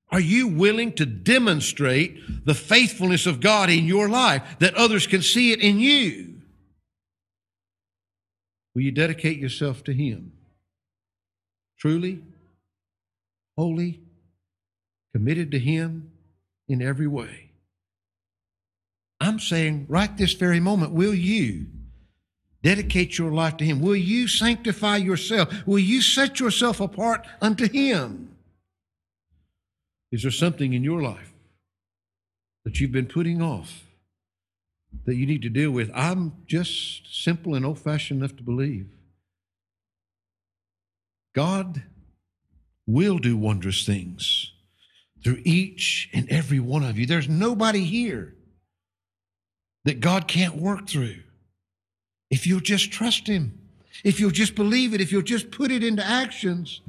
Are 0.09 0.19
you 0.19 0.49
willing 0.49 0.91
to 0.93 1.05
demonstrate 1.05 2.45
the 2.45 2.53
faithfulness 2.53 3.25
of 3.25 3.39
God 3.39 3.69
in 3.69 3.85
your 3.85 4.09
life 4.09 4.43
that 4.59 4.75
others 4.75 5.07
can 5.07 5.21
see 5.21 5.53
it 5.53 5.61
in 5.61 5.79
you? 5.79 6.41
Will 8.75 8.81
you 8.81 8.91
dedicate 8.91 9.39
yourself 9.39 9.85
to 9.85 9.93
Him? 9.93 10.33
Truly, 11.79 12.21
holy, 13.57 14.01
committed 15.13 15.51
to 15.51 15.59
Him 15.59 16.11
in 16.67 16.81
every 16.81 17.07
way. 17.07 17.50
I'm 19.31 19.39
saying 19.39 19.85
right 19.87 20.17
this 20.17 20.33
very 20.33 20.59
moment, 20.59 20.91
will 20.91 21.13
you 21.13 21.67
dedicate 22.63 23.17
your 23.17 23.31
life 23.31 23.55
to 23.57 23.63
Him? 23.63 23.79
Will 23.79 23.95
you 23.95 24.27
sanctify 24.27 24.97
yourself? 24.97 25.65
Will 25.65 25.79
you 25.79 26.01
set 26.01 26.41
yourself 26.41 26.81
apart 26.81 27.25
unto 27.39 27.69
Him? 27.69 28.35
Is 30.11 30.23
there 30.23 30.31
something 30.31 30.73
in 30.73 30.83
your 30.83 31.01
life 31.01 31.31
that 32.65 32.81
you've 32.81 32.91
been 32.91 33.05
putting 33.05 33.41
off 33.41 33.85
that 35.05 35.15
you 35.15 35.25
need 35.25 35.43
to 35.43 35.49
deal 35.49 35.71
with? 35.71 35.89
I'm 35.95 36.33
just 36.45 37.23
simple 37.23 37.55
and 37.55 37.65
old 37.65 37.79
fashioned 37.79 38.19
enough 38.19 38.35
to 38.35 38.43
believe 38.43 38.89
God 41.33 41.83
will 42.85 43.17
do 43.17 43.37
wondrous 43.37 43.85
things 43.85 44.51
through 45.23 45.41
each 45.45 46.09
and 46.11 46.29
every 46.29 46.59
one 46.59 46.83
of 46.83 46.99
you. 46.99 47.05
There's 47.05 47.29
nobody 47.29 47.85
here 47.85 48.35
that 49.85 49.99
God 49.99 50.27
can't 50.27 50.55
work 50.55 50.87
through. 50.87 51.17
If 52.29 52.47
you'll 52.47 52.59
just 52.59 52.91
trust 52.91 53.27
Him, 53.27 53.57
if 54.03 54.19
you'll 54.19 54.31
just 54.31 54.55
believe 54.55 54.93
it, 54.93 55.01
if 55.01 55.11
you'll 55.11 55.21
just 55.21 55.51
put 55.51 55.71
it 55.71 55.83
into 55.83 56.05
actions, 56.05 56.81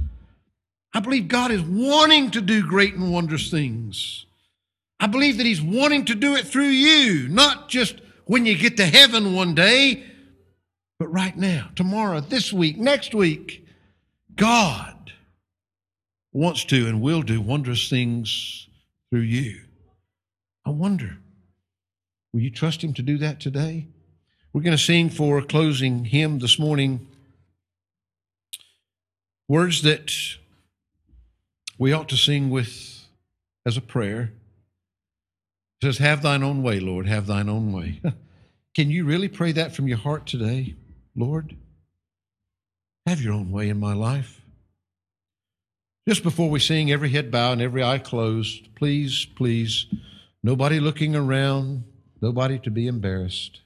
I 0.94 1.00
believe 1.00 1.28
God 1.28 1.50
is 1.50 1.62
wanting 1.62 2.30
to 2.32 2.40
do 2.40 2.66
great 2.66 2.94
and 2.94 3.12
wondrous 3.12 3.50
things. 3.50 4.26
I 5.00 5.06
believe 5.06 5.38
that 5.38 5.46
He's 5.46 5.62
wanting 5.62 6.04
to 6.06 6.14
do 6.14 6.34
it 6.36 6.46
through 6.46 6.64
you, 6.64 7.28
not 7.28 7.68
just 7.68 7.96
when 8.26 8.46
you 8.46 8.56
get 8.56 8.76
to 8.76 8.86
heaven 8.86 9.34
one 9.34 9.54
day, 9.54 10.04
but 10.98 11.08
right 11.08 11.36
now, 11.36 11.70
tomorrow, 11.74 12.20
this 12.20 12.52
week, 12.52 12.78
next 12.78 13.14
week. 13.14 13.66
God 14.36 15.12
wants 16.32 16.64
to 16.66 16.86
and 16.86 17.00
will 17.00 17.22
do 17.22 17.40
wondrous 17.40 17.90
things 17.90 18.68
through 19.10 19.20
you. 19.20 19.60
I 20.64 20.70
wonder 20.70 21.18
Will 22.32 22.40
you 22.40 22.50
trust 22.50 22.82
Him 22.82 22.94
to 22.94 23.02
do 23.02 23.18
that 23.18 23.40
today? 23.40 23.88
We're 24.52 24.62
going 24.62 24.76
to 24.76 24.82
sing 24.82 25.10
for 25.10 25.38
a 25.38 25.44
closing 25.44 26.04
hymn 26.04 26.38
this 26.38 26.58
morning 26.58 27.06
words 29.48 29.82
that 29.82 30.12
we 31.78 31.92
ought 31.92 32.08
to 32.08 32.16
sing 32.16 32.50
with 32.50 33.06
as 33.66 33.76
a 33.76 33.82
prayer. 33.82 34.32
It 35.80 35.86
says, 35.86 35.98
Have 35.98 36.22
thine 36.22 36.42
own 36.42 36.62
way, 36.62 36.80
Lord, 36.80 37.06
have 37.06 37.26
thine 37.26 37.48
own 37.48 37.72
way. 37.72 38.00
Can 38.74 38.90
you 38.90 39.04
really 39.04 39.28
pray 39.28 39.52
that 39.52 39.74
from 39.74 39.88
your 39.88 39.98
heart 39.98 40.26
today? 40.26 40.74
Lord, 41.14 41.56
have 43.06 43.20
your 43.20 43.34
own 43.34 43.50
way 43.50 43.68
in 43.68 43.78
my 43.78 43.92
life. 43.92 44.40
Just 46.08 46.22
before 46.22 46.48
we 46.48 46.58
sing, 46.58 46.90
every 46.90 47.10
head 47.10 47.30
bowed 47.30 47.52
and 47.52 47.62
every 47.62 47.84
eye 47.84 47.98
closed, 47.98 48.74
please, 48.74 49.26
please, 49.36 49.86
nobody 50.42 50.80
looking 50.80 51.14
around, 51.14 51.84
Nobody 52.22 52.60
to 52.60 52.70
be 52.70 52.86
embarrassed. 52.86 53.60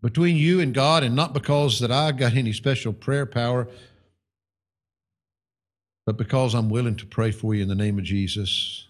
Between 0.00 0.36
you 0.36 0.60
and 0.60 0.72
God, 0.72 1.04
and 1.04 1.14
not 1.14 1.34
because 1.34 1.78
that 1.80 1.92
I 1.92 2.12
got 2.12 2.34
any 2.34 2.54
special 2.54 2.94
prayer 2.94 3.26
power, 3.26 3.68
but 6.06 6.16
because 6.16 6.54
I'm 6.54 6.70
willing 6.70 6.96
to 6.96 7.06
pray 7.06 7.30
for 7.30 7.54
you 7.54 7.62
in 7.62 7.68
the 7.68 7.74
name 7.74 7.98
of 7.98 8.04
Jesus. 8.04 8.86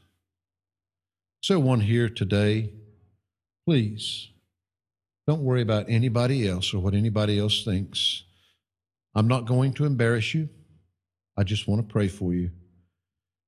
So, 1.43 1.59
one 1.59 1.81
here 1.81 2.09
today, 2.09 2.71
please 3.67 4.29
don't 5.27 5.43
worry 5.43 5.63
about 5.63 5.87
anybody 5.89 6.49
else 6.49 6.73
or 6.73 6.79
what 6.79 6.95
anybody 6.95 7.41
else 7.41 7.65
thinks. 7.65 8.23
I'm 9.15 9.27
not 9.27 9.47
going 9.47 9.73
to 9.75 9.85
embarrass 9.87 10.35
you. 10.35 10.49
I 11.37 11.43
just 11.43 11.67
want 11.67 11.87
to 11.87 11.93
pray 11.93 12.07
for 12.07 12.33
you. 12.33 12.51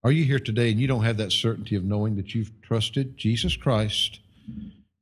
Are 0.04 0.12
you 0.12 0.24
here 0.24 0.40
today 0.40 0.70
and 0.70 0.80
you 0.80 0.88
don't 0.88 1.04
have 1.04 1.18
that 1.18 1.30
certainty 1.30 1.76
of 1.76 1.84
knowing 1.84 2.16
that 2.16 2.34
you've 2.34 2.50
trusted 2.60 3.16
Jesus 3.16 3.56
Christ 3.56 4.18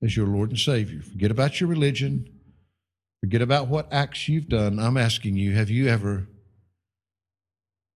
as 0.03 0.15
your 0.15 0.27
Lord 0.27 0.51
and 0.51 0.59
Savior? 0.59 1.01
Forget 1.01 1.31
about 1.31 1.59
your 1.59 1.71
religion. 1.71 2.29
Forget 3.21 3.41
about 3.41 3.69
what 3.69 3.91
acts 3.91 4.29
you've 4.29 4.49
done. 4.49 4.79
I'm 4.79 4.99
asking 4.99 5.37
you, 5.37 5.53
have 5.53 5.71
you 5.71 5.89
ever 5.89 6.27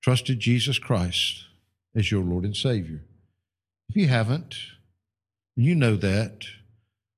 trusted 0.03 0.41
Jesus 0.41 0.79
Christ 0.79 1.45
as 1.95 2.11
your 2.11 2.23
Lord 2.23 2.45
and 2.45 2.57
Savior? 2.57 3.03
If 3.91 3.97
you 3.97 4.09
haven't, 4.09 4.55
you 5.57 5.75
know 5.75 5.97
that, 5.97 6.47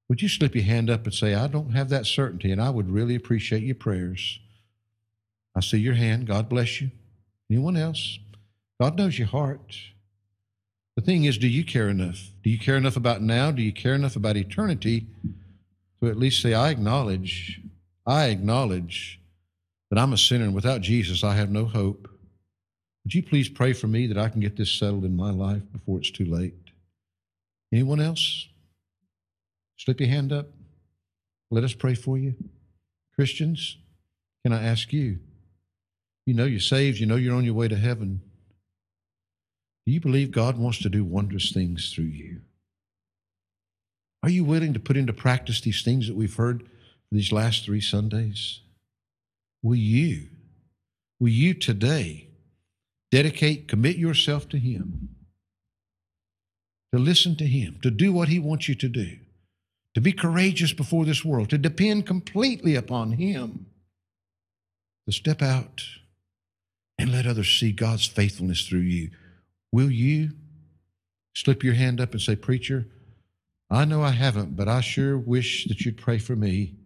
would 0.08 0.20
you 0.20 0.28
slip 0.28 0.54
your 0.54 0.64
hand 0.64 0.90
up 0.90 1.04
and 1.04 1.14
say, 1.14 1.34
I 1.34 1.46
don't 1.46 1.72
have 1.72 1.88
that 1.90 2.06
certainty, 2.06 2.50
and 2.52 2.60
I 2.60 2.70
would 2.70 2.90
really 2.90 3.14
appreciate 3.14 3.62
your 3.62 3.74
prayers? 3.76 4.40
I 5.56 5.60
see 5.60 5.78
your 5.78 5.94
hand. 5.94 6.26
God 6.26 6.48
bless 6.48 6.80
you. 6.80 6.90
Anyone 7.50 7.76
else? 7.76 8.18
God 8.80 8.96
knows 8.96 9.18
your 9.18 9.28
heart. 9.28 9.76
The 10.96 11.02
thing 11.02 11.24
is, 11.24 11.38
do 11.38 11.48
you 11.48 11.64
care 11.64 11.88
enough? 11.88 12.30
Do 12.42 12.50
you 12.50 12.58
care 12.58 12.76
enough 12.76 12.96
about 12.96 13.22
now? 13.22 13.50
Do 13.50 13.62
you 13.62 13.72
care 13.72 13.94
enough 13.94 14.16
about 14.16 14.36
eternity 14.36 15.06
to 16.00 16.08
at 16.08 16.18
least 16.18 16.42
say, 16.42 16.54
I 16.54 16.70
acknowledge, 16.70 17.60
I 18.06 18.26
acknowledge 18.26 19.20
that 19.90 19.98
I'm 19.98 20.12
a 20.12 20.18
sinner 20.18 20.44
and 20.44 20.54
without 20.54 20.80
Jesus 20.80 21.22
I 21.22 21.34
have 21.34 21.50
no 21.50 21.64
hope. 21.64 22.08
Would 23.04 23.14
you 23.14 23.22
please 23.22 23.48
pray 23.48 23.72
for 23.72 23.86
me 23.86 24.06
that 24.08 24.18
I 24.18 24.28
can 24.28 24.40
get 24.40 24.56
this 24.56 24.70
settled 24.70 25.04
in 25.04 25.16
my 25.16 25.30
life 25.30 25.62
before 25.72 25.98
it's 25.98 26.10
too 26.10 26.24
late? 26.24 26.54
Anyone 27.72 28.00
else? 28.00 28.48
Slip 29.76 30.00
your 30.00 30.08
hand 30.08 30.32
up. 30.32 30.48
Let 31.50 31.64
us 31.64 31.74
pray 31.74 31.94
for 31.94 32.18
you. 32.18 32.34
Christians, 33.14 33.76
can 34.44 34.52
I 34.52 34.64
ask 34.64 34.92
you? 34.92 35.18
You 36.24 36.34
know 36.34 36.44
you're 36.44 36.58
saved, 36.58 36.98
you 36.98 37.06
know 37.06 37.16
you're 37.16 37.36
on 37.36 37.44
your 37.44 37.54
way 37.54 37.68
to 37.68 37.76
heaven. 37.76 38.20
Do 39.86 39.92
you 39.92 40.00
believe 40.00 40.32
God 40.32 40.58
wants 40.58 40.78
to 40.80 40.88
do 40.88 41.04
wondrous 41.04 41.52
things 41.52 41.92
through 41.92 42.06
you? 42.06 42.40
Are 44.22 44.28
you 44.30 44.44
willing 44.44 44.72
to 44.74 44.80
put 44.80 44.96
into 44.96 45.12
practice 45.12 45.60
these 45.60 45.82
things 45.82 46.08
that 46.08 46.16
we've 46.16 46.34
heard 46.34 46.68
these 47.12 47.30
last 47.30 47.64
three 47.64 47.80
Sundays? 47.80 48.60
Will 49.62 49.76
you, 49.76 50.26
will 51.20 51.28
you 51.28 51.54
today 51.54 52.26
dedicate, 53.12 53.68
commit 53.68 53.96
yourself 53.96 54.48
to 54.48 54.58
Him, 54.58 55.10
to 56.92 56.98
listen 56.98 57.36
to 57.36 57.46
Him, 57.46 57.78
to 57.82 57.90
do 57.90 58.12
what 58.12 58.28
He 58.28 58.40
wants 58.40 58.68
you 58.68 58.74
to 58.74 58.88
do, 58.88 59.18
to 59.94 60.00
be 60.00 60.12
courageous 60.12 60.72
before 60.72 61.04
this 61.04 61.24
world, 61.24 61.48
to 61.50 61.58
depend 61.58 62.06
completely 62.06 62.74
upon 62.74 63.12
Him, 63.12 63.66
to 65.06 65.12
step 65.12 65.40
out 65.40 65.84
and 66.98 67.12
let 67.12 67.26
others 67.26 67.48
see 67.48 67.70
God's 67.70 68.06
faithfulness 68.06 68.66
through 68.66 68.80
you? 68.80 69.10
Will 69.76 69.90
you 69.90 70.30
slip 71.34 71.62
your 71.62 71.74
hand 71.74 72.00
up 72.00 72.12
and 72.12 72.20
say, 72.22 72.34
Preacher, 72.34 72.86
I 73.68 73.84
know 73.84 74.02
I 74.02 74.12
haven't, 74.12 74.56
but 74.56 74.68
I 74.68 74.80
sure 74.80 75.18
wish 75.18 75.66
that 75.66 75.82
you'd 75.82 75.98
pray 75.98 76.16
for 76.16 76.34
me 76.34 76.76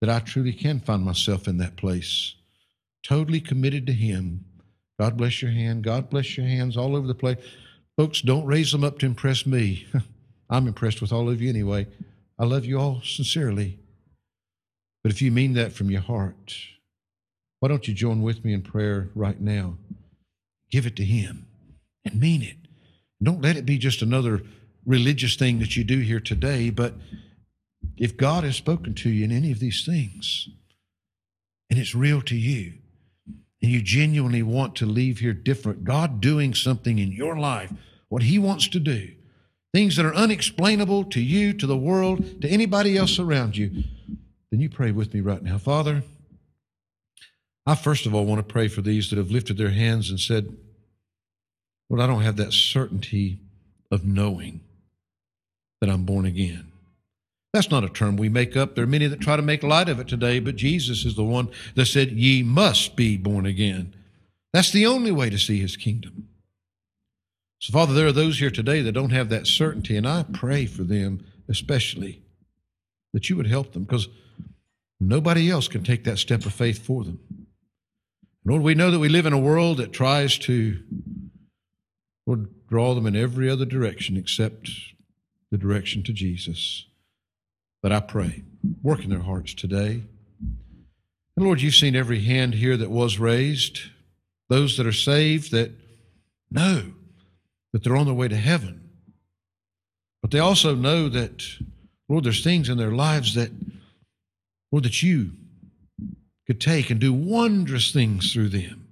that 0.00 0.08
I 0.08 0.20
truly 0.20 0.54
can 0.54 0.80
find 0.80 1.04
myself 1.04 1.46
in 1.46 1.58
that 1.58 1.76
place, 1.76 2.36
totally 3.02 3.42
committed 3.42 3.86
to 3.86 3.92
Him. 3.92 4.46
God 4.98 5.18
bless 5.18 5.42
your 5.42 5.50
hand. 5.50 5.84
God 5.84 6.08
bless 6.08 6.38
your 6.38 6.46
hands 6.46 6.74
all 6.74 6.96
over 6.96 7.06
the 7.06 7.14
place. 7.14 7.36
Folks, 7.98 8.22
don't 8.22 8.46
raise 8.46 8.72
them 8.72 8.82
up 8.82 8.98
to 9.00 9.04
impress 9.04 9.44
me. 9.44 9.86
I'm 10.48 10.68
impressed 10.68 11.02
with 11.02 11.12
all 11.12 11.28
of 11.28 11.42
you 11.42 11.50
anyway. 11.50 11.86
I 12.38 12.46
love 12.46 12.64
you 12.64 12.80
all 12.80 13.02
sincerely. 13.04 13.78
But 15.02 15.12
if 15.12 15.20
you 15.20 15.30
mean 15.30 15.52
that 15.52 15.74
from 15.74 15.90
your 15.90 16.00
heart, 16.00 16.56
why 17.60 17.68
don't 17.68 17.86
you 17.86 17.92
join 17.92 18.22
with 18.22 18.42
me 18.42 18.54
in 18.54 18.62
prayer 18.62 19.10
right 19.14 19.38
now? 19.38 19.76
Give 20.70 20.86
it 20.86 20.96
to 20.96 21.04
Him 21.04 21.44
and 22.12 22.20
mean 22.20 22.42
it 22.42 22.56
Don't 23.22 23.42
let 23.42 23.56
it 23.56 23.66
be 23.66 23.78
just 23.78 24.02
another 24.02 24.42
religious 24.86 25.36
thing 25.36 25.58
that 25.58 25.76
you 25.76 25.84
do 25.84 26.00
here 26.00 26.20
today, 26.20 26.70
but 26.70 26.94
if 27.96 28.16
God 28.16 28.44
has 28.44 28.56
spoken 28.56 28.94
to 28.94 29.10
you 29.10 29.24
in 29.24 29.32
any 29.32 29.52
of 29.52 29.58
these 29.58 29.84
things, 29.84 30.48
and 31.68 31.78
it's 31.78 31.94
real 31.94 32.22
to 32.22 32.36
you, 32.36 32.74
and 33.60 33.70
you 33.70 33.82
genuinely 33.82 34.42
want 34.42 34.76
to 34.76 34.86
leave 34.86 35.18
here 35.18 35.32
different, 35.32 35.84
God 35.84 36.20
doing 36.20 36.54
something 36.54 36.98
in 36.98 37.12
your 37.12 37.36
life, 37.36 37.72
what 38.08 38.22
He 38.22 38.38
wants 38.38 38.68
to 38.68 38.80
do, 38.80 39.10
things 39.74 39.96
that 39.96 40.06
are 40.06 40.14
unexplainable 40.14 41.04
to 41.04 41.20
you, 41.20 41.52
to 41.52 41.66
the 41.66 41.76
world, 41.76 42.40
to 42.40 42.48
anybody 42.48 42.96
else 42.96 43.18
around 43.18 43.56
you, 43.56 43.84
then 44.50 44.60
you 44.60 44.70
pray 44.70 44.92
with 44.92 45.12
me 45.12 45.20
right 45.20 45.42
now. 45.42 45.58
Father, 45.58 46.02
I 47.66 47.74
first 47.74 48.06
of 48.06 48.14
all 48.14 48.24
want 48.24 48.38
to 48.38 48.52
pray 48.52 48.68
for 48.68 48.80
these 48.80 49.10
that 49.10 49.18
have 49.18 49.30
lifted 49.30 49.58
their 49.58 49.70
hands 49.70 50.08
and 50.08 50.18
said, 50.18 50.56
Lord, 51.88 52.02
I 52.02 52.06
don't 52.06 52.22
have 52.22 52.36
that 52.36 52.52
certainty 52.52 53.38
of 53.90 54.04
knowing 54.04 54.60
that 55.80 55.88
I'm 55.88 56.04
born 56.04 56.26
again. 56.26 56.70
That's 57.52 57.70
not 57.70 57.84
a 57.84 57.88
term 57.88 58.16
we 58.16 58.28
make 58.28 58.56
up. 58.56 58.74
There 58.74 58.84
are 58.84 58.88
many 58.88 59.06
that 59.06 59.20
try 59.20 59.36
to 59.36 59.42
make 59.42 59.62
light 59.62 59.88
of 59.88 59.98
it 60.00 60.08
today, 60.08 60.38
but 60.38 60.56
Jesus 60.56 61.04
is 61.04 61.14
the 61.14 61.24
one 61.24 61.48
that 61.74 61.86
said, 61.86 62.12
Ye 62.12 62.42
must 62.42 62.94
be 62.94 63.16
born 63.16 63.46
again. 63.46 63.94
That's 64.52 64.70
the 64.70 64.86
only 64.86 65.10
way 65.10 65.30
to 65.30 65.38
see 65.38 65.58
his 65.58 65.76
kingdom. 65.76 66.28
So, 67.60 67.72
Father, 67.72 67.94
there 67.94 68.06
are 68.06 68.12
those 68.12 68.38
here 68.38 68.50
today 68.50 68.82
that 68.82 68.92
don't 68.92 69.10
have 69.10 69.30
that 69.30 69.46
certainty, 69.46 69.96
and 69.96 70.06
I 70.06 70.24
pray 70.24 70.66
for 70.66 70.84
them 70.84 71.24
especially 71.48 72.22
that 73.12 73.30
you 73.30 73.36
would 73.36 73.46
help 73.46 73.72
them 73.72 73.84
because 73.84 74.08
nobody 75.00 75.50
else 75.50 75.66
can 75.66 75.82
take 75.82 76.04
that 76.04 76.18
step 76.18 76.44
of 76.44 76.52
faith 76.52 76.84
for 76.84 77.04
them. 77.04 77.18
Lord, 78.44 78.62
we 78.62 78.74
know 78.74 78.90
that 78.90 78.98
we 78.98 79.08
live 79.08 79.26
in 79.26 79.32
a 79.32 79.38
world 79.38 79.78
that 79.78 79.92
tries 79.92 80.38
to 80.38 80.78
Lord, 82.28 82.50
draw 82.68 82.94
them 82.94 83.06
in 83.06 83.16
every 83.16 83.48
other 83.48 83.64
direction 83.64 84.18
except 84.18 84.70
the 85.50 85.56
direction 85.56 86.02
to 86.02 86.12
Jesus. 86.12 86.84
But 87.82 87.90
I 87.90 88.00
pray, 88.00 88.42
work 88.82 89.02
in 89.02 89.08
their 89.08 89.22
hearts 89.22 89.54
today. 89.54 90.02
And 90.38 91.46
Lord, 91.46 91.62
you've 91.62 91.74
seen 91.74 91.96
every 91.96 92.20
hand 92.20 92.52
here 92.52 92.76
that 92.76 92.90
was 92.90 93.18
raised, 93.18 93.80
those 94.50 94.76
that 94.76 94.86
are 94.86 94.92
saved 94.92 95.52
that 95.52 95.70
know 96.50 96.92
that 97.72 97.82
they're 97.82 97.96
on 97.96 98.04
their 98.04 98.14
way 98.14 98.28
to 98.28 98.36
heaven. 98.36 98.90
But 100.20 100.30
they 100.30 100.38
also 100.38 100.74
know 100.74 101.08
that, 101.08 101.46
Lord, 102.10 102.24
there's 102.24 102.44
things 102.44 102.68
in 102.68 102.76
their 102.76 102.92
lives 102.92 103.36
that, 103.36 103.52
Lord, 104.70 104.84
that 104.84 105.02
you 105.02 105.30
could 106.46 106.60
take 106.60 106.90
and 106.90 107.00
do 107.00 107.14
wondrous 107.14 107.90
things 107.90 108.34
through 108.34 108.50
them. 108.50 108.87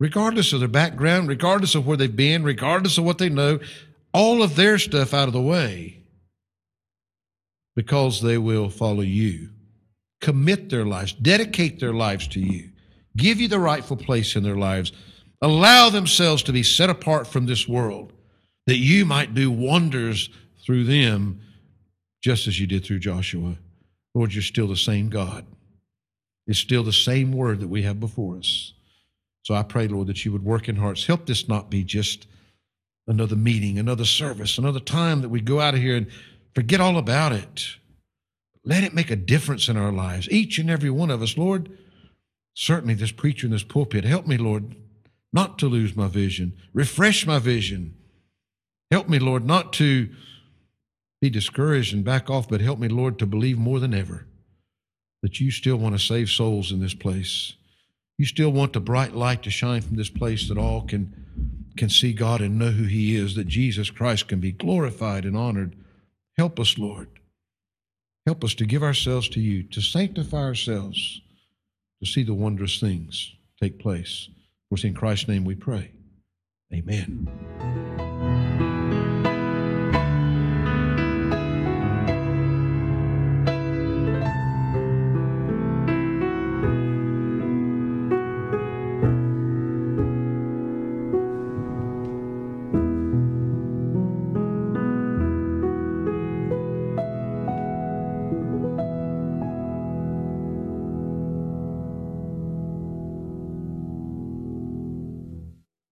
Regardless 0.00 0.52
of 0.52 0.60
their 0.60 0.68
background, 0.68 1.28
regardless 1.28 1.74
of 1.74 1.86
where 1.86 1.96
they've 1.96 2.14
been, 2.14 2.44
regardless 2.44 2.98
of 2.98 3.04
what 3.04 3.18
they 3.18 3.28
know, 3.28 3.58
all 4.12 4.42
of 4.42 4.56
their 4.56 4.78
stuff 4.78 5.12
out 5.12 5.26
of 5.26 5.34
the 5.34 5.40
way 5.40 5.98
because 7.78 8.20
they 8.20 8.36
will 8.36 8.68
follow 8.68 9.02
you, 9.02 9.50
commit 10.20 10.68
their 10.68 10.84
lives, 10.84 11.12
dedicate 11.12 11.78
their 11.78 11.92
lives 11.92 12.26
to 12.26 12.40
you, 12.40 12.70
give 13.16 13.40
you 13.40 13.46
the 13.46 13.60
rightful 13.60 13.96
place 13.96 14.34
in 14.34 14.42
their 14.42 14.56
lives, 14.56 14.90
allow 15.42 15.88
themselves 15.88 16.42
to 16.42 16.52
be 16.52 16.64
set 16.64 16.90
apart 16.90 17.24
from 17.24 17.46
this 17.46 17.68
world, 17.68 18.12
that 18.66 18.78
you 18.78 19.06
might 19.06 19.32
do 19.32 19.48
wonders 19.48 20.28
through 20.64 20.82
them, 20.82 21.40
just 22.20 22.48
as 22.48 22.58
you 22.58 22.66
did 22.66 22.84
through 22.84 22.98
Joshua. 22.98 23.54
Lord, 24.12 24.34
you're 24.34 24.42
still 24.42 24.66
the 24.66 24.76
same 24.76 25.08
God. 25.08 25.46
It's 26.48 26.58
still 26.58 26.82
the 26.82 26.92
same 26.92 27.30
word 27.30 27.60
that 27.60 27.68
we 27.68 27.82
have 27.82 28.00
before 28.00 28.38
us. 28.38 28.72
So 29.42 29.54
I 29.54 29.62
pray, 29.62 29.88
Lord, 29.88 30.08
that 30.08 30.24
you 30.24 30.32
would 30.32 30.44
work 30.44 30.68
in 30.68 30.76
hearts. 30.76 31.06
Help 31.06 31.26
this 31.26 31.48
not 31.48 31.70
be 31.70 31.84
just 31.84 32.26
another 33.06 33.36
meeting, 33.36 33.78
another 33.78 34.04
service, 34.04 34.58
another 34.58 34.80
time 34.80 35.22
that 35.22 35.30
we 35.30 35.40
go 35.40 35.60
out 35.60 35.74
of 35.74 35.80
here 35.80 35.96
and 35.96 36.08
forget 36.54 36.80
all 36.80 36.98
about 36.98 37.32
it. 37.32 37.76
Let 38.64 38.84
it 38.84 38.94
make 38.94 39.10
a 39.10 39.16
difference 39.16 39.68
in 39.68 39.76
our 39.76 39.92
lives, 39.92 40.28
each 40.30 40.58
and 40.58 40.68
every 40.68 40.90
one 40.90 41.10
of 41.10 41.22
us. 41.22 41.38
Lord, 41.38 41.70
certainly 42.54 42.94
this 42.94 43.12
preacher 43.12 43.46
in 43.46 43.52
this 43.52 43.62
pulpit, 43.62 44.04
help 44.04 44.26
me, 44.26 44.36
Lord, 44.36 44.76
not 45.32 45.58
to 45.60 45.66
lose 45.66 45.96
my 45.96 46.08
vision. 46.08 46.52
Refresh 46.74 47.26
my 47.26 47.38
vision. 47.38 47.94
Help 48.90 49.08
me, 49.08 49.18
Lord, 49.18 49.44
not 49.44 49.72
to 49.74 50.10
be 51.20 51.30
discouraged 51.30 51.94
and 51.94 52.04
back 52.04 52.28
off, 52.30 52.48
but 52.48 52.60
help 52.60 52.78
me, 52.78 52.88
Lord, 52.88 53.18
to 53.18 53.26
believe 53.26 53.58
more 53.58 53.80
than 53.80 53.94
ever 53.94 54.26
that 55.22 55.40
you 55.40 55.50
still 55.50 55.76
want 55.76 55.98
to 55.98 56.04
save 56.04 56.28
souls 56.30 56.70
in 56.70 56.80
this 56.80 56.94
place. 56.94 57.54
You 58.18 58.26
still 58.26 58.50
want 58.50 58.72
the 58.72 58.80
bright 58.80 59.14
light 59.14 59.44
to 59.44 59.50
shine 59.50 59.80
from 59.80 59.96
this 59.96 60.10
place 60.10 60.48
that 60.48 60.58
all 60.58 60.82
can, 60.82 61.64
can 61.76 61.88
see 61.88 62.12
God 62.12 62.40
and 62.40 62.58
know 62.58 62.70
who 62.70 62.84
He 62.84 63.14
is, 63.16 63.36
that 63.36 63.46
Jesus 63.46 63.90
Christ 63.90 64.28
can 64.28 64.40
be 64.40 64.52
glorified 64.52 65.24
and 65.24 65.36
honored. 65.36 65.76
Help 66.36 66.58
us, 66.58 66.76
Lord. 66.76 67.08
Help 68.26 68.44
us 68.44 68.54
to 68.54 68.66
give 68.66 68.82
ourselves 68.82 69.28
to 69.30 69.40
you, 69.40 69.62
to 69.62 69.80
sanctify 69.80 70.42
ourselves, 70.42 71.22
to 72.02 72.06
see 72.06 72.24
the 72.24 72.34
wondrous 72.34 72.78
things 72.78 73.34
take 73.62 73.78
place. 73.78 74.28
For 74.68 74.86
in 74.86 74.94
Christ's 74.94 75.28
name 75.28 75.44
we 75.44 75.54
pray. 75.54 75.92
Amen. 76.74 78.07